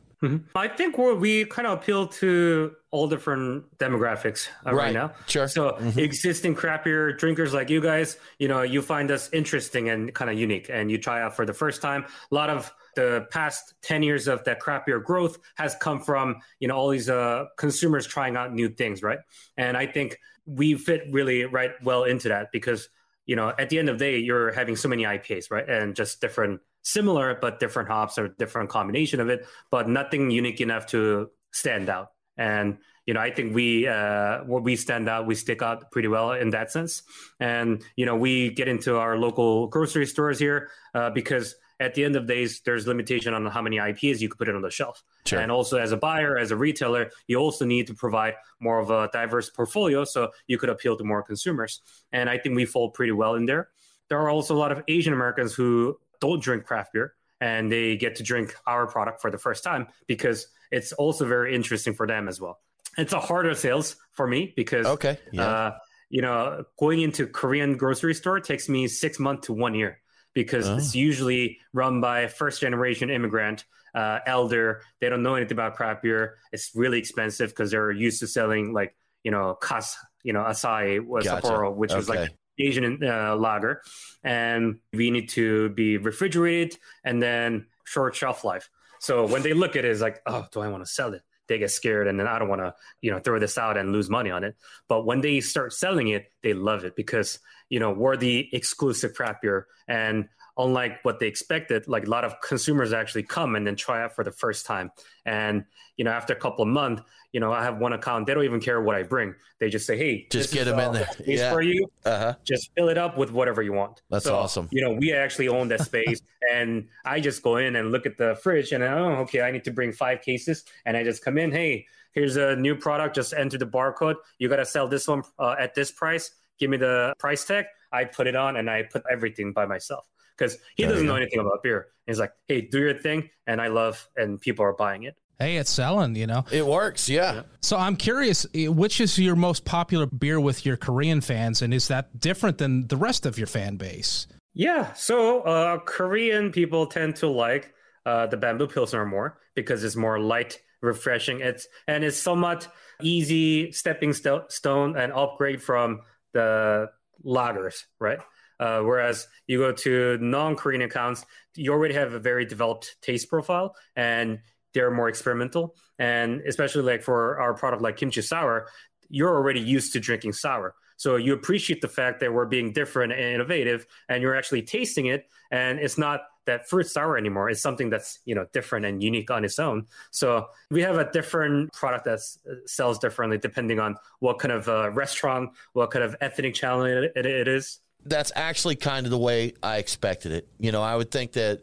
I 0.54 0.68
think 0.68 0.98
we're, 0.98 1.14
we 1.14 1.46
kind 1.46 1.66
of 1.66 1.78
appeal 1.78 2.08
to 2.08 2.76
all 2.92 3.08
different 3.08 3.78
demographics 3.78 4.50
uh, 4.66 4.74
right. 4.74 4.86
Right. 4.86 4.94
now. 4.94 5.14
Sure. 5.28 5.48
So 5.48 5.78
existing 5.96 6.56
craft 6.56 6.84
beer 6.84 7.14
drinkers 7.14 7.54
like 7.54 7.70
you 7.70 7.80
guys, 7.80 8.18
you 8.38 8.48
know, 8.48 8.64
you 8.64 8.82
find 8.82 9.12
us 9.12 9.30
interesting 9.32 9.90
and 9.90 10.14
kind 10.14 10.30
of 10.30 10.38
unique, 10.38 10.70
and 10.70 10.92
you 10.92 10.98
try 10.98 11.22
out 11.22 11.38
for 11.38 11.46
the 11.46 11.54
first 11.54 11.82
time. 11.82 12.04
A 12.32 12.36
lot 12.36 12.50
of 12.50 12.74
the 13.00 13.28
past 13.32 13.74
10 13.84 14.04
years 14.04 14.28
of 14.28 14.44
that 14.44 14.60
craft 14.60 14.86
beer 14.86 15.00
growth 15.00 15.38
has 15.56 15.76
come 15.76 16.02
from, 16.02 16.36
you 16.60 16.68
know, 16.68 16.76
all 16.76 16.90
these 16.90 17.10
uh, 17.10 17.46
consumers 17.58 18.06
trying 18.06 18.36
out 18.36 18.54
new 18.54 18.68
things, 18.68 19.02
right? 19.02 19.20
And 19.56 19.78
I 19.78 19.86
think 19.88 20.18
we 20.46 20.76
fit 20.76 21.04
really 21.12 21.46
right 21.46 21.72
well 21.82 22.04
into 22.04 22.28
that 22.30 22.52
because, 22.52 22.90
you 23.26 23.36
know, 23.38 23.54
at 23.58 23.70
the 23.70 23.80
end 23.80 23.88
of 23.90 23.98
the 23.98 24.06
day, 24.06 24.18
you're 24.18 24.52
having 24.52 24.76
so 24.76 24.90
many 24.90 25.04
IPAs, 25.04 25.50
right? 25.50 25.68
And 25.68 25.96
just 25.96 26.20
different, 26.20 26.60
similar, 26.84 27.38
but 27.40 27.60
different 27.60 27.88
hops 27.88 28.18
or 28.18 28.28
different 28.28 28.70
combination 28.70 29.22
of 29.22 29.30
it, 29.30 29.48
but 29.72 29.88
nothing 29.88 30.30
unique 30.30 30.60
enough 30.60 30.88
to 30.88 31.30
stand 31.52 31.88
out. 31.90 32.10
And 32.38 32.80
you 33.06 33.14
know, 33.16 33.22
I 33.22 33.32
think 33.32 33.56
we 33.56 33.88
uh, 33.88 34.44
we 34.44 34.76
stand 34.76 35.10
out, 35.10 35.26
we 35.26 35.34
stick 35.34 35.64
out 35.64 35.90
pretty 35.92 36.08
well 36.08 36.34
in 36.34 36.52
that 36.52 36.72
sense. 36.72 37.02
And 37.40 37.82
you 37.96 38.06
know, 38.06 38.16
we 38.16 38.52
get 38.52 38.68
into 38.68 38.98
our 38.98 39.18
local 39.18 39.68
grocery 39.68 40.06
stores 40.06 40.38
here 40.38 40.70
uh, 40.94 41.10
because 41.10 41.56
at 41.80 41.96
the 41.96 42.04
end 42.04 42.16
of 42.16 42.28
days, 42.28 42.62
there's 42.62 42.88
limitation 42.88 43.34
on 43.34 43.46
how 43.46 43.62
many 43.62 43.78
IPs 43.78 44.22
you 44.22 44.28
could 44.30 44.38
put 44.38 44.50
it 44.50 44.56
on 44.56 44.62
the 44.62 44.70
shelf. 44.70 45.04
Sure. 45.26 45.40
And 45.40 45.52
also, 45.52 45.78
as 45.78 45.92
a 45.92 45.98
buyer, 45.98 46.38
as 46.38 46.52
a 46.52 46.56
retailer, 46.58 47.10
you 47.28 47.38
also 47.38 47.66
need 47.66 47.88
to 47.88 47.94
provide 47.94 48.34
more 48.60 48.80
of 48.80 48.90
a 48.90 49.10
diverse 49.14 49.50
portfolio 49.50 50.04
so 50.04 50.30
you 50.48 50.58
could 50.58 50.70
appeal 50.70 50.98
to 50.98 51.04
more 51.04 51.24
consumers. 51.24 51.82
And 52.12 52.30
I 52.30 52.38
think 52.38 52.56
we 52.56 52.66
fall 52.66 52.90
pretty 52.92 53.14
well 53.14 53.36
in 53.36 53.46
there. 53.46 53.70
There 54.10 54.20
are 54.20 54.30
also 54.30 54.56
a 54.56 54.60
lot 54.60 54.72
of 54.72 54.84
Asian 54.88 55.14
Americans 55.14 55.54
who 55.54 55.98
don't 56.20 56.42
drink 56.42 56.66
craft 56.66 56.94
beer 56.94 57.14
and 57.40 57.72
they 57.72 57.96
get 57.96 58.16
to 58.18 58.24
drink 58.24 58.56
our 58.68 58.86
product 58.88 59.22
for 59.22 59.32
the 59.32 59.38
first 59.38 59.64
time 59.64 59.88
because 60.08 60.48
it's 60.72 60.92
also 60.94 61.26
very 61.26 61.56
interesting 61.56 61.94
for 61.94 62.06
them 62.06 62.28
as 62.28 62.42
well. 62.42 62.60
It's 62.98 63.14
a 63.14 63.20
harder 63.20 63.56
sales 63.56 63.96
for 64.12 64.28
me 64.28 64.52
because 64.56 64.86
Okay, 64.86 65.18
yeah. 65.32 65.44
uh, 65.44 65.78
you 66.10 66.22
know, 66.22 66.66
going 66.78 67.02
into 67.02 67.28
Korean 67.28 67.78
grocery 67.78 68.16
store 68.16 68.40
takes 68.42 68.68
me 68.68 68.88
six 68.88 69.20
months 69.20 69.48
to 69.48 69.54
one 69.54 69.76
year 69.76 70.02
because 70.34 70.68
Oh. 70.68 70.78
it's 70.78 70.96
usually 70.96 71.60
run 71.74 72.02
by 72.02 72.22
a 72.22 72.30
first 72.30 72.62
generation 72.62 73.10
immigrant, 73.10 73.66
uh, 73.96 74.20
elder. 74.26 74.82
They 75.02 75.10
don't 75.10 75.24
know 75.24 75.36
anything 75.36 75.54
about 75.54 75.76
craft 75.76 76.04
beer. 76.04 76.38
It's 76.52 76.72
really 76.76 77.00
expensive 77.00 77.50
because 77.50 77.72
they're 77.72 77.92
used 77.92 78.20
to 78.22 78.28
selling 78.28 78.74
like 78.74 78.96
you 79.24 79.32
know 79.32 79.56
Cass, 79.62 79.98
you 80.24 80.34
know 80.34 80.42
Asahi, 80.44 81.06
was 81.06 81.26
Gotcha. 81.26 81.48
Sapporo, 81.48 81.76
which 81.76 81.94
was 81.94 82.08
like 82.08 82.30
Asian 82.58 83.04
uh, 83.04 83.36
lager, 83.36 83.82
and 84.24 84.80
we 84.94 85.12
need 85.12 85.30
to 85.30 85.70
be 85.70 85.98
refrigerated 85.98 86.78
and 87.04 87.22
then 87.22 87.68
short 87.86 88.16
shelf 88.16 88.44
life. 88.44 88.70
So 89.00 89.26
when 89.26 89.42
they 89.44 89.54
look 89.54 89.76
at 89.78 89.86
it, 89.86 89.92
it's 89.92 90.02
like, 90.02 90.22
oh, 90.26 90.46
do 90.52 90.60
I 90.60 90.68
want 90.68 90.86
to 90.86 90.92
sell 90.92 91.14
it? 91.14 91.22
They 91.48 91.58
get 91.58 91.72
scared, 91.72 92.08
and 92.08 92.20
then 92.20 92.28
I 92.28 92.38
don't 92.38 92.50
want 92.50 92.62
to, 92.62 92.76
you 93.02 93.10
know, 93.12 93.20
throw 93.20 93.40
this 93.40 93.58
out 93.58 93.76
and 93.78 93.92
lose 93.92 94.10
money 94.10 94.30
on 94.30 94.44
it. 94.44 94.56
But 94.88 95.06
when 95.06 95.22
they 95.22 95.40
start 95.42 95.74
selling 95.74 96.10
it, 96.10 96.32
they 96.44 96.54
love 96.54 96.84
it 96.84 96.96
because 96.96 97.40
you 97.70 97.80
know 97.80 97.92
we're 97.92 98.18
the 98.18 98.50
exclusive 98.54 99.14
craft 99.14 99.42
beer, 99.42 99.68
and 99.88 100.28
unlike 100.58 101.00
what 101.04 101.20
they 101.20 101.28
expected, 101.28 101.88
like 101.88 102.06
a 102.06 102.10
lot 102.10 102.26
of 102.26 102.34
consumers 102.42 102.92
actually 102.92 103.24
come 103.24 103.56
and 103.56 103.66
then 103.66 103.76
try 103.76 104.04
out 104.04 104.14
for 104.14 104.24
the 104.24 104.32
first 104.32 104.66
time. 104.66 104.92
And 105.26 105.64
you 105.96 106.04
know, 106.06 106.12
after 106.12 106.34
a 106.34 106.36
couple 106.36 106.64
of 106.64 106.70
months, 106.70 107.04
you 107.32 107.40
know, 107.40 107.52
I 107.52 107.64
have 107.64 107.78
one 107.78 107.94
account. 107.94 108.26
They 108.26 108.34
don't 108.34 108.44
even 108.44 108.60
care 108.60 108.82
what 108.82 108.96
I 108.96 109.04
bring. 109.04 109.36
They 109.60 109.70
just 109.70 109.86
say, 109.86 109.98
"Hey, 109.98 110.28
Just 110.32 110.54
get 110.54 110.64
them 110.66 110.80
in 110.80 110.94
there." 110.94 111.08
Yeah. 111.26 111.52
for 111.52 111.62
you. 111.62 111.88
Uh 112.06 112.18
huh. 112.18 112.34
Just 112.44 112.72
fill 112.76 112.90
it 112.90 112.98
up 112.98 113.18
with 113.18 113.32
whatever 113.32 113.62
you 113.62 113.74
want." 113.74 114.02
That's 114.10 114.26
So, 114.26 114.36
awesome. 114.36 114.68
You 114.72 114.82
know, 114.82 114.94
we 114.94 115.14
actually 115.14 115.48
own 115.48 115.68
that 115.68 115.82
space, 115.82 116.22
and 116.52 116.88
I 117.06 117.20
just 117.20 117.44
go 117.44 117.58
in 117.58 117.76
and 117.76 117.92
look 117.92 118.06
at 118.06 118.18
the 118.18 118.36
fridge, 118.42 118.72
and 118.72 118.84
oh, 118.84 119.18
okay, 119.24 119.42
I 119.42 119.52
need 119.52 119.64
to 119.66 119.72
bring 119.72 119.92
five 119.92 120.22
cases, 120.22 120.64
and 120.86 120.98
I 120.98 121.04
just 121.04 121.24
come 121.24 121.38
in. 121.38 121.52
Hey, 121.52 121.86
here's 122.14 122.38
a 122.38 122.56
new 122.56 122.76
product. 122.76 123.16
Just 123.16 123.34
enter 123.34 123.58
the 123.58 123.68
barcode. 123.68 124.16
You 124.40 124.50
got 124.50 124.56
to 124.58 124.66
sell 124.66 124.88
this 124.88 125.08
one 125.08 125.22
uh, 125.38 125.56
at 125.60 125.76
this 125.76 125.92
price. 125.92 126.32
Give 126.60 126.70
me 126.70 126.78
the 126.78 127.14
price 127.20 127.46
tag. 127.46 127.66
I 127.92 128.06
put 128.06 128.28
it 128.28 128.36
on, 128.36 128.58
and 128.58 128.70
I 128.70 128.84
put 128.84 129.04
everything 129.10 129.54
by 129.54 129.66
myself 129.66 130.06
because 130.38 130.58
he 130.76 130.84
There 130.84 130.92
doesn't 130.92 131.06
you 131.06 131.10
know 131.10 131.16
anything 131.16 131.40
about 131.40 131.64
beer. 131.64 131.88
He's 132.06 132.20
like, 132.20 132.34
hey, 132.48 132.62
do 132.62 132.80
your 132.80 132.94
thing, 132.94 133.30
and 133.48 133.62
I 133.62 133.68
love, 133.68 134.08
and 134.16 134.40
people 134.40 134.66
are 134.66 134.74
buying 134.74 135.04
it. 135.04 135.16
Hey, 135.40 135.56
it's 135.56 135.72
selling, 135.72 136.16
you 136.16 136.28
know. 136.28 136.44
It 136.52 136.66
works, 136.66 137.08
yeah. 137.08 137.44
So 137.62 137.78
I'm 137.78 137.96
curious, 137.96 138.46
eh, 138.54 138.68
which 138.68 139.00
is 139.00 139.18
your 139.18 139.38
most 139.38 139.64
popular 139.64 140.06
beer 140.06 140.38
with 140.40 140.66
your 140.66 140.76
Korean 140.76 141.22
fans, 141.22 141.62
and 141.62 141.74
is 141.74 141.88
that 141.88 142.20
different 142.20 142.58
than 142.58 142.88
the 142.88 142.98
rest 142.98 143.26
of 143.26 143.38
your 143.38 143.48
fan 143.48 143.78
base? 143.78 144.28
Yeah, 144.54 144.92
so 144.94 145.42
uh, 145.42 145.80
Korean 145.80 146.52
people 146.52 146.88
tend 146.88 147.16
to 147.18 147.28
like 147.28 147.74
uh, 148.06 148.28
the 148.28 148.36
bamboo 148.36 148.68
pilsner 148.68 149.06
more 149.06 149.40
because 149.56 149.84
it's 149.84 149.96
more 149.96 150.20
light, 150.20 150.60
refreshing. 150.82 151.40
It's 151.40 151.68
and 151.88 152.04
it's 152.04 152.18
somewhat 152.18 152.68
easy 153.02 153.72
stepping 153.72 154.12
sto- 154.12 154.46
stone 154.50 154.98
and 154.98 155.14
upgrade 155.14 155.62
from 155.62 156.02
the 156.34 156.90
lagers, 157.26 157.84
right? 158.00 158.20
Uh, 158.60 158.82
whereas 158.82 159.28
you 159.48 159.58
go 159.58 159.72
to 159.72 160.18
non-Korean 160.20 160.82
accounts, 160.82 161.26
you 161.56 161.72
already 161.72 161.94
have 161.94 162.14
a 162.14 162.20
very 162.20 162.46
developed 162.46 162.98
taste 163.02 163.30
profile 163.30 163.74
and 163.96 164.40
they're 164.74 164.92
more 164.92 165.08
experimental. 165.08 165.76
And 165.98 166.42
especially 166.42 166.84
like 166.84 167.02
for 167.02 167.40
our 167.40 167.54
product 167.54 167.82
like 167.82 167.98
kimchi 167.98 168.22
sour, 168.22 168.68
you're 169.10 169.36
already 169.36 169.62
used 169.62 169.94
to 169.94 170.00
drinking 170.00 170.34
sour. 170.34 170.76
So 170.98 171.16
you 171.16 171.34
appreciate 171.34 171.80
the 171.80 171.88
fact 171.88 172.20
that 172.20 172.34
we're 172.34 172.46
being 172.46 172.74
different 172.74 173.14
and 173.14 173.22
innovative 173.22 173.88
and 174.10 174.22
you're 174.22 174.36
actually 174.36 174.64
tasting 174.64 175.06
it 175.06 175.26
and 175.52 175.80
it's 175.80 175.98
not 175.98 176.22
that 176.50 176.68
fruit 176.70 176.88
sour 176.88 177.18
anymore. 177.18 177.50
It's 177.50 177.62
something 177.62 177.90
that's, 177.90 178.20
you 178.26 178.36
know, 178.36 178.46
different 178.54 178.86
and 178.86 179.02
unique 179.02 179.30
on 179.32 179.46
its 179.46 179.60
own. 179.60 179.86
So 180.12 180.48
we 180.70 180.82
have 180.82 180.98
a 180.98 181.10
different 181.12 181.72
product 181.74 182.06
that 182.06 182.20
sells 182.66 183.00
differently 183.00 183.38
depending 183.38 183.80
on 183.80 183.96
what 184.20 184.40
kind 184.40 184.52
of 184.52 184.68
uh, 184.68 184.90
restaurant, 184.92 185.52
what 185.74 185.92
kind 185.92 186.04
of 186.04 186.16
ethnic 186.22 186.54
channel 186.56 186.84
it, 186.86 187.12
it, 187.16 187.26
it 187.26 187.48
is. 187.48 187.80
That's 188.06 188.32
actually 188.36 188.76
kind 188.76 189.06
of 189.06 189.12
the 189.12 189.18
way 189.18 189.54
I 189.62 189.78
expected 189.78 190.32
it. 190.32 190.48
You 190.60 190.72
know, 190.72 190.82
I 190.82 190.96
would 190.96 191.12
think 191.12 191.34
that 191.34 191.62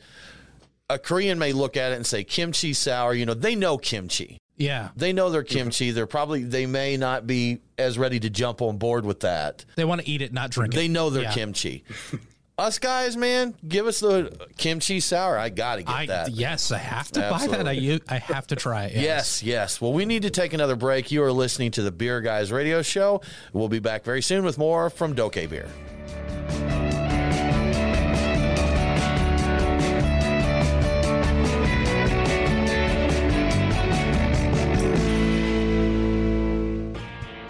a 0.88 0.98
Korean 0.98 1.38
may 1.38 1.52
look 1.52 1.76
at 1.76 1.92
it 1.92 1.96
and 1.96 2.06
say 2.06 2.22
kimchi 2.24 2.72
sour, 2.72 3.12
you 3.14 3.26
know, 3.26 3.34
they 3.34 3.54
know 3.54 3.76
kimchi. 3.78 4.38
Yeah, 4.58 4.88
They 4.96 5.12
know 5.12 5.28
their 5.28 5.42
Mm-hmm. 5.42 5.54
kimchi. 5.58 5.90
They're 5.90 6.06
probably 6.06 6.42
they 6.44 6.64
may 6.64 6.96
not 6.96 7.26
be 7.26 7.60
as 7.76 7.98
ready 7.98 8.18
to 8.20 8.30
jump 8.30 8.62
on 8.62 8.78
board 8.78 9.04
with 9.04 9.20
that. 9.20 9.64
they 9.76 9.84
want 9.84 10.00
to 10.00 10.08
eat 10.08 10.22
it, 10.22 10.32
not 10.32 10.50
drink 10.50 10.72
it. 10.72 10.76
They 10.76 10.88
know 10.88 11.10
their 11.10 11.24
Yeah. 11.24 11.32
kimchi. 11.32 11.84
Us 12.58 12.78
guys, 12.78 13.18
man, 13.18 13.54
give 13.68 13.86
us 13.86 14.00
the 14.00 14.34
kimchi 14.56 14.98
sour. 14.98 15.36
I 15.36 15.50
got 15.50 15.76
to 15.76 15.82
get 15.82 15.94
I 15.94 16.06
that. 16.06 16.30
yes, 16.30 16.72
I 16.72 16.78
have 16.78 17.12
to 17.12 17.20
buy 17.20 17.46
that. 17.48 17.68
I 17.68 18.00
I 18.08 18.16
have 18.16 18.46
to 18.46 18.56
try 18.56 18.86
it. 18.86 18.94
Yes. 18.94 19.02
Yes, 19.02 19.42
yes. 19.42 19.80
Well, 19.82 19.92
we 19.92 20.06
need 20.06 20.22
to 20.22 20.30
take 20.30 20.54
another 20.54 20.74
break. 20.74 21.10
You 21.10 21.22
are 21.24 21.32
listening 21.32 21.70
to 21.72 21.82
the 21.82 21.92
Beer 21.92 22.22
Guys 22.22 22.50
Radio 22.50 22.80
Show. 22.80 23.20
We'll 23.52 23.68
be 23.68 23.80
back 23.80 24.04
very 24.04 24.22
soon 24.22 24.42
with 24.42 24.56
more 24.56 24.88
from 24.88 25.12
Doke 25.12 25.50
Beer. 25.50 25.68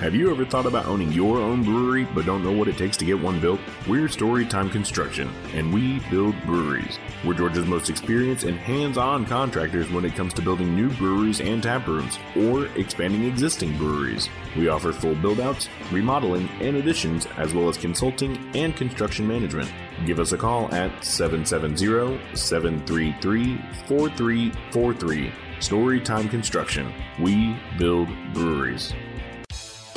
Have 0.06 0.14
you 0.14 0.30
ever 0.30 0.44
thought 0.44 0.66
about 0.66 0.86
owning 0.86 1.10
your 1.10 1.38
own 1.38 1.64
brewery 1.64 2.04
but 2.14 2.26
don't 2.26 2.44
know 2.44 2.52
what 2.52 2.68
it 2.68 2.78
takes 2.78 2.96
to 2.98 3.04
get 3.04 3.20
one 3.20 3.40
built? 3.40 3.58
We're 3.88 4.06
Storytime 4.06 4.70
Construction, 4.70 5.28
and 5.52 5.74
we 5.74 5.98
build 6.10 6.40
breweries. 6.46 7.00
We're 7.24 7.34
Georgia's 7.34 7.66
most 7.66 7.90
experienced 7.90 8.44
and 8.44 8.56
hands 8.56 8.98
on 8.98 9.26
contractors 9.26 9.90
when 9.90 10.04
it 10.04 10.14
comes 10.14 10.32
to 10.34 10.42
building 10.42 10.76
new 10.76 10.90
breweries 10.90 11.40
and 11.40 11.60
tap 11.60 11.88
rooms, 11.88 12.20
or 12.36 12.66
expanding 12.76 13.24
existing 13.24 13.76
breweries. 13.78 14.28
We 14.56 14.68
offer 14.68 14.92
full 14.92 15.16
build 15.16 15.40
outs, 15.40 15.68
remodeling, 15.90 16.48
and 16.60 16.76
additions, 16.76 17.26
as 17.36 17.52
well 17.52 17.68
as 17.68 17.76
consulting 17.76 18.38
and 18.54 18.76
construction 18.76 19.26
management. 19.26 19.72
Give 20.06 20.20
us 20.20 20.30
a 20.30 20.38
call 20.38 20.72
at 20.72 21.04
770 21.04 22.20
733 22.36 23.60
4343. 23.88 25.32
Storytime 25.58 26.30
Construction. 26.30 26.92
We 27.18 27.56
build 27.76 28.08
breweries. 28.32 28.94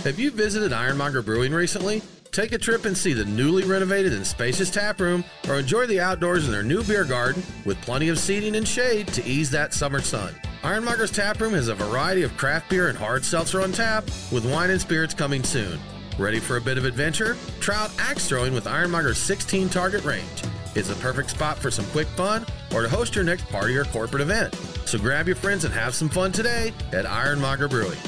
Have 0.04 0.18
you 0.18 0.32
visited 0.32 0.72
Ironmonger 0.72 1.22
Brewing 1.22 1.52
recently? 1.52 2.02
Take 2.32 2.54
a 2.54 2.58
trip 2.58 2.86
and 2.86 2.98
see 2.98 3.12
the 3.12 3.26
newly 3.26 3.66
renovated 3.66 4.14
and 4.14 4.26
spacious 4.26 4.70
tap 4.70 5.02
room, 5.02 5.26
or 5.50 5.60
enjoy 5.60 5.88
the 5.88 6.00
outdoors 6.00 6.46
in 6.46 6.54
their 6.54 6.64
new 6.64 6.86
beer 6.86 7.04
garden 7.04 7.44
with 7.66 7.82
plenty 7.82 8.08
of 8.08 8.18
seating 8.18 8.56
and 8.56 8.66
shade 8.66 9.10
to 9.10 9.26
ease 9.26 9.52
that 9.52 9.74
summer 9.74 10.00
sun. 10.00 10.34
Ironmonger's 10.64 11.12
tap 11.12 11.42
room 11.42 11.54
has 11.54 11.68
a 11.68 11.76
variety 11.76 12.24
of 12.24 12.36
craft 12.38 12.70
beer 12.70 12.88
and 12.88 12.98
hard 12.98 13.26
seltzer 13.26 13.60
on 13.62 13.74
tap, 13.74 14.06
with 14.32 14.50
wine 14.50 14.70
and 14.70 14.80
spirits 14.80 15.14
coming 15.14 15.44
soon. 15.44 15.78
Ready 16.18 16.40
for 16.40 16.56
a 16.56 16.62
bit 16.62 16.78
of 16.78 16.86
adventure? 16.86 17.36
Try 17.60 17.76
out 17.76 17.92
axe 18.00 18.30
throwing 18.30 18.54
with 18.54 18.68
Ironmonger's 18.68 19.18
16 19.18 19.68
target 19.68 20.06
range. 20.06 20.44
It's 20.76 20.88
the 20.88 20.96
perfect 20.96 21.32
spot 21.32 21.58
for 21.58 21.72
some 21.72 21.86
quick 21.88 22.08
fun 22.08 22.46
or 22.74 22.84
to 22.84 22.90
host 22.90 23.16
your 23.16 23.26
next 23.26 23.50
party 23.50 23.76
or 23.76 23.84
corporate 23.84 24.22
event. 24.22 24.56
So 24.86 24.98
grab 24.98 25.28
your 25.28 25.36
friends 25.36 25.66
and 25.66 25.74
have 25.74 25.94
some 25.94 26.08
fun 26.08 26.32
today 26.32 26.72
at 26.94 27.06
Ironmonger 27.06 27.68
Brewing. 27.68 28.00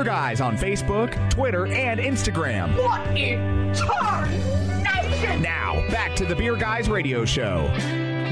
Beer 0.00 0.06
Guys 0.06 0.40
on 0.40 0.56
Facebook, 0.56 1.28
Twitter, 1.28 1.66
and 1.66 2.00
Instagram. 2.00 2.74
What 2.82 3.06
in 3.18 3.70
tarnation? 3.74 5.42
Now, 5.42 5.86
back 5.90 6.16
to 6.16 6.24
the 6.24 6.34
Beer 6.34 6.56
Guys 6.56 6.88
Radio 6.88 7.26
Show. 7.26 7.70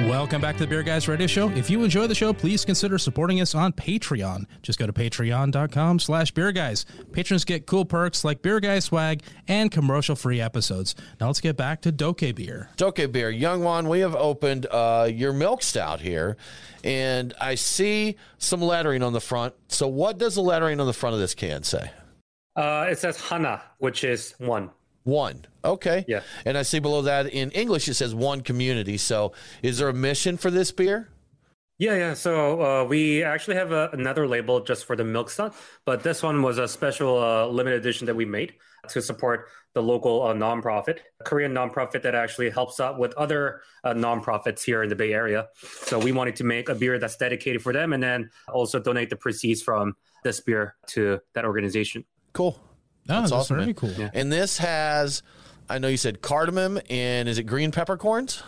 Welcome 0.06 0.40
back 0.40 0.56
to 0.56 0.61
the 0.61 0.66
Beer 0.68 0.84
Guys 0.84 1.08
Radio 1.08 1.26
Show. 1.26 1.50
If 1.50 1.68
you 1.68 1.82
enjoy 1.82 2.06
the 2.06 2.14
show, 2.14 2.32
please 2.32 2.64
consider 2.64 2.98
supporting 2.98 3.40
us 3.40 3.56
on 3.56 3.72
Patreon. 3.72 4.46
Just 4.62 4.78
go 4.78 4.87
to 4.87 4.92
patreon.com 4.92 5.98
slash 5.98 6.30
beer 6.30 6.52
guys. 6.52 6.87
Patrons 7.11 7.44
get 7.44 7.66
cool 7.66 7.84
perks 7.84 8.24
like 8.24 8.40
beer 8.40 8.61
guy 8.61 8.78
swag 8.78 9.22
and 9.48 9.72
commercial 9.72 10.14
free 10.14 10.40
episodes. 10.40 10.94
Now 11.20 11.26
let's 11.26 11.40
get 11.40 11.56
back 11.56 11.82
to 11.82 11.90
Doke 11.90 12.32
beer. 12.37 12.70
Doke 12.76 13.11
Beer, 13.11 13.32
Youngwon, 13.32 13.88
we 13.88 13.98
have 13.98 14.14
opened 14.14 14.66
uh, 14.70 15.11
your 15.12 15.32
milk 15.32 15.64
stout 15.64 16.00
here, 16.00 16.37
and 16.84 17.34
I 17.40 17.56
see 17.56 18.16
some 18.38 18.62
lettering 18.62 19.02
on 19.02 19.12
the 19.12 19.20
front. 19.20 19.52
So, 19.66 19.88
what 19.88 20.16
does 20.16 20.37
the 20.37 20.42
lettering 20.42 20.78
on 20.78 20.87
the 20.87 20.92
front 20.92 21.14
of 21.14 21.20
this 21.20 21.34
can 21.34 21.64
say? 21.64 21.90
Uh, 22.54 22.87
it 22.88 22.98
says 23.00 23.20
Hana, 23.20 23.62
which 23.78 24.04
is 24.04 24.34
one. 24.38 24.70
One. 25.09 25.47
Okay. 25.64 26.05
Yeah. 26.07 26.21
And 26.44 26.59
I 26.59 26.62
see 26.62 26.81
below 26.81 27.01
that 27.03 27.29
in 27.29 27.51
English 27.53 27.88
it 27.88 27.94
says 27.94 28.14
one 28.14 28.42
community. 28.42 28.99
So, 28.99 29.33
is 29.62 29.79
there 29.79 29.88
a 29.88 29.94
mission 29.94 30.37
for 30.37 30.51
this 30.51 30.71
beer? 30.71 31.09
Yeah, 31.79 31.97
yeah. 31.97 32.14
So 32.14 32.61
uh, 32.61 32.85
we 32.85 33.23
actually 33.23 33.57
have 33.57 33.73
a, 33.73 33.88
another 33.92 34.27
label 34.29 34.61
just 34.61 34.85
for 34.85 34.97
the 34.97 35.05
milk 35.05 35.31
stout, 35.31 35.55
but 35.87 36.03
this 36.03 36.23
one 36.23 36.42
was 36.42 36.59
a 36.59 36.68
special 36.68 37.18
uh, 37.18 37.47
limited 37.47 37.81
edition 37.81 38.05
that 38.07 38.16
we 38.16 38.27
made 38.27 38.55
to 38.88 39.01
support 39.01 39.48
the 39.75 39.83
local 39.83 40.23
uh, 40.27 40.35
nonprofit, 40.35 40.98
Korean 41.25 41.54
nonprofit 41.54 42.02
that 42.02 42.15
actually 42.15 42.50
helps 42.50 42.79
out 42.79 42.98
with 42.98 43.15
other 43.15 43.63
uh, 43.85 43.94
nonprofits 43.94 44.63
here 44.63 44.83
in 44.83 44.88
the 44.88 44.96
Bay 44.96 45.15
Area. 45.15 45.46
So 45.87 45.98
we 45.98 46.13
wanted 46.13 46.37
to 46.37 46.44
make 46.44 46.69
a 46.69 46.75
beer 46.75 46.98
that's 46.98 47.17
dedicated 47.17 47.63
for 47.63 47.73
them, 47.73 47.92
and 47.94 48.02
then 48.02 48.31
also 48.52 48.79
donate 48.79 49.09
the 49.09 49.17
proceeds 49.17 49.63
from 49.63 49.94
this 50.23 50.40
beer 50.40 50.75
to 50.88 51.21
that 51.35 51.44
organization. 51.44 52.04
Cool. 52.33 52.61
Oh, 53.09 53.21
that's, 53.21 53.33
awesome, 53.33 53.56
very 53.56 53.67
man. 53.67 53.75
cool. 53.75 54.11
And 54.13 54.31
this 54.33 54.59
has, 54.59 55.23
I 55.69 55.79
know 55.79 55.88
you 55.88 55.96
said 55.96 56.21
cardamom 56.23 56.81
and 56.90 57.29
is 57.29 57.38
it 57.38 57.44
green 57.44 57.71
peppercorns? 57.71 58.42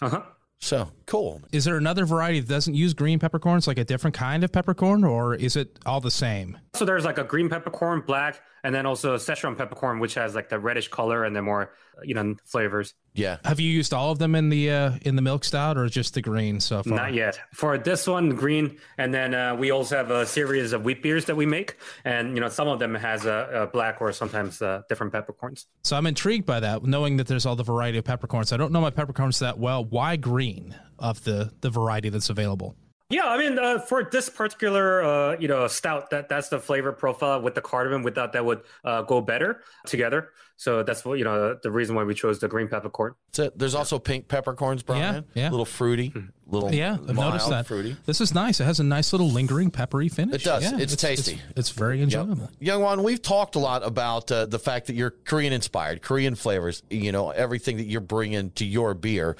Uh 0.00 0.08
huh. 0.08 0.22
So 0.58 0.90
cool. 1.06 1.42
Is 1.50 1.64
there 1.64 1.76
another 1.76 2.06
variety 2.06 2.38
that 2.38 2.48
doesn't 2.48 2.74
use 2.74 2.94
green 2.94 3.18
peppercorns, 3.18 3.66
like 3.66 3.78
a 3.78 3.84
different 3.84 4.14
kind 4.14 4.44
of 4.44 4.52
peppercorn, 4.52 5.02
or 5.02 5.34
is 5.34 5.56
it 5.56 5.76
all 5.86 6.00
the 6.00 6.10
same? 6.10 6.56
So 6.74 6.84
there's 6.84 7.04
like 7.04 7.18
a 7.18 7.24
green 7.24 7.48
peppercorn, 7.48 8.02
black, 8.06 8.40
and 8.62 8.72
then 8.72 8.86
also 8.86 9.14
a 9.14 9.18
Szechuan 9.18 9.58
peppercorn, 9.58 9.98
which 9.98 10.14
has 10.14 10.36
like 10.36 10.48
the 10.48 10.60
reddish 10.60 10.86
color 10.86 11.24
and 11.24 11.34
the 11.34 11.42
more 11.42 11.72
you 12.02 12.14
know 12.14 12.34
flavors. 12.44 12.94
Yeah. 13.14 13.36
Have 13.44 13.60
you 13.60 13.70
used 13.70 13.92
all 13.92 14.10
of 14.10 14.18
them 14.18 14.34
in 14.34 14.48
the 14.48 14.70
uh, 14.70 14.92
in 15.02 15.16
the 15.16 15.22
milk 15.22 15.44
stout, 15.44 15.76
or 15.76 15.88
just 15.88 16.14
the 16.14 16.22
green 16.22 16.60
so 16.60 16.82
far? 16.82 16.96
Not 16.96 17.14
yet. 17.14 17.38
For 17.52 17.78
this 17.78 18.06
one, 18.06 18.30
green, 18.30 18.78
and 18.98 19.12
then 19.12 19.34
uh, 19.34 19.54
we 19.54 19.70
also 19.70 19.96
have 19.96 20.10
a 20.10 20.26
series 20.26 20.72
of 20.72 20.84
wheat 20.84 21.02
beers 21.02 21.26
that 21.26 21.36
we 21.36 21.46
make, 21.46 21.76
and 22.04 22.34
you 22.34 22.40
know 22.40 22.48
some 22.48 22.68
of 22.68 22.78
them 22.78 22.94
has 22.94 23.26
a, 23.26 23.48
a 23.52 23.66
black 23.66 24.00
or 24.00 24.12
sometimes 24.12 24.62
uh, 24.62 24.82
different 24.88 25.12
peppercorns. 25.12 25.66
So 25.82 25.96
I'm 25.96 26.06
intrigued 26.06 26.46
by 26.46 26.60
that, 26.60 26.82
knowing 26.84 27.16
that 27.18 27.26
there's 27.26 27.46
all 27.46 27.56
the 27.56 27.64
variety 27.64 27.98
of 27.98 28.04
peppercorns. 28.04 28.52
I 28.52 28.56
don't 28.56 28.72
know 28.72 28.80
my 28.80 28.90
peppercorns 28.90 29.38
that 29.40 29.58
well. 29.58 29.84
Why 29.84 30.16
green 30.16 30.74
of 30.98 31.24
the 31.24 31.52
the 31.60 31.70
variety 31.70 32.08
that's 32.08 32.30
available? 32.30 32.76
Yeah, 33.12 33.26
I 33.26 33.36
mean, 33.36 33.58
uh, 33.58 33.78
for 33.78 34.08
this 34.10 34.30
particular, 34.30 35.04
uh, 35.04 35.36
you 35.38 35.46
know, 35.46 35.66
stout, 35.66 36.08
that 36.10 36.30
that's 36.30 36.48
the 36.48 36.58
flavor 36.58 36.92
profile 36.92 37.42
with 37.42 37.54
the 37.54 37.60
cardamom. 37.60 38.02
Without 38.02 38.32
that 38.32 38.42
would 38.42 38.62
uh, 38.84 39.02
go 39.02 39.20
better 39.20 39.60
together. 39.84 40.30
So 40.62 40.84
that's 40.84 41.04
what 41.04 41.18
you 41.18 41.24
know 41.24 41.58
the 41.60 41.72
reason 41.72 41.96
why 41.96 42.04
we 42.04 42.14
chose 42.14 42.38
the 42.38 42.46
green 42.46 42.68
peppercorn. 42.68 43.16
So 43.32 43.50
there's 43.56 43.74
also 43.74 43.98
pink 43.98 44.28
peppercorns, 44.28 44.84
Brian. 44.84 45.24
Yeah, 45.34 45.42
yeah. 45.42 45.50
Little 45.50 45.66
fruity, 45.66 46.14
little 46.46 46.72
Yeah, 46.72 46.92
I've 46.92 47.16
mild, 47.16 47.32
noticed 47.32 47.50
that. 47.50 47.66
fruity. 47.66 47.96
This 48.06 48.20
is 48.20 48.32
nice. 48.32 48.60
It 48.60 48.64
has 48.66 48.78
a 48.78 48.84
nice 48.84 49.12
little 49.12 49.28
lingering 49.28 49.72
peppery 49.72 50.08
finish. 50.08 50.36
It 50.36 50.44
does. 50.44 50.62
Yeah, 50.62 50.78
It's 50.78 50.94
tasty. 50.94 51.32
It's, 51.32 51.42
it's 51.56 51.70
very 51.70 52.00
enjoyable. 52.00 52.48
Youngwon, 52.60 53.02
we've 53.02 53.20
talked 53.20 53.56
a 53.56 53.58
lot 53.58 53.84
about 53.84 54.30
uh, 54.30 54.46
the 54.46 54.58
fact 54.60 54.86
that 54.86 54.94
you're 54.94 55.10
Korean 55.10 55.52
inspired, 55.52 56.00
Korean 56.00 56.36
flavors, 56.36 56.84
you 56.90 57.10
know, 57.10 57.30
everything 57.30 57.78
that 57.78 57.86
you're 57.86 58.00
bringing 58.00 58.52
to 58.52 58.64
your 58.64 58.94
beer. 58.94 59.36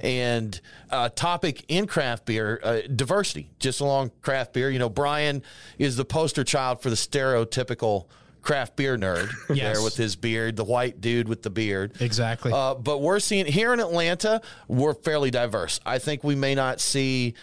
And 0.00 0.58
uh, 0.90 1.10
topic 1.10 1.66
in 1.68 1.86
craft 1.86 2.24
beer, 2.24 2.58
uh, 2.62 2.80
diversity, 2.96 3.50
just 3.58 3.80
along 3.82 4.12
craft 4.22 4.54
beer. 4.54 4.70
You 4.70 4.78
know, 4.78 4.88
Brian 4.88 5.42
is 5.78 5.96
the 5.96 6.06
poster 6.06 6.44
child 6.44 6.80
for 6.80 6.88
the 6.88 6.96
stereotypical 6.96 8.06
craft 8.42 8.76
beer 8.76 8.96
nerd 8.98 9.30
Yes. 9.54 9.76
there 9.76 9.82
with 9.84 9.96
his 9.96 10.16
beard, 10.16 10.56
the 10.56 10.64
white 10.64 11.00
dude 11.00 11.28
with 11.28 11.42
the 11.42 11.50
beard. 11.50 11.92
Exactly. 12.00 12.52
Uh, 12.52 12.74
but 12.74 13.00
we're 13.00 13.20
seeing 13.20 13.46
here 13.46 13.72
in 13.72 13.80
Atlanta, 13.80 14.42
we're 14.68 14.94
fairly 14.94 15.30
diverse. 15.30 15.80
I 15.86 15.98
think 15.98 16.22
we 16.24 16.34
may 16.34 16.54
not 16.54 16.80
see 16.80 17.34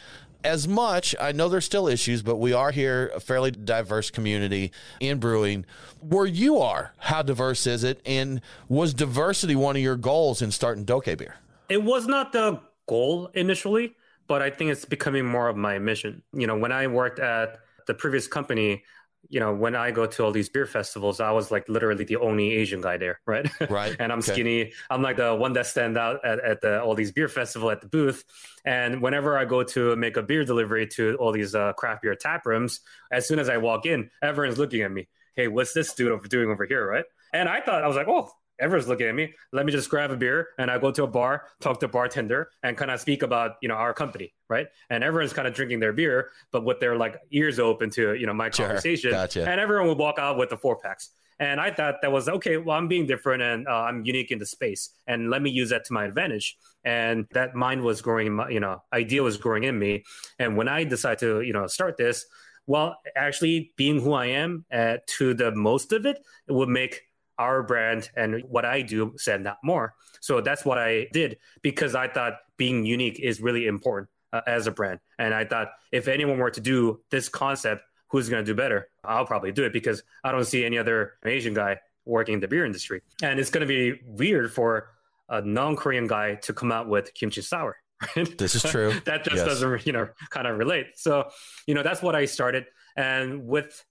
as 0.44 0.68
much. 0.68 1.16
I 1.20 1.32
know 1.32 1.50
there's 1.50 1.66
still 1.66 1.88
issues, 1.88 2.22
but 2.22 2.38
we 2.38 2.54
are 2.54 2.72
here 2.72 3.12
a 3.16 3.20
fairly 3.20 3.52
diverse 3.52 4.10
community 4.12 4.72
in 5.00 5.20
brewing. 5.20 5.66
Where 6.02 6.26
you 6.26 6.60
are, 6.60 6.94
how 6.98 7.22
diverse 7.24 7.68
is 7.68 7.84
it? 7.84 8.02
And 8.06 8.42
was 8.70 8.94
diversity 8.94 9.56
one 9.56 9.76
of 9.76 9.82
your 9.82 9.98
goals 9.98 10.42
in 10.42 10.52
starting 10.52 10.86
Doke 10.86 11.06
Beer? 11.18 11.36
It 11.68 11.84
was 11.84 12.08
not 12.08 12.32
the 12.32 12.62
goal 12.88 13.30
initially, 13.34 13.96
but 14.28 14.42
I 14.42 14.50
think 14.50 14.72
it's 14.72 14.86
becoming 14.86 15.26
more 15.26 15.50
of 15.50 15.58
my 15.58 15.78
mission. 15.78 16.24
You 16.34 16.48
know, 16.48 16.58
when 16.58 16.72
I 16.72 16.88
worked 16.88 17.20
at 17.20 17.60
the 17.88 17.94
previous 17.94 18.28
company, 18.28 18.84
you 19.28 19.40
know, 19.40 19.54
when 19.54 19.76
I 19.76 19.92
go 19.92 20.06
to 20.06 20.24
all 20.24 20.32
these 20.32 20.50
beer 20.50 20.66
festivals, 20.66 21.20
I 21.20 21.32
was 21.32 21.52
like 21.52 21.68
literally 21.68 22.04
the 22.06 22.16
only 22.18 22.54
Asian 22.54 22.82
guy 22.82 22.98
there, 22.98 23.20
right? 23.28 23.48
Right. 23.70 23.96
and 24.00 24.12
I'm 24.12 24.20
Okay. 24.20 24.32
skinny. 24.34 24.74
I'm 24.90 25.02
like 25.02 25.18
the 25.18 25.36
one 25.36 25.54
that 25.54 25.66
stand 25.68 25.98
out 25.98 26.24
at, 26.26 26.40
at 26.40 26.62
the, 26.62 26.82
all 26.82 26.96
these 26.96 27.12
beer 27.12 27.28
festival 27.28 27.70
at 27.70 27.82
the 27.82 27.88
booth. 27.88 28.24
And 28.66 29.02
whenever 29.02 29.38
I 29.38 29.46
go 29.46 29.64
to 29.64 29.96
make 29.98 30.16
a 30.18 30.24
beer 30.24 30.46
delivery 30.46 30.88
to 30.96 31.16
all 31.18 31.32
these 31.32 31.54
uh, 31.54 31.74
craft 31.74 32.02
beer 32.04 32.16
tap 32.16 32.46
rooms, 32.46 32.80
as 33.12 33.28
soon 33.28 33.40
as 33.40 33.50
I 33.50 33.58
walk 33.58 33.86
in, 33.86 34.10
everyone's 34.22 34.58
looking 34.58 34.82
at 34.84 34.92
me. 34.92 35.10
Hey, 35.36 35.48
what's 35.48 35.74
this 35.74 35.94
dude 35.94 36.12
over 36.12 36.28
doing 36.28 36.50
over 36.50 36.66
here, 36.66 36.86
right? 36.88 37.06
And 37.34 37.48
I 37.50 37.62
thought 37.62 37.84
I 37.84 37.88
was 37.88 37.96
like, 37.96 38.08
oh, 38.08 38.30
everyone's 38.60 38.88
looking 38.88 39.08
at 39.08 39.16
me. 39.16 39.34
Let 39.52 39.66
me 39.66 39.72
just 39.72 39.90
grab 39.90 40.12
a 40.12 40.18
beer 40.18 40.50
and 40.58 40.70
I 40.70 40.78
go 40.78 40.92
to 40.92 41.04
a 41.04 41.08
bar, 41.08 41.44
talk 41.62 41.80
to 41.80 41.86
a 41.86 41.90
bartender, 41.90 42.50
and 42.64 42.78
kind 42.78 42.92
of 42.92 43.00
speak 43.00 43.24
about 43.24 43.54
you 43.62 43.68
know 43.70 43.76
our 43.76 43.94
company, 43.94 44.34
right? 44.50 44.68
And 44.90 45.04
everyone's 45.04 45.34
kind 45.34 45.48
of 45.48 45.54
drinking 45.54 45.80
their 45.80 45.94
beer, 45.94 46.30
but 46.52 46.64
with 46.66 46.80
their 46.80 46.96
like 46.96 47.20
ears 47.32 47.60
open 47.60 47.90
to 47.92 48.14
you 48.16 48.26
know 48.28 48.34
my 48.34 48.50
Sure. 48.50 48.66
conversation. 48.68 49.12
Gotcha. 49.12 49.48
And 49.50 49.60
everyone 49.60 49.88
would 49.88 49.98
walk 49.98 50.20
out 50.20 50.38
with 50.38 50.50
the 50.50 50.58
four 50.58 50.78
packs. 50.78 51.10
And 51.42 51.62
I 51.62 51.72
thought 51.72 51.96
that 52.02 52.12
was 52.12 52.28
okay. 52.28 52.58
Well, 52.58 52.76
I'm 52.78 52.90
being 52.90 53.06
different 53.06 53.42
and 53.42 53.66
uh, 53.66 53.72
I'm 53.72 54.04
unique 54.04 54.30
in 54.32 54.40
the 54.40 54.46
space, 54.46 54.90
and 55.08 55.30
let 55.30 55.42
me 55.42 55.50
use 55.50 55.70
that 55.70 55.86
to 55.86 55.94
my 55.94 56.04
advantage. 56.06 56.58
And 56.84 57.28
that 57.32 57.56
mind 57.56 57.82
was 57.82 58.02
growing, 58.02 58.28
in 58.28 58.34
my, 58.34 58.50
you 58.50 58.60
know, 58.60 58.82
idea 58.92 59.24
was 59.24 59.38
growing 59.38 59.64
in 59.64 59.78
me. 59.80 60.04
And 60.38 60.58
when 60.58 60.68
I 60.68 60.84
decided 60.84 61.20
to, 61.20 61.42
you 61.42 61.54
know, 61.54 61.68
start 61.68 61.96
this, 61.98 62.26
well, 62.68 62.98
actually 63.16 63.72
being 63.78 64.00
who 64.02 64.14
I 64.14 64.28
am 64.28 64.66
uh, 64.72 64.98
to 65.18 65.34
the 65.34 65.52
most 65.56 65.92
of 65.94 66.06
it, 66.06 66.20
it 66.48 66.52
would 66.54 66.70
make 66.70 67.02
our 67.40 67.64
brand 67.64 68.10
and 68.16 68.44
what 68.48 68.66
I 68.66 68.82
do 68.84 69.14
stand 69.18 69.48
out 69.48 69.58
more. 69.64 69.96
So 70.22 70.42
that's 70.42 70.64
what 70.66 70.78
I 70.78 71.08
did 71.14 71.38
because 71.64 71.96
I 71.96 72.08
thought 72.10 72.34
being 72.58 72.86
unique 72.86 73.20
is 73.20 73.42
really 73.42 73.66
important 73.66 74.10
uh, 74.34 74.42
as 74.46 74.68
a 74.68 74.72
brand. 74.72 75.00
And 75.18 75.34
I 75.34 75.46
thought 75.46 75.70
if 75.92 76.08
anyone 76.08 76.38
were 76.38 76.52
to 76.52 76.62
do 76.62 77.02
this 77.10 77.30
concept, 77.30 77.84
who's 78.10 78.28
going 78.30 78.44
to 78.44 78.52
do 78.52 78.56
better? 78.56 78.90
I'll 79.04 79.26
probably 79.26 79.52
do 79.52 79.64
it 79.64 79.74
because 79.74 80.04
I 80.24 80.32
don't 80.32 80.46
see 80.46 80.66
any 80.66 80.78
other 80.78 81.14
Asian 81.26 81.54
guy 81.54 81.80
working 82.06 82.34
in 82.36 82.40
the 82.40 82.48
beer 82.48 82.66
industry. 82.66 83.02
And 83.24 83.40
it's 83.40 83.50
going 83.50 83.66
to 83.66 83.68
be 83.68 84.00
weird 84.06 84.52
for 84.52 84.90
a 85.30 85.42
non-Korean 85.42 86.08
guy 86.08 86.36
to 86.36 86.54
come 86.54 86.72
out 86.72 86.90
with 86.90 87.14
kimchi 87.14 87.42
sour. 87.42 87.78
Right? 88.16 88.38
This 88.38 88.56
is 88.56 88.64
true. 88.64 88.94
that 89.06 89.24
just 89.24 89.38
Yes. 89.38 89.46
doesn't, 89.46 89.86
you 89.86 89.94
know, 89.94 90.08
kind 90.30 90.48
of 90.48 90.58
relate. 90.58 90.88
So, 90.96 91.30
you 91.68 91.76
know, 91.76 91.84
that's 91.84 92.02
what 92.02 92.16
I 92.16 92.26
started. 92.26 92.66
And 92.96 93.46
with 93.46 93.84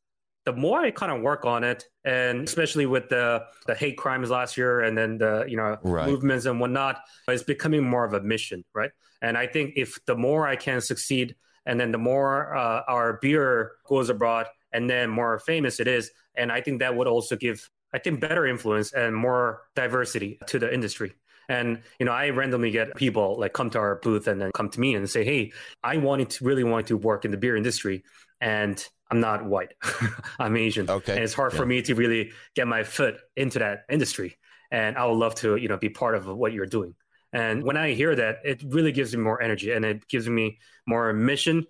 the 0.48 0.54
more 0.54 0.80
I 0.80 0.90
kind 0.90 1.12
of 1.12 1.20
work 1.20 1.44
on 1.44 1.62
it, 1.62 1.84
and 2.06 2.48
especially 2.48 2.86
with 2.86 3.10
the 3.10 3.44
the 3.66 3.74
hate 3.74 3.98
crimes 3.98 4.30
last 4.30 4.56
year, 4.56 4.80
and 4.80 4.96
then 4.96 5.18
the 5.18 5.44
you 5.46 5.58
know 5.58 5.76
Right. 5.82 6.06
movements 6.08 6.46
and 6.46 6.58
whatnot, 6.58 6.96
it's 7.28 7.42
becoming 7.42 7.84
more 7.84 8.06
of 8.06 8.14
a 8.14 8.22
mission, 8.22 8.64
right? 8.74 8.90
And 9.20 9.36
I 9.36 9.46
think 9.46 9.74
if 9.76 9.98
the 10.06 10.16
more 10.16 10.48
I 10.48 10.56
can 10.56 10.80
succeed, 10.80 11.36
and 11.66 11.78
then 11.78 11.92
the 11.92 11.98
more 11.98 12.56
uh, 12.56 12.80
our 12.88 13.18
beer 13.20 13.72
goes 13.86 14.08
abroad, 14.08 14.46
and 14.72 14.88
then 14.88 15.10
more 15.10 15.38
famous 15.38 15.80
it 15.80 15.86
is, 15.86 16.10
and 16.34 16.50
I 16.50 16.62
think 16.62 16.78
that 16.80 16.96
would 16.96 17.08
also 17.08 17.36
give, 17.36 17.68
I 17.92 17.98
think, 17.98 18.18
better 18.20 18.46
influence 18.46 18.94
and 18.94 19.14
more 19.14 19.64
diversity 19.76 20.38
to 20.46 20.58
the 20.58 20.72
industry. 20.72 21.12
And 21.50 21.80
you 21.98 22.06
know, 22.06 22.12
I 22.12 22.30
randomly 22.30 22.70
get 22.70 22.94
people 22.96 23.36
like 23.38 23.52
come 23.52 23.68
to 23.70 23.78
our 23.78 23.96
booth 23.96 24.28
and 24.28 24.40
then 24.40 24.50
come 24.54 24.70
to 24.70 24.80
me 24.80 24.94
and 24.94 25.08
say, 25.10 25.24
"Hey, 25.24 25.52
I 25.82 25.98
wanted 25.98 26.30
to 26.30 26.44
really 26.46 26.64
wanted 26.64 26.86
to 26.86 26.96
work 26.96 27.26
in 27.26 27.32
the 27.32 27.36
beer 27.36 27.56
industry, 27.56 28.02
and 28.40 28.84
I'm 29.10 29.20
not 29.20 29.44
white, 29.44 29.72
I'm 30.38 30.56
Asian, 30.56 30.88
Okay. 30.90 31.14
and 31.14 31.24
it's 31.24 31.34
hard 31.34 31.52
for 31.52 31.64
me 31.64 31.82
to 31.82 31.94
really 31.94 32.32
get 32.54 32.66
my 32.66 32.82
foot 32.84 33.18
into 33.36 33.58
that 33.60 33.84
industry. 33.88 34.36
And 34.70 34.98
I 34.98 35.06
would 35.06 35.14
love 35.14 35.34
to, 35.36 35.56
you 35.56 35.68
know, 35.68 35.78
be 35.78 35.88
part 35.88 36.14
of 36.14 36.26
what 36.26 36.52
you're 36.52 36.66
doing." 36.66 36.94
And 37.32 37.62
when 37.62 37.76
I 37.76 37.92
hear 37.92 38.14
that, 38.14 38.38
it 38.44 38.62
really 38.66 38.92
gives 38.92 39.14
me 39.14 39.22
more 39.22 39.42
energy 39.42 39.72
and 39.72 39.84
it 39.84 40.08
gives 40.08 40.28
me 40.28 40.58
more 40.86 41.12
mission. 41.12 41.66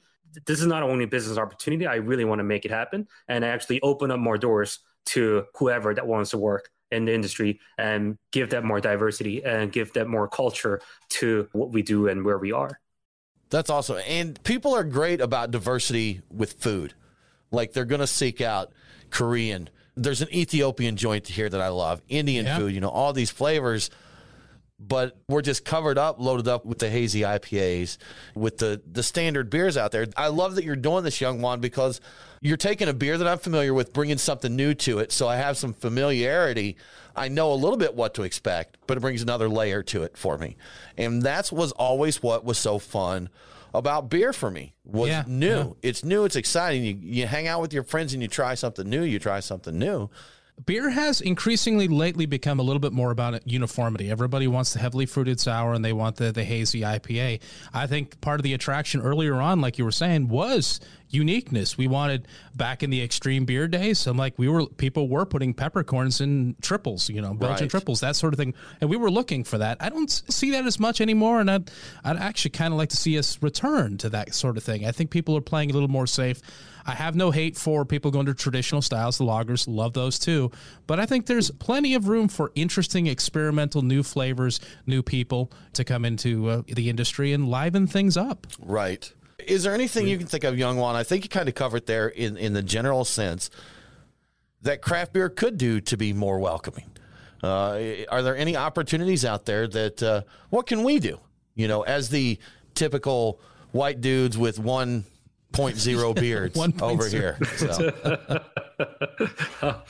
This 0.47 0.61
is 0.61 0.67
not 0.67 0.83
only 0.83 1.05
a 1.05 1.09
business 1.09 1.39
opportunity. 1.39 1.87
I 1.87 1.97
really 1.97 2.25
want 2.25 2.39
to 2.39 2.45
make 2.45 2.65
it 2.65 2.71
happen 2.71 3.09
and 3.29 3.45
actually 3.45 3.81
open 3.81 4.11
up 4.11 4.21
more 4.21 4.39
doors 4.39 4.81
to 5.07 5.45
whoever 5.57 5.95
that 5.95 6.07
wants 6.07 6.31
to 6.31 6.39
work 6.39 6.69
in 6.91 7.05
the 7.07 7.13
industry 7.15 7.61
and 7.77 8.17
give 8.33 8.51
that 8.51 8.65
more 8.65 8.81
diversity 8.81 9.45
and 9.45 9.73
give 9.73 9.93
that 9.95 10.07
more 10.07 10.29
culture 10.29 10.81
to 11.09 11.49
what 11.53 11.73
we 11.73 11.83
do 11.83 12.09
and 12.09 12.25
where 12.25 12.39
we 12.39 12.53
are. 12.53 12.79
That's 13.51 13.71
awesome. 13.71 13.99
And 14.07 14.43
people 14.45 14.75
are 14.75 14.85
great 14.85 15.21
about 15.21 15.51
diversity 15.51 16.21
with 16.31 16.55
food. 16.55 16.95
Like 17.51 17.73
they're 17.73 17.85
going 17.87 18.01
to 18.01 18.07
seek 18.07 18.41
out 18.41 18.73
Korean. 19.11 19.71
There's 19.97 20.21
an 20.23 20.29
Ethiopian 20.33 20.97
joint 20.97 21.27
here 21.27 21.49
that 21.49 21.61
I 21.61 21.69
love, 21.69 22.03
Indian 22.09 22.47
Yeah. 22.47 22.59
food, 22.59 22.75
you 22.75 22.81
know, 22.81 22.91
all 22.91 23.13
these 23.13 23.31
flavors. 23.31 23.91
But 24.81 25.17
we're 25.29 25.43
just 25.43 25.65
covered 25.65 25.99
up, 25.99 26.21
loaded 26.21 26.47
up 26.47 26.65
with 26.65 26.79
the 26.79 26.89
hazy 26.89 27.23
IPAs, 27.23 27.99
with 28.37 28.59
the 28.59 28.81
the 28.91 29.03
standard 29.03 29.51
beers 29.51 29.77
out 29.77 29.91
there. 29.91 30.07
I 30.17 30.29
love 30.29 30.55
that 30.55 30.65
you're 30.65 30.77
doing 30.77 31.03
this, 31.03 31.19
Youngwon, 31.19 31.61
because 31.61 32.01
you're 32.41 32.57
taking 32.57 32.87
a 32.89 32.93
beer 32.93 33.19
that 33.19 33.27
I'm 33.27 33.39
familiar 33.39 33.75
with, 33.75 33.93
bringing 33.93 34.19
something 34.19 34.55
new 34.55 34.75
to 34.75 35.01
it. 35.01 35.11
So 35.11 35.27
I 35.27 35.37
have 35.37 35.57
some 35.57 35.73
familiarity. 35.73 36.77
I 37.17 37.27
know 37.27 37.53
a 37.53 37.55
little 37.57 37.77
bit 37.77 37.95
what 37.95 38.15
to 38.15 38.23
expect, 38.23 38.77
but 38.87 38.97
it 38.97 39.01
brings 39.01 39.21
another 39.21 39.49
layer 39.49 39.83
to 39.83 40.05
it 40.05 40.17
for 40.17 40.39
me. 40.39 40.57
And 40.97 41.23
that's 41.23 41.51
was 41.51 41.73
always 41.73 42.23
what 42.23 42.45
was 42.45 42.57
so 42.59 42.79
fun 42.79 43.31
about 43.75 44.09
beer 44.09 44.33
for 44.33 44.49
me 44.51 44.75
was 44.85 45.09
Yeah, 45.09 45.25
new. 45.27 45.49
yeah. 45.49 45.73
It's 45.83 46.05
new. 46.05 46.25
It's 46.25 46.37
exciting. 46.37 46.85
You 46.85 46.97
you 47.01 47.27
hang 47.27 47.49
out 47.49 47.61
with 47.61 47.73
your 47.73 47.83
friends 47.83 48.13
and 48.13 48.23
you 48.23 48.29
try 48.29 48.55
something 48.55 48.89
new. 48.89 49.03
You 49.03 49.19
try 49.19 49.41
something 49.41 49.77
new. 49.77 50.09
Beer 50.67 50.91
has 50.91 51.21
increasingly 51.21 51.89
lately 51.89 52.27
become 52.27 52.59
a 52.59 52.63
little 52.63 52.81
bit 52.81 52.93
more 52.93 53.11
about 53.11 53.47
uniformity. 53.47 54.11
Everybody 54.11 54.47
wants 54.47 54.73
the 54.73 54.81
heavily 54.81 55.07
fruited 55.07 55.39
sour 55.41 55.73
and 55.73 55.85
they 55.85 55.93
want 55.93 56.17
the, 56.17 56.33
the 56.33 56.45
hazy 56.45 56.81
IPA. 56.81 57.41
I 57.73 57.87
think 57.87 58.21
part 58.21 58.41
of 58.41 58.45
the 58.45 58.55
attraction 58.55 59.01
earlier 59.01 59.37
on, 59.37 59.61
like 59.61 59.79
you 59.79 59.85
were 59.85 59.93
saying, 59.93 60.29
was 60.29 60.81
uniqueness. 61.11 61.79
We 61.79 61.87
wanted 61.89 62.27
back 62.55 62.83
in 62.83 62.91
the 62.91 63.03
extreme 63.03 63.45
beer 63.47 63.67
days. 63.69 64.07
I'm 64.07 64.17
like, 64.19 64.39
we 64.39 64.49
were 64.49 64.67
people 64.67 65.09
were 65.09 65.25
putting 65.25 65.55
peppercorns 65.55 66.21
in 66.21 66.55
triples, 66.61 67.09
you 67.09 67.23
know, 67.23 67.33
Belgian 67.35 67.65
Right. 67.65 67.71
triples, 67.71 68.01
that 68.01 68.15
sort 68.17 68.35
of 68.35 68.39
thing, 68.39 68.53
and 68.81 68.91
we 68.91 68.97
were 68.97 69.11
looking 69.11 69.45
for 69.45 69.59
that. 69.59 69.79
I 69.81 69.89
don't 69.89 70.11
see 70.11 70.51
that 70.51 70.67
as 70.67 70.79
much 70.79 71.01
anymore, 71.01 71.41
and 71.41 71.51
I'd 71.51 71.71
I'd 72.05 72.19
actually 72.19 72.51
kind 72.51 72.75
of 72.75 72.79
like 72.79 72.91
to 72.91 72.97
see 72.97 73.17
us 73.19 73.43
return 73.43 73.97
to 73.99 74.11
that 74.11 74.35
sort 74.35 74.57
of 74.59 74.65
thing. 74.65 74.85
I 74.85 74.93
think 74.93 75.11
people 75.11 75.35
are 75.37 75.41
playing 75.41 75.71
a 75.71 75.73
little 75.73 75.89
more 75.89 76.07
safe. 76.07 76.43
I 76.89 76.93
have 76.95 77.15
no 77.15 77.31
hate 77.31 77.55
for 77.55 77.85
people 77.85 78.11
going 78.11 78.25
to 78.27 78.35
traditional 78.35 78.81
styles. 78.81 79.19
The 79.19 79.25
loggers 79.25 79.69
love 79.69 79.93
those 79.93 80.19
too, 80.19 80.51
but 80.87 80.99
I 80.99 81.05
think 81.05 81.27
there's 81.27 81.51
plenty 81.51 81.93
of 81.93 82.09
room 82.09 82.29
for 82.29 82.51
interesting, 82.55 83.07
experimental, 83.09 83.83
new 83.83 84.03
flavors, 84.03 84.59
new 84.87 85.03
people 85.03 85.53
to 85.75 85.85
come 85.85 86.07
into 86.07 86.49
uh, 86.49 86.63
the 86.67 86.89
industry 86.89 87.35
and 87.35 87.47
liven 87.47 87.87
things 87.87 88.17
up. 88.17 88.47
Right. 88.59 89.13
Is 89.39 89.65
there 89.65 89.75
anything 89.75 90.09
you 90.09 90.17
can 90.17 90.27
think 90.27 90.45
of, 90.45 90.55
Youngwon? 90.55 90.95
I 90.95 91.05
think 91.05 91.25
you 91.25 91.29
kind 91.29 91.47
of 91.47 91.55
covered 91.55 91.85
there 91.85 92.09
in, 92.09 92.39
in 92.39 92.55
the 92.55 92.63
general 92.63 93.05
sense 93.05 93.51
that 94.63 94.81
craft 94.81 95.13
beer 95.13 95.29
could 95.29 95.59
do 95.59 95.83
to 95.83 95.97
be 95.99 96.15
more 96.15 96.39
welcoming. 96.39 96.91
Uh, 97.43 97.79
are 98.09 98.23
there 98.23 98.37
any 98.37 98.57
opportunities 98.57 99.27
out 99.27 99.45
there 99.45 99.69
that, 99.69 100.03
uh, 100.03 100.23
what 100.49 100.67
can 100.67 100.85
we 100.85 101.01
do? 101.01 101.21
You 101.55 101.69
know, 101.69 101.83
as 101.83 102.09
the 102.09 102.39
typical 102.75 103.41
white 103.73 104.01
dudes 104.01 104.39
with 104.39 104.59
1.0 105.53 106.15
beards 106.21 106.57
1.0. 106.57 106.83
over 106.83 107.09
here. 107.09 107.39
So, 107.57 107.93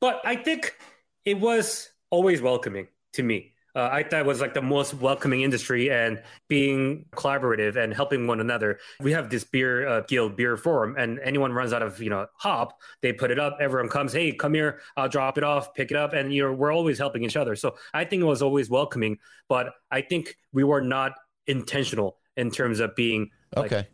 But 0.00 0.22
I 0.24 0.36
think 0.36 0.76
it 1.24 1.38
was 1.38 1.90
always 2.10 2.40
welcoming 2.40 2.88
to 3.14 3.22
me. 3.22 3.52
Uh, 3.76 3.88
I 3.92 4.02
thought 4.02 4.20
it 4.20 4.26
was 4.26 4.40
like 4.40 4.54
the 4.54 4.62
most 4.62 4.94
welcoming 4.94 5.42
industry 5.42 5.90
and 5.92 6.20
being 6.48 7.04
collaborative 7.12 7.76
and 7.76 7.94
helping 7.94 8.26
one 8.26 8.40
another. 8.40 8.80
We 8.98 9.12
have 9.12 9.30
this 9.30 9.44
beer 9.44 9.86
uh, 9.86 10.00
guild 10.08 10.36
beer 10.36 10.56
forum, 10.56 10.96
and 10.98 11.20
anyone 11.20 11.52
runs 11.52 11.72
out 11.72 11.82
of 11.82 12.02
you 12.02 12.10
know 12.10 12.26
hop, 12.34 12.76
they 13.00 13.12
put 13.12 13.30
it 13.30 13.38
up. 13.38 13.58
Everyone 13.60 13.88
comes, 13.88 14.12
hey, 14.12 14.32
come 14.32 14.54
here, 14.54 14.80
I'll 14.96 15.08
drop 15.08 15.38
it 15.38 15.44
off, 15.44 15.72
pick 15.74 15.92
it 15.92 15.96
up, 15.96 16.14
and 16.14 16.34
you 16.34 16.42
know 16.42 16.52
we're 16.52 16.72
always 16.72 16.98
helping 16.98 17.22
each 17.22 17.36
other. 17.36 17.54
So 17.54 17.76
I 17.94 18.04
think 18.04 18.22
it 18.22 18.26
was 18.26 18.42
always 18.42 18.68
welcoming, 18.68 19.18
but 19.48 19.72
I 19.90 20.00
think 20.00 20.36
we 20.52 20.64
were 20.64 20.80
not 20.80 21.12
intentional 21.46 22.16
in 22.36 22.50
terms 22.50 22.80
of 22.80 22.96
being 22.96 23.30
like, 23.54 23.72
okay. 23.72 23.88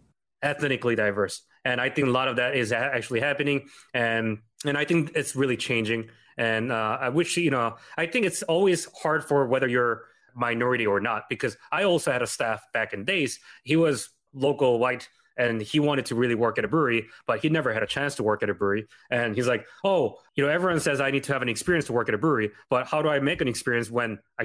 Ethnically 0.51 0.95
diverse. 1.05 1.37
And 1.65 1.77
i 1.81 1.89
think 1.91 2.07
a 2.09 2.15
lot 2.19 2.29
of 2.29 2.37
that 2.37 2.51
is 2.63 2.69
actually 2.73 3.21
happening. 3.29 3.59
And 3.93 4.39
and 4.69 4.77
i 4.83 4.85
think 4.85 5.01
it's 5.21 5.35
really 5.43 5.59
changing. 5.69 6.01
And 6.39 6.71
uh, 6.79 6.99
i 7.07 7.09
wish 7.19 7.31
you 7.37 7.51
know 7.57 7.77
i 8.03 8.05
think 8.11 8.23
it's 8.31 8.43
always 8.55 8.81
hard 9.03 9.21
for 9.29 9.39
whether 9.53 9.69
you're 9.75 9.97
minority 10.35 10.87
or 10.87 11.01
not 11.01 11.21
because 11.33 11.57
i 11.79 11.81
also 11.91 12.09
had 12.13 12.23
a 12.29 12.31
staff 12.37 12.61
back 12.77 12.93
in 12.95 13.01
days. 13.15 13.33
He 13.71 13.77
was 13.85 13.97
local 14.35 14.79
white 14.85 15.05
and 15.39 15.55
he 15.71 15.79
wanted 15.89 16.05
to 16.11 16.15
really 16.23 16.35
work 16.45 16.57
at 16.61 16.65
a 16.69 16.69
brewery 16.69 17.03
but 17.29 17.37
he 17.43 17.49
never 17.59 17.71
had 17.77 17.83
a 17.83 17.91
chance 17.97 18.13
to 18.19 18.23
work 18.31 18.41
at 18.45 18.51
a 18.51 18.55
brewery. 18.61 18.83
And 19.11 19.29
he's 19.37 19.49
like 19.55 19.63
oh 19.91 20.03
you 20.35 20.41
know 20.45 20.51
everyone 20.57 20.81
says 20.81 21.01
i 21.01 21.11
need 21.15 21.25
to 21.29 21.33
have 21.33 21.43
an 21.47 21.49
experience 21.57 21.87
to 21.87 21.95
work 21.99 22.09
at 22.11 22.15
a 22.15 22.19
brewery 22.25 22.49
but 22.73 22.83
how 22.91 22.99
do 23.05 23.09
i 23.09 23.19
make 23.31 23.41
an 23.45 23.49
experience 23.55 23.89
when 23.99 24.11
i 24.43 24.45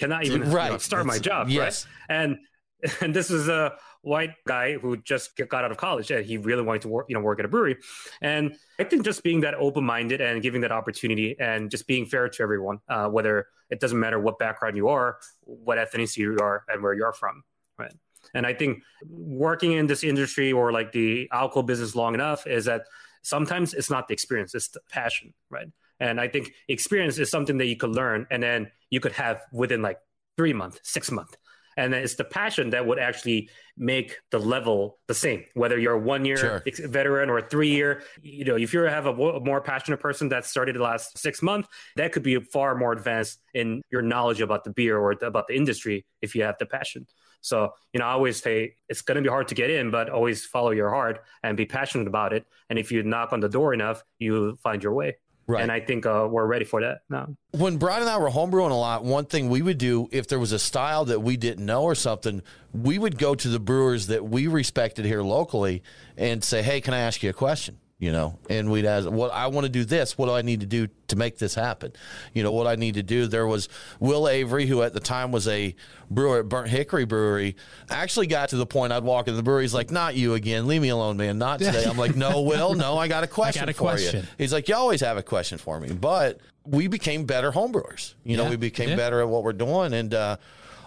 cannot 0.00 0.24
even 0.26 0.40
you 0.40 0.46
know, 0.46 0.54
Right. 0.60 0.80
start 0.80 1.04
my 1.14 1.18
job 1.18 1.42
yes. 1.48 1.86
right 2.08 2.16
and 2.16 2.30
and 3.02 3.10
this 3.18 3.30
is 3.30 3.48
a 3.60 3.62
white 4.06 4.34
guy 4.46 4.74
who 4.74 4.96
just 4.98 5.36
got 5.36 5.64
out 5.64 5.70
of 5.70 5.76
college. 5.76 6.10
And 6.10 6.24
he 6.24 6.38
really 6.38 6.62
wanted 6.62 6.82
to 6.82 6.88
work 6.88 7.06
you 7.08 7.14
know 7.14 7.20
work 7.20 7.38
at 7.40 7.44
a 7.44 7.48
brewery. 7.48 7.76
And 8.22 8.56
i 8.78 8.84
think 8.84 9.04
just 9.04 9.22
being 9.22 9.40
that 9.40 9.54
open-minded 9.54 10.20
and 10.20 10.42
giving 10.42 10.60
that 10.60 10.72
opportunity 10.72 11.36
and 11.40 11.70
just 11.70 11.86
being 11.86 12.06
fair 12.06 12.28
to 12.28 12.42
everyone 12.42 12.78
uh, 12.88 13.08
whether 13.08 13.46
it 13.70 13.80
doesn't 13.80 13.98
matter 13.98 14.18
what 14.20 14.38
background 14.38 14.76
you 14.76 14.88
are 14.88 15.16
what 15.40 15.78
ethnicity 15.78 16.18
you 16.18 16.38
are 16.40 16.62
and 16.68 16.82
where 16.82 16.94
you're 16.94 17.12
from 17.12 17.42
right? 17.78 17.94
And 18.34 18.46
i 18.46 18.54
think 18.54 18.82
working 19.08 19.72
in 19.72 19.86
this 19.86 20.04
industry 20.04 20.52
or 20.52 20.72
like 20.72 20.92
the 20.92 21.28
alcohol 21.32 21.62
business 21.62 21.94
long 21.94 22.14
enough 22.14 22.46
is 22.46 22.64
that 22.66 22.82
sometimes 23.22 23.74
it's 23.74 23.90
not 23.90 24.08
the 24.08 24.14
experience 24.14 24.54
it's 24.54 24.68
the 24.68 24.80
passion 24.90 25.34
right? 25.50 25.68
And 25.98 26.20
i 26.20 26.28
think 26.28 26.52
experience 26.68 27.18
is 27.18 27.30
something 27.30 27.58
that 27.58 27.66
you 27.66 27.76
could 27.76 27.94
learn 28.00 28.26
and 28.30 28.42
then 28.42 28.70
you 28.90 29.00
could 29.00 29.12
have 29.12 29.42
within 29.52 29.82
like 29.82 29.98
three 30.36 30.52
months 30.52 30.80
six 30.82 31.10
months 31.10 31.34
and 31.76 31.92
then 31.92 32.02
it's 32.02 32.14
the 32.14 32.24
passion 32.24 32.70
that 32.70 32.86
would 32.86 32.98
actually 32.98 33.48
make 33.76 34.16
the 34.30 34.38
level 34.38 34.98
the 35.08 35.14
same 35.14 35.44
whether 35.54 35.78
you're 35.78 35.94
a 35.94 35.98
one 35.98 36.24
year 36.24 36.36
Sure. 36.36 36.62
veteran 36.88 37.28
or 37.30 37.38
a 37.38 37.48
three 37.48 37.68
year 37.70 38.02
you 38.22 38.44
know 38.44 38.56
if 38.56 38.72
you 38.72 38.80
have 38.80 39.06
a 39.06 39.14
more 39.40 39.60
passionate 39.60 40.00
person 40.00 40.28
that 40.30 40.44
started 40.44 40.74
the 40.76 40.82
last 40.82 41.18
six 41.18 41.42
months 41.42 41.68
that 41.96 42.12
could 42.12 42.22
be 42.22 42.38
far 42.40 42.74
more 42.74 42.92
advanced 42.92 43.40
in 43.54 43.82
your 43.90 44.02
knowledge 44.02 44.40
about 44.40 44.64
the 44.64 44.70
beer 44.70 44.98
or 44.98 45.12
about 45.22 45.46
the 45.48 45.56
industry 45.56 46.04
if 46.22 46.34
you 46.34 46.42
have 46.42 46.56
the 46.58 46.66
passion. 46.66 47.06
So 47.42 47.74
you 47.92 48.00
know 48.00 48.06
i 48.06 48.12
always 48.12 48.42
say 48.42 48.74
it's 48.88 49.02
going 49.02 49.16
to 49.16 49.22
be 49.22 49.28
hard 49.28 49.48
to 49.48 49.54
get 49.54 49.70
in 49.70 49.90
but 49.90 50.08
always 50.08 50.44
follow 50.44 50.70
your 50.70 50.90
heart 50.90 51.22
and 51.42 51.56
be 51.56 51.66
passionate 51.66 52.08
about 52.08 52.32
it. 52.32 52.44
And 52.68 52.78
if 52.78 52.90
you 52.90 53.02
knock 53.02 53.32
on 53.32 53.40
the 53.40 53.48
door 53.48 53.74
enough 53.74 54.02
you 54.18 54.56
find 54.62 54.82
your 54.82 54.94
way 54.94 55.16
Right. 55.48 55.62
and 55.62 55.70
i 55.70 55.80
think 55.80 56.06
uh, 56.06 56.26
we're 56.30 56.46
ready 56.46 56.64
for 56.64 56.80
that 56.80 57.02
now 57.08 57.28
when 57.52 57.78
Brian 57.78 58.02
and 58.02 58.10
I 58.10 58.18
were 58.18 58.28
homebrewing 58.28 58.70
a 58.70 58.74
lot, 58.74 59.02
one 59.02 59.24
thing 59.24 59.48
we 59.48 59.62
would 59.62 59.78
do 59.78 60.08
if 60.12 60.28
there 60.28 60.38
was 60.38 60.52
a 60.52 60.58
style 60.58 61.06
that 61.06 61.20
we 61.20 61.38
didn't 61.38 61.64
know 61.64 61.84
or 61.84 61.94
something, 61.94 62.42
we 62.74 62.98
would 62.98 63.16
go 63.18 63.34
to 63.34 63.48
the 63.48 63.58
brewers 63.58 64.08
that 64.08 64.26
we 64.28 64.46
respected 64.46 65.06
here 65.06 65.22
locally 65.22 65.82
and 66.18 66.44
say, 66.44 66.62
"Hey, 66.62 66.82
can 66.82 66.92
I 66.92 66.98
ask 66.98 67.22
you 67.22 67.30
a 67.30 67.32
question?" 67.32 67.78
You 67.98 68.12
know, 68.12 68.38
and 68.50 68.70
we'd 68.70 68.84
ask, 68.84 69.08
"What 69.08 69.32
I 69.32 69.46
want 69.46 69.64
to 69.64 69.70
do 69.70 69.82
this. 69.82 70.18
What 70.18 70.26
do 70.26 70.32
I 70.32 70.42
need 70.42 70.60
to 70.60 70.66
do 70.66 70.88
to 71.08 71.16
make 71.16 71.38
this 71.38 71.54
happen?" 71.54 71.92
You 72.34 72.42
know, 72.42 72.52
what 72.52 72.66
I 72.66 72.74
need 72.74 72.94
to 72.96 73.02
do. 73.02 73.26
There 73.26 73.46
was 73.46 73.70
Will 74.00 74.28
Avery, 74.28 74.66
who 74.66 74.82
at 74.82 74.92
the 74.92 75.00
time 75.00 75.32
was 75.32 75.48
a 75.48 75.74
brewer 76.10 76.40
at 76.40 76.48
Burnt 76.50 76.68
Hickory 76.68 77.06
Brewery, 77.06 77.56
actually 77.88 78.26
got 78.26 78.50
to 78.50 78.56
the 78.56 78.66
point 78.66 78.92
I'd 78.92 79.02
walk 79.02 79.28
into 79.28 79.36
the 79.38 79.42
brewery. 79.42 79.64
He's 79.64 79.72
like, 79.72 79.90
"Not 79.90 80.14
you 80.14 80.34
again. 80.34 80.66
Leave 80.66 80.82
me 80.82 80.90
alone, 80.90 81.16
man. 81.16 81.38
Not 81.38 81.58
today." 81.60 81.84
I'm 81.88 81.96
like, 81.96 82.14
"No, 82.16 82.42
Will. 82.42 82.74
No, 82.74 82.98
I 82.98 83.08
got 83.08 83.24
a 83.24 83.26
question 83.38 83.66
a 83.66 83.72
for 83.72 83.78
question. 83.78 84.24
you." 84.24 84.28
He's 84.36 84.52
like, 84.52 84.68
"You 84.68 84.74
always 84.74 85.00
have 85.00 85.16
a 85.16 85.22
question 85.22 85.56
for 85.56 85.80
me," 85.80 85.94
but 85.94 86.38
we 86.66 86.88
became 86.88 87.24
better 87.24 87.50
homebrewers. 87.50 88.12
You 88.24 88.36
know, 88.36 88.42
Yeah, 88.44 88.50
we 88.50 88.56
became 88.56 88.90
yeah. 88.90 88.96
better 88.96 89.22
at 89.22 89.28
what 89.30 89.42
we're 89.42 89.54
doing, 89.54 89.94
and 89.94 90.12
uh, 90.12 90.36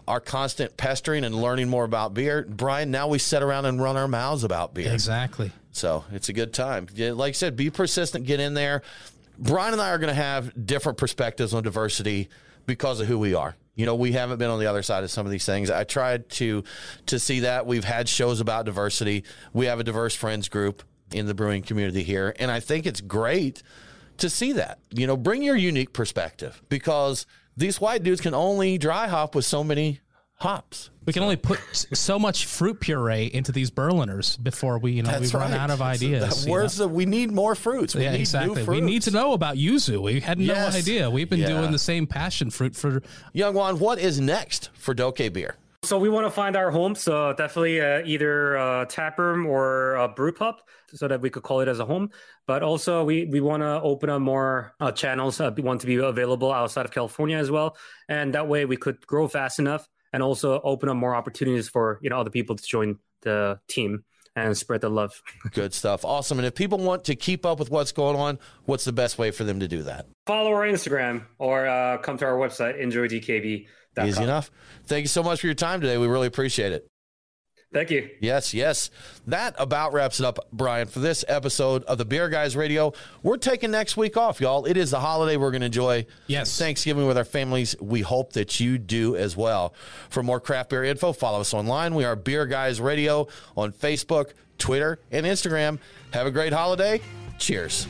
our 0.07 0.20
constant 0.20 0.78
pestering 0.78 1.24
and 1.24 1.34
learning 1.34 1.70
more 1.70 1.86
about 1.86 2.14
beer. 2.14 2.45
Brian, 2.47 2.91
now 2.91 3.07
we 3.07 3.18
sit 3.18 3.41
around 3.41 3.66
and 3.66 3.82
run 3.82 3.97
our 3.97 4.07
mouths 4.07 4.43
about 4.43 4.76
beer. 4.76 4.93
Exactly. 4.93 5.51
So 5.72 6.03
it's 6.11 6.30
a 6.30 6.34
good 6.34 6.53
time. 6.53 6.88
Like 6.97 7.30
I 7.30 7.32
said, 7.34 7.55
be 7.55 7.70
persistent, 7.70 8.26
get 8.26 8.39
in 8.39 8.53
there. 8.53 8.82
Brian 9.38 9.74
and 9.74 9.82
I 9.82 9.89
are 9.89 9.97
going 9.97 10.09
to 10.09 10.22
have 10.22 10.65
different 10.65 10.97
perspectives 10.97 11.53
on 11.53 11.63
diversity 11.63 12.30
because 12.65 12.99
of 12.99 13.07
who 13.07 13.17
we 13.17 13.34
are. 13.34 13.55
You 13.76 13.86
know, 13.86 13.95
we 13.95 14.11
haven't 14.11 14.39
been 14.39 14.49
on 14.49 14.59
the 14.59 14.65
other 14.65 14.84
side 14.84 15.03
of 15.05 15.11
some 15.11 15.26
of 15.26 15.32
these 15.32 15.45
things. 15.45 15.72
I 15.72 15.86
tried 15.86 16.30
to 16.32 16.63
to 17.05 17.17
see 17.17 17.41
that. 17.41 17.65
We've 17.65 17.86
had 17.86 18.09
shows 18.09 18.41
about 18.41 18.65
diversity. 18.65 19.24
We 19.53 19.67
have 19.67 19.80
a 19.80 19.84
diverse 19.86 20.13
friends 20.13 20.49
group 20.49 20.84
in 21.11 21.28
the 21.28 21.34
brewing 21.34 21.63
community 21.63 22.03
here, 22.03 22.36
and 22.39 22.51
I 22.51 22.59
think 22.59 22.86
it's 22.86 22.99
great 22.99 23.63
to 24.17 24.30
see 24.30 24.51
that. 24.53 24.80
You 24.91 25.07
know, 25.07 25.15
bring 25.15 25.41
your 25.41 25.55
unique 25.55 25.93
perspective 25.93 26.61
because 26.67 27.26
these 27.55 27.80
white 27.80 28.03
dudes 28.03 28.20
can 28.20 28.34
only 28.34 28.78
dry 28.78 29.07
hop 29.07 29.34
with 29.34 29.45
so 29.45 29.63
many 29.63 30.01
hops. 30.50 30.90
We 31.06 31.12
can 31.14 31.24
only 31.24 31.36
put 31.38 31.60
so 31.74 32.18
much 32.20 32.46
fruit 32.46 32.80
puree 32.80 33.26
into 33.34 33.52
these 33.52 33.70
Berliners 33.72 34.38
before 34.38 34.78
we, 34.78 34.92
you 34.94 35.04
know, 35.04 35.12
we 35.14 35.20
That's 35.20 35.34
run 35.34 35.54
out 35.54 35.70
of 35.72 35.80
That's- 35.80 35.98
ideas. 36.02 36.30
that- 36.42 36.46
you 36.46 36.52
where's 36.52 36.80
know? 36.80 36.88
the- 36.88 36.94
we 36.94 37.06
need 37.06 37.32
more 37.32 37.56
fruits. 37.56 37.96
We 37.96 38.04
yeah, 38.04 38.12
need 38.12 38.18
new 38.18 38.22
exactly. 38.22 38.64
We 38.64 38.82
need 38.82 39.02
to 39.04 39.12
know 39.12 39.34
about 39.34 39.56
yuzu. 39.58 40.02
We 40.02 40.20
had 40.22 40.38
no 40.40 40.46
Yes. 40.54 40.76
idea. 40.76 41.10
We've 41.10 41.30
been 41.30 41.40
Yeah. 41.40 41.48
doing 41.48 41.72
the 41.72 41.80
same 41.80 42.08
passion 42.08 42.52
fruit 42.52 42.76
for 42.76 43.02
Youngwon, 43.36 43.80
what 43.80 44.00
is 44.00 44.20
next 44.22 44.70
for 44.74 44.94
Doke 44.94 45.34
Beer? 45.34 45.56
So 45.84 45.98
we 45.98 46.10
want 46.10 46.26
to 46.28 46.32
find 46.32 46.56
our 46.56 46.72
home. 46.72 46.94
So 46.96 47.34
definitely 47.34 47.82
uh, 47.82 48.02
either 48.06 48.56
a 48.56 48.86
tap 48.88 49.18
room 49.18 49.46
or 49.46 49.96
a 49.96 50.08
brew 50.10 50.32
pub, 50.34 50.56
so 50.94 51.08
that 51.08 51.22
we 51.22 51.30
could 51.30 51.44
call 51.44 51.62
it 51.62 51.68
as 51.68 51.80
a 51.80 51.86
home. 51.86 52.10
But 52.48 52.64
also 52.64 53.04
we 53.04 53.26
we 53.26 53.40
want 53.42 53.64
to 53.64 53.82
open 53.82 54.10
up 54.10 54.22
more 54.22 54.74
uh, 54.80 54.92
channels. 54.92 55.40
Uh, 55.40 55.52
we 55.56 55.64
want 55.64 55.82
to 55.82 55.88
be 55.88 55.96
available 55.96 56.52
outside 56.52 56.86
of 56.86 56.92
California 56.92 57.38
as 57.38 57.50
well, 57.50 57.76
and 58.10 58.34
that 58.36 58.48
way 58.48 58.66
we 58.66 58.76
could 58.78 59.06
grow 59.08 59.28
fast 59.30 59.58
enough, 59.60 59.88
and 60.14 60.24
also 60.24 60.60
open 60.62 60.89
up 60.89 60.95
more 60.95 61.16
opportunities 61.16 61.70
for 61.70 61.99
you 62.01 62.10
know 62.10 62.20
other 62.20 62.30
people 62.30 62.55
to 62.55 62.64
join 62.64 62.97
the 63.22 63.60
team 63.68 64.03
and 64.36 64.57
spread 64.57 64.82
the 64.82 64.89
love. 64.89 65.22
Good 65.51 65.74
stuff. 65.74 66.05
Awesome. 66.05 66.39
And 66.39 66.45
if 66.45 66.55
people 66.55 66.78
want 66.78 67.03
to 67.05 67.16
keep 67.16 67.45
up 67.45 67.60
with 67.60 67.70
what's 67.70 67.91
going 67.91 68.16
on, 68.16 68.39
what's 68.66 68.86
the 68.86 68.93
best 68.93 69.18
way 69.18 69.32
for 69.32 69.43
them 69.43 69.60
to 69.60 69.68
do 69.68 69.84
that? 69.84 70.07
Follow 70.26 70.51
our 70.51 70.66
Instagram 70.66 71.26
or 71.38 71.68
uh, 71.68 71.97
come 71.97 72.18
to 72.18 72.26
our 72.26 72.38
website 72.38 72.82
enjoydkb.com. 72.82 74.07
Easy 74.07 74.24
enough. 74.24 74.51
Thank 74.86 75.01
you 75.03 75.07
so 75.07 75.24
much 75.24 75.41
for 75.41 75.47
your 75.47 75.55
time 75.55 75.82
today. 75.82 75.97
We 75.97 76.07
really 76.07 76.28
appreciate 76.28 76.72
it. 76.72 76.89
Thank 77.72 77.91
you. 77.91 78.09
Yes, 78.20 78.51
yes. 78.51 78.89
That 79.28 79.53
about 79.59 79.93
wraps 79.93 80.20
it 80.20 80.26
up, 80.26 80.39
Brian, 80.51 80.88
for 80.88 80.99
this 80.99 81.24
episode 81.28 81.84
of 81.84 81.99
the 81.99 82.05
Beer 82.05 82.28
Guys 82.28 82.55
Radio. 82.55 82.93
We're 83.22 83.38
taking 83.38 83.70
next 83.70 83.95
week 83.95 84.17
off, 84.17 84.41
y'all. 84.41 84.65
It 84.65 84.76
is 84.76 84.89
the 84.89 84.99
holiday 84.99 85.38
we're 85.38 85.51
going 85.51 85.61
to 85.61 85.67
enjoy. 85.67 86.07
Yes. 86.26 86.57
Thanksgiving 86.57 87.05
with 87.05 87.15
our 87.15 87.24
families. 87.24 87.76
We 87.80 88.01
hope 88.01 88.34
that 88.34 88.59
you 88.59 88.80
do 88.80 89.15
as 89.15 89.38
well. 89.38 89.76
For 90.09 90.24
more 90.24 90.39
craft 90.39 90.72
beer 90.72 90.84
info, 90.84 91.13
follow 91.13 91.41
us 91.41 91.53
online. 91.53 91.93
We 91.93 92.05
are 92.05 92.15
Beer 92.15 92.47
Guys 92.47 92.82
Radio 92.82 93.28
on 93.55 93.72
Facebook, 93.72 94.32
Twitter, 94.57 94.99
and 95.11 95.28
Instagram. 95.28 95.78
Have 96.11 96.26
a 96.26 96.32
great 96.32 96.53
holiday. 96.53 97.01
Cheers. 97.38 97.86